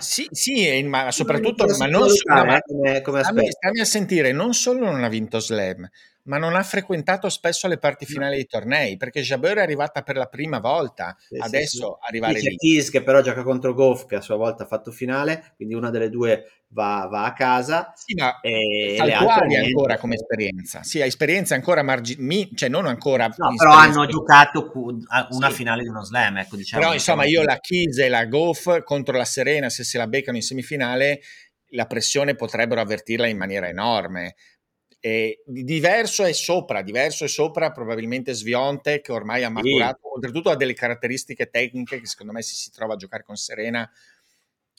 Sì, 0.00 0.28
sì, 0.30 0.82
ma 0.82 1.10
soprattutto, 1.12 1.64
ma 1.78 1.86
non 1.86 2.08
solo, 2.08 2.44
ma, 2.44 2.60
come, 2.60 3.00
come 3.00 3.22
stammi 3.22 3.80
a 3.80 3.84
sentire, 3.84 4.32
non 4.32 4.52
solo 4.52 4.84
non 4.84 5.02
ha 5.02 5.08
vinto 5.08 5.38
slam, 5.40 5.88
ma 6.24 6.38
non 6.38 6.54
ha 6.54 6.62
frequentato 6.62 7.28
spesso 7.28 7.66
le 7.66 7.78
parti 7.78 8.06
finali 8.06 8.36
dei 8.36 8.46
tornei, 8.46 8.96
perché 8.96 9.22
Jabeur 9.22 9.56
è 9.56 9.62
arrivata 9.62 10.02
per 10.02 10.16
la 10.16 10.26
prima 10.26 10.60
volta, 10.60 11.16
sì, 11.18 11.36
adesso 11.38 11.98
sì, 12.00 12.06
arrivare 12.08 12.34
lì. 12.34 12.40
C'è 12.40 12.54
Kiss 12.54 12.90
che 12.90 13.02
però 13.02 13.20
gioca 13.22 13.42
contro 13.42 13.74
Goff, 13.74 14.06
che 14.06 14.16
a 14.16 14.20
sua 14.20 14.36
volta 14.36 14.62
ha 14.62 14.66
fatto 14.66 14.92
finale, 14.92 15.52
quindi 15.56 15.74
una 15.74 15.90
delle 15.90 16.08
due 16.10 16.62
va, 16.68 17.08
va 17.10 17.24
a 17.24 17.32
casa. 17.32 17.92
Sì, 17.96 18.14
ma 18.14 18.40
e 18.40 18.96
le 19.02 19.12
altre 19.12 19.56
ancora 19.56 19.98
come 19.98 20.14
esperienza. 20.14 20.84
Sì, 20.84 21.02
ha 21.02 21.06
esperienza 21.06 21.54
ancora 21.54 21.82
marginale, 21.82 22.50
cioè 22.54 22.68
non 22.68 22.86
ancora... 22.86 23.26
No, 23.36 23.54
però 23.56 23.72
hanno 23.72 24.06
giocato 24.06 24.70
una 24.74 25.48
sì. 25.48 25.54
finale 25.54 25.82
di 25.82 25.88
uno 25.88 26.04
slam, 26.04 26.38
ecco, 26.38 26.54
diciamo. 26.56 26.82
Però 26.82 26.94
insomma 26.94 27.24
io 27.24 27.42
la 27.42 27.58
Kiss 27.58 27.98
e 27.98 28.08
la 28.08 28.26
Goff 28.26 28.82
contro 28.84 29.16
la 29.16 29.24
Serena, 29.24 29.68
se 29.68 29.82
se 29.82 29.98
la 29.98 30.06
beccano 30.06 30.36
in 30.36 30.42
semifinale, 30.42 31.20
la 31.70 31.86
pressione 31.86 32.36
potrebbero 32.36 32.80
avvertirla 32.80 33.26
in 33.26 33.36
maniera 33.36 33.66
enorme. 33.66 34.36
E 35.04 35.42
diverso 35.44 36.22
è 36.22 36.32
sopra, 36.32 36.80
diverso 36.80 37.24
è 37.24 37.28
sopra 37.28 37.72
probabilmente 37.72 38.34
Svionte 38.34 39.00
che 39.00 39.10
ormai 39.10 39.42
ha 39.42 39.50
maturato, 39.50 39.98
sì. 40.00 40.08
oltretutto 40.14 40.50
ha 40.50 40.54
delle 40.54 40.74
caratteristiche 40.74 41.50
tecniche 41.50 41.98
che 41.98 42.06
secondo 42.06 42.32
me 42.32 42.40
se 42.40 42.54
si 42.54 42.70
trova 42.70 42.94
a 42.94 42.96
giocare 42.96 43.24
con 43.24 43.34
Serena 43.34 43.90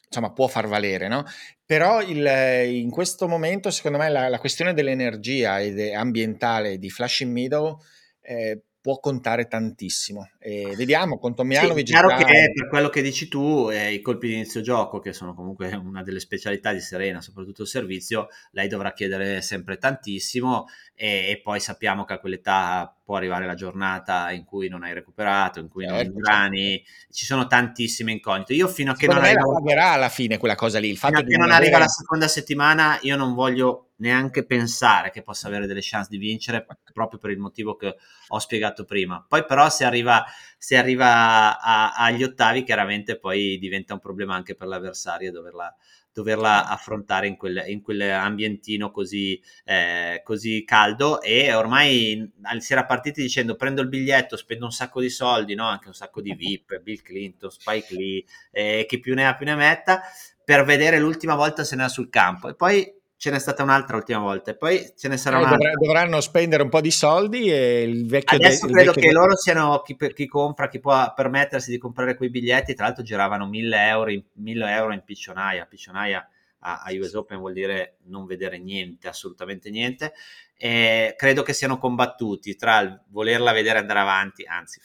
insomma 0.08 0.32
può 0.32 0.48
far 0.48 0.68
valere, 0.68 1.10
no? 1.10 1.26
Però 1.66 2.02
il, 2.02 2.26
in 2.72 2.90
questo 2.90 3.28
momento 3.28 3.70
secondo 3.70 3.98
me 3.98 4.08
la, 4.08 4.30
la 4.30 4.40
questione 4.40 4.74
dell'energia 4.74 5.60
ed 5.60 5.78
ambientale 5.94 6.78
di 6.78 6.90
Flushing 6.90 7.32
Meadow 7.32 7.80
eh, 8.22 8.62
può 8.84 9.00
contare 9.00 9.48
tantissimo. 9.48 10.30
E 10.38 10.74
vediamo 10.76 11.18
con 11.18 11.34
Tomjanovic. 11.34 11.88
Sì, 11.88 11.94
chiaro 11.94 12.10
già... 12.10 12.18
che 12.18 12.52
per 12.54 12.68
quello 12.68 12.90
che 12.90 13.02
dici 13.02 13.30
tu, 13.30 13.70
eh, 13.72 13.94
i 13.94 14.02
colpi 14.02 14.28
di 14.28 14.34
inizio 14.34 14.60
gioco, 14.60 15.00
che 15.00 15.14
sono 15.14 15.34
comunque 15.34 15.74
una 15.74 16.04
delle 16.04 16.20
specialità 16.20 16.74
di 16.74 16.82
Serena, 16.82 17.22
soprattutto 17.22 17.62
il 17.62 17.70
servizio, 17.70 18.28
lei 18.52 18.68
dovrà 18.68 18.92
chiedere 18.92 19.42
sempre 19.42 19.78
tantissimo 19.78 20.66
e, 20.96 21.30
e, 21.30 21.40
poi 21.42 21.62
sappiamo 21.62 22.04
che 22.04 22.12
a 22.12 22.20
quell'età 22.20 22.94
può 23.04 23.18
arrivare 23.18 23.46
la 23.46 23.54
giornata 23.54 24.32
in 24.32 24.46
cui 24.46 24.70
non 24.70 24.84
hai 24.84 24.94
recuperato, 24.94 25.60
in 25.60 25.68
cui 25.68 25.86
certo, 25.86 26.12
non 26.12 26.22
brani, 26.22 26.78
certo. 26.78 27.14
ci 27.14 27.26
sono 27.26 27.48
tantissime 27.48 28.14
incognite. 28.14 28.54
Io 28.54 28.68
fino 28.68 28.92
a 28.92 28.94
che 28.94 29.02
Secondo 29.02 29.22
non 29.22 29.30
arriva... 29.30 29.46
la 29.46 29.60
pagherà 29.60 29.92
alla 29.92 30.10
fine 30.10 30.38
quella 30.38 30.56
cosa 30.56 30.80
lì, 30.80 30.90
il 30.90 30.98
fatto 30.98 31.22
che 31.22 31.36
non, 31.36 31.48
non 31.48 31.56
arriva 31.56 31.78
la 31.78 31.88
seconda 31.88 32.28
settimana, 32.28 32.98
io 33.02 33.18
non 33.18 33.34
voglio 33.34 33.90
neanche 33.98 34.46
pensare 34.46 35.12
che 35.12 35.22
possa 35.22 35.48
avere 35.48 35.68
delle 35.68 35.80
chance 35.82 36.10
di 36.10 36.18
vincere 36.18 36.66
proprio 36.94 37.20
per 37.20 37.32
il 37.32 37.40
motivo 37.40 37.76
che 37.76 37.96
ho 38.28 38.40
spiegato 38.40 38.86
prima. 38.86 39.24
Poi 39.28 39.46
però 39.46 39.70
se 39.70 39.84
arriva, 39.84 40.24
se 40.58 40.78
arriva 40.78 41.60
a, 41.60 41.94
agli 41.94 42.24
ottavi 42.24 42.64
chiaramente 42.64 43.20
poi 43.20 43.58
diventa 43.60 43.94
un 43.94 44.00
problema 44.00 44.36
anche 44.36 44.56
per 44.56 44.68
l'avversario 44.68 45.32
doverla, 45.32 45.76
doverla 46.14 46.68
affrontare 46.68 47.28
in 47.28 47.36
quel, 47.36 47.64
in 47.68 47.82
quell'ambientino 47.82 48.92
così, 48.92 49.42
eh, 49.66 50.22
così, 50.24 50.64
caldo 50.64 51.22
e 51.22 51.54
ormai 51.54 52.32
si 52.60 52.74
era 52.74 52.86
partiti 52.86 53.22
dicendo 53.22 53.56
prendo 53.56 53.82
il 53.82 53.90
biglietto, 53.90 54.38
spendo 54.38 54.66
un 54.66 54.72
sacco 54.72 55.02
di 55.02 55.10
soldi, 55.10 55.56
no? 55.56 55.66
anche 55.66 55.88
un 55.88 55.94
sacco 55.94 56.22
di 56.22 56.34
VIP, 56.38 56.80
Bill 56.80 57.02
Clinton, 57.02 57.50
Spike 57.50 57.96
Lee, 57.96 58.24
eh, 58.52 58.86
chi 58.88 59.00
più 59.00 59.16
ne 59.16 59.28
ha 59.28 59.36
più 59.36 59.46
ne 59.46 59.56
metta, 59.56 60.02
per 60.46 60.64
vedere 60.64 61.00
l'ultima 61.00 61.36
volta 61.36 61.64
se 61.64 61.76
ne 61.76 61.84
ha 61.84 61.90
sul 61.90 62.10
campo 62.10 62.50
e 62.50 62.56
poi 62.56 63.02
ce 63.24 63.32
n'è 63.32 63.40
stata 63.40 63.64
un'altra 63.64 63.96
ultima 63.96 64.20
volta 64.20 64.52
e 64.52 64.58
poi 64.58 64.92
ce 64.98 65.08
ne 65.08 65.16
sarà 65.16 65.38
eh, 65.38 65.44
un'altra. 65.44 65.72
Dovranno 65.80 66.20
spendere 66.20 66.62
un 66.62 66.68
po' 66.68 66.82
di 66.82 66.92
soldi 66.92 67.50
e 67.50 67.84
il 67.84 68.06
vecchio... 68.06 68.36
Adesso 68.36 68.66
de- 68.66 68.74
credo 68.74 68.92
vecchio 68.92 69.02
che 69.02 69.08
de- 69.08 69.14
loro 69.14 69.38
siano 69.38 69.80
chi, 69.80 69.96
chi, 70.14 70.28
compra, 70.28 70.68
chi 70.68 70.82
può 70.82 71.14
permettersi 71.14 71.72
di 71.72 71.78
comprare 71.78 72.18
quei 72.18 72.30
biglietti, 72.30 72.74
tra 72.74 72.84
l'altro 72.84 73.02
giravano 73.02 73.48
1000 73.48 73.88
euro 73.88 74.12
in, 74.12 74.22
1000 74.34 74.76
euro 74.76 74.92
in 74.92 75.04
piccionaia, 75.06 75.66
piccionaia 75.66 76.28
a, 76.60 76.82
a 76.84 76.92
US 77.00 77.14
Open 77.14 77.40
vuol 77.40 77.54
dire 77.54 78.00
non 78.08 78.26
vedere 78.26 78.58
niente, 78.58 79.08
assolutamente 79.08 79.70
niente, 79.70 80.12
e 80.58 81.14
credo 81.18 81.44
che 81.44 81.54
siano 81.54 81.78
combattuti 81.78 82.58
tra 82.58 82.82
il 82.82 83.04
volerla 83.08 83.54
vedere 83.54 83.80
andare 83.80 84.00
avanti, 84.00 84.44
anzi 84.46 84.82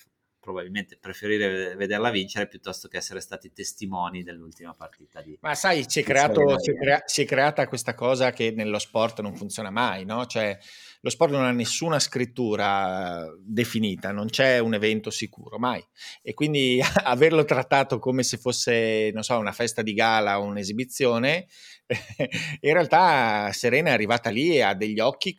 probabilmente 0.49 0.97
preferire 0.97 1.77
vederla 1.77 2.11
vincere 2.11 2.49
piuttosto 2.49 2.89
che 2.89 2.97
essere 2.97 3.21
stati 3.21 3.53
testimoni 3.53 4.23
dell'ultima 4.23 4.73
partita 4.73 5.21
di 5.21 5.37
Ma 5.43 5.55
sai, 5.55 5.85
si 5.87 6.01
è, 6.01 6.03
creato, 6.03 6.59
si, 6.59 6.71
è 6.71 6.75
crea- 6.75 7.03
si 7.05 7.21
è, 7.21 7.27
creata 7.27 7.69
questa 7.69 7.93
cosa 7.93 8.33
che 8.33 8.51
nello 8.57 8.79
sport 8.79 9.21
non 9.21 9.37
funziona 9.37 9.69
mai, 9.69 10.07
no? 10.07 10.25
Cioè, 10.25 10.57
lo 11.03 11.11
sport 11.11 11.33
non 11.33 11.45
ha 11.45 11.51
nessuna 11.51 11.99
scrittura 11.99 13.27
definita, 13.45 14.11
non 14.11 14.29
c'è 14.29 14.59
un 14.59 14.73
evento 14.73 15.11
sicuro, 15.11 15.59
mai. 15.59 15.85
E 16.23 16.33
quindi 16.33 16.81
averlo 17.05 17.45
trattato 17.45 17.99
come 17.99 18.23
se 18.23 18.39
fosse, 18.39 19.11
non 19.13 19.25
so, 19.25 19.37
una 19.37 19.53
festa 19.53 19.83
di 19.83 19.93
gala 19.93 20.41
o 20.41 20.45
un'esibizione, 20.45 21.47
in 22.61 22.73
realtà 22.73 23.53
Serena 23.53 23.91
è 23.91 23.93
arrivata 23.93 24.31
lì 24.31 24.55
e 24.55 24.63
ha 24.63 24.73
degli 24.73 24.99
occhi 24.99 25.37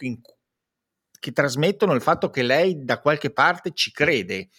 che 1.20 1.32
trasmettono 1.34 1.93
il 1.93 2.01
fatto 2.01 2.30
che 2.30 2.43
lei 2.43 2.84
da 2.84 2.99
qualche 2.99 3.32
parte 3.32 3.72
ci 3.74 3.91
crede 3.91 4.49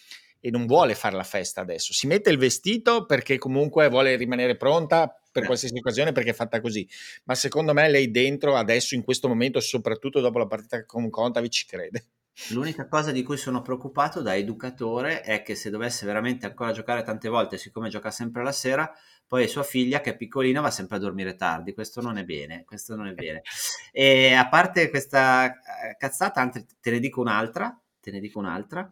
e 0.41 0.49
non 0.49 0.65
vuole 0.65 0.95
fare 0.95 1.15
la 1.15 1.23
festa 1.23 1.61
adesso. 1.61 1.93
Si 1.93 2.07
mette 2.07 2.29
il 2.31 2.37
vestito 2.37 3.05
perché 3.05 3.37
comunque 3.37 3.87
vuole 3.87 4.15
rimanere 4.17 4.57
pronta 4.57 5.15
per 5.31 5.45
qualsiasi 5.45 5.77
occasione 5.77 6.11
perché 6.11 6.31
è 6.31 6.33
fatta 6.33 6.59
così. 6.59 6.85
Ma 7.25 7.35
secondo 7.35 7.73
me 7.73 7.89
lei 7.89 8.11
dentro 8.11 8.57
adesso, 8.57 8.95
in 8.95 9.03
questo 9.03 9.27
momento, 9.27 9.59
soprattutto 9.61 10.19
dopo 10.19 10.39
la 10.39 10.47
partita 10.47 10.83
con 10.85 11.09
Contavi, 11.09 11.49
ci 11.49 11.65
crede. 11.65 12.05
L'unica 12.49 12.87
cosa 12.87 13.11
di 13.11 13.23
cui 13.23 13.37
sono 13.37 13.61
preoccupato 13.61 14.21
da 14.21 14.35
educatore 14.35 15.21
è 15.21 15.43
che 15.43 15.53
se 15.53 15.69
dovesse 15.69 16.05
veramente 16.05 16.45
ancora 16.45 16.71
giocare 16.71 17.03
tante 17.03 17.29
volte, 17.29 17.57
siccome 17.57 17.89
gioca 17.89 18.09
sempre 18.09 18.41
la 18.41 18.51
sera, 18.51 18.91
poi 19.27 19.47
sua 19.47 19.63
figlia 19.63 20.01
che 20.01 20.11
è 20.11 20.17
piccolina 20.17 20.59
va 20.59 20.71
sempre 20.71 20.97
a 20.97 20.99
dormire 20.99 21.35
tardi. 21.35 21.73
Questo 21.73 22.01
non 22.01 22.17
è 22.17 22.23
bene, 22.23 22.63
questo 22.65 22.95
non 22.95 23.07
è 23.07 23.13
bene. 23.13 23.43
E 23.91 24.33
a 24.33 24.47
parte 24.49 24.89
questa 24.89 25.53
eh, 25.53 25.95
cazzata, 25.97 26.49
te 26.49 26.91
ne 26.91 26.99
dico 26.99 27.21
un'altra, 27.21 27.79
te 27.99 28.11
ne 28.11 28.19
dico 28.19 28.39
un'altra. 28.39 28.89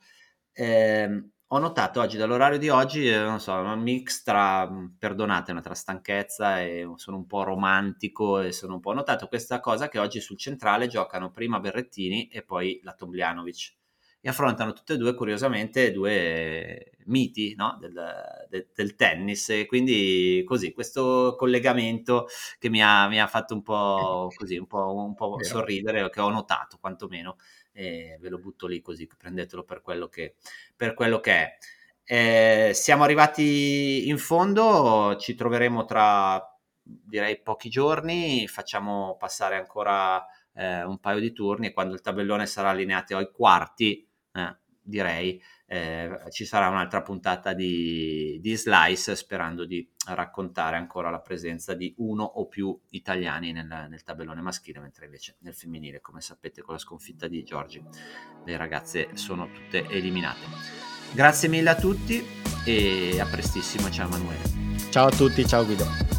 Eh, 0.51 1.23
ho 1.51 1.57
notato 1.57 1.99
oggi, 1.99 2.17
dall'orario 2.17 2.59
di 2.59 2.69
oggi, 2.69 3.07
eh, 3.07 3.17
non 3.17 3.39
so, 3.39 3.53
un 3.53 3.81
mix 3.81 4.21
tra, 4.21 4.69
perdonatemi, 4.97 5.61
tra 5.61 5.73
stanchezza 5.73 6.61
e 6.61 6.87
sono 6.95 7.17
un 7.17 7.25
po' 7.25 7.43
romantico 7.43 8.39
e 8.39 8.51
sono 8.51 8.75
un 8.75 8.79
po'... 8.79 8.91
Ho 8.91 8.93
notato 8.93 9.27
questa 9.27 9.59
cosa 9.59 9.87
che 9.89 9.97
oggi 9.97 10.19
sul 10.21 10.37
centrale 10.37 10.87
giocano 10.87 11.31
prima 11.31 11.59
Berrettini 11.59 12.27
e 12.27 12.43
poi 12.43 12.79
la 12.83 12.93
Tomljanovic 12.93 13.77
e 14.21 14.29
affrontano 14.29 14.73
tutte 14.73 14.93
e 14.93 14.97
due, 14.97 15.15
curiosamente, 15.15 15.91
due 15.91 16.91
miti 17.05 17.55
no? 17.55 17.77
del, 17.79 17.93
del, 18.49 18.67
del, 18.73 18.95
tennis 18.95 19.49
e 19.49 19.65
quindi 19.65 20.43
così, 20.45 20.73
questo 20.73 21.35
collegamento 21.37 22.27
che 22.59 22.69
mi 22.69 22.83
ha, 22.83 23.07
mi 23.07 23.19
ha 23.19 23.27
fatto 23.27 23.53
un 23.53 23.61
po' 23.63 24.27
così, 24.35 24.57
un 24.57 24.67
po', 24.67 24.93
un 24.93 25.15
po 25.15 25.41
sorridere, 25.41 26.09
che 26.09 26.19
ho 26.21 26.29
notato 26.29 26.77
quantomeno 26.79 27.37
e 27.79 28.17
ve 28.19 28.27
lo 28.27 28.39
butto 28.39 28.67
lì 28.67 28.81
così, 28.81 29.07
prendetelo 29.07 29.63
per 29.63 29.81
quello 29.81 30.09
che, 30.09 30.35
per 30.75 30.93
quello 30.93 31.21
che 31.21 31.31
è. 31.31 31.57
Eh, 32.03 32.71
siamo 32.73 33.03
arrivati 33.03 34.09
in 34.09 34.17
fondo, 34.17 35.15
ci 35.17 35.33
troveremo 35.33 35.85
tra 35.85 36.43
direi 36.81 37.41
pochi 37.41 37.69
giorni, 37.69 38.47
facciamo 38.47 39.15
passare 39.17 39.55
ancora 39.55 40.25
eh, 40.53 40.83
un 40.83 40.99
paio 40.99 41.19
di 41.19 41.31
turni 41.31 41.67
e 41.67 41.73
quando 41.73 41.93
il 41.93 42.01
tabellone 42.01 42.47
sarà 42.47 42.71
allineato 42.71 43.15
ai 43.15 43.31
quarti, 43.31 44.05
eh, 44.33 44.57
direi, 44.81 45.41
eh, 45.71 46.17
ci 46.31 46.45
sarà 46.45 46.67
un'altra 46.67 47.03
puntata 47.03 47.53
di, 47.53 48.39
di, 48.41 48.55
Slice 48.55 49.15
sperando 49.15 49.65
di 49.65 49.87
raccontare 50.07 50.77
ancora 50.77 51.11
la 51.11 51.19
presenza 51.19 51.75
di 51.75 51.93
uno 51.97 52.23
o 52.23 52.47
più 52.47 52.75
italiani 52.89 53.51
nel, 53.51 53.67
nel, 53.87 54.01
tabellone 54.03 54.41
maschile, 54.41 54.79
mentre 54.79 55.05
invece 55.05 55.35
nel 55.41 55.53
femminile, 55.53 56.01
come 56.01 56.21
sapete, 56.21 56.63
con 56.63 56.73
la 56.73 56.79
sconfitta 56.79 57.27
di 57.27 57.43
Giorgi, 57.43 57.83
le 58.45 58.57
ragazze 58.57 59.09
sono 59.13 59.51
tutte 59.51 59.87
eliminate. 59.89 60.47
Grazie 61.13 61.49
mille 61.49 61.69
a 61.69 61.75
tutti 61.75 62.25
e 62.65 63.19
a 63.19 63.27
prestissimo, 63.27 63.91
ciao 63.91 64.07
Emanuele. 64.07 64.87
Ciao 64.89 65.05
a 65.05 65.11
tutti, 65.11 65.45
ciao 65.45 65.65
Guido. 65.65 66.18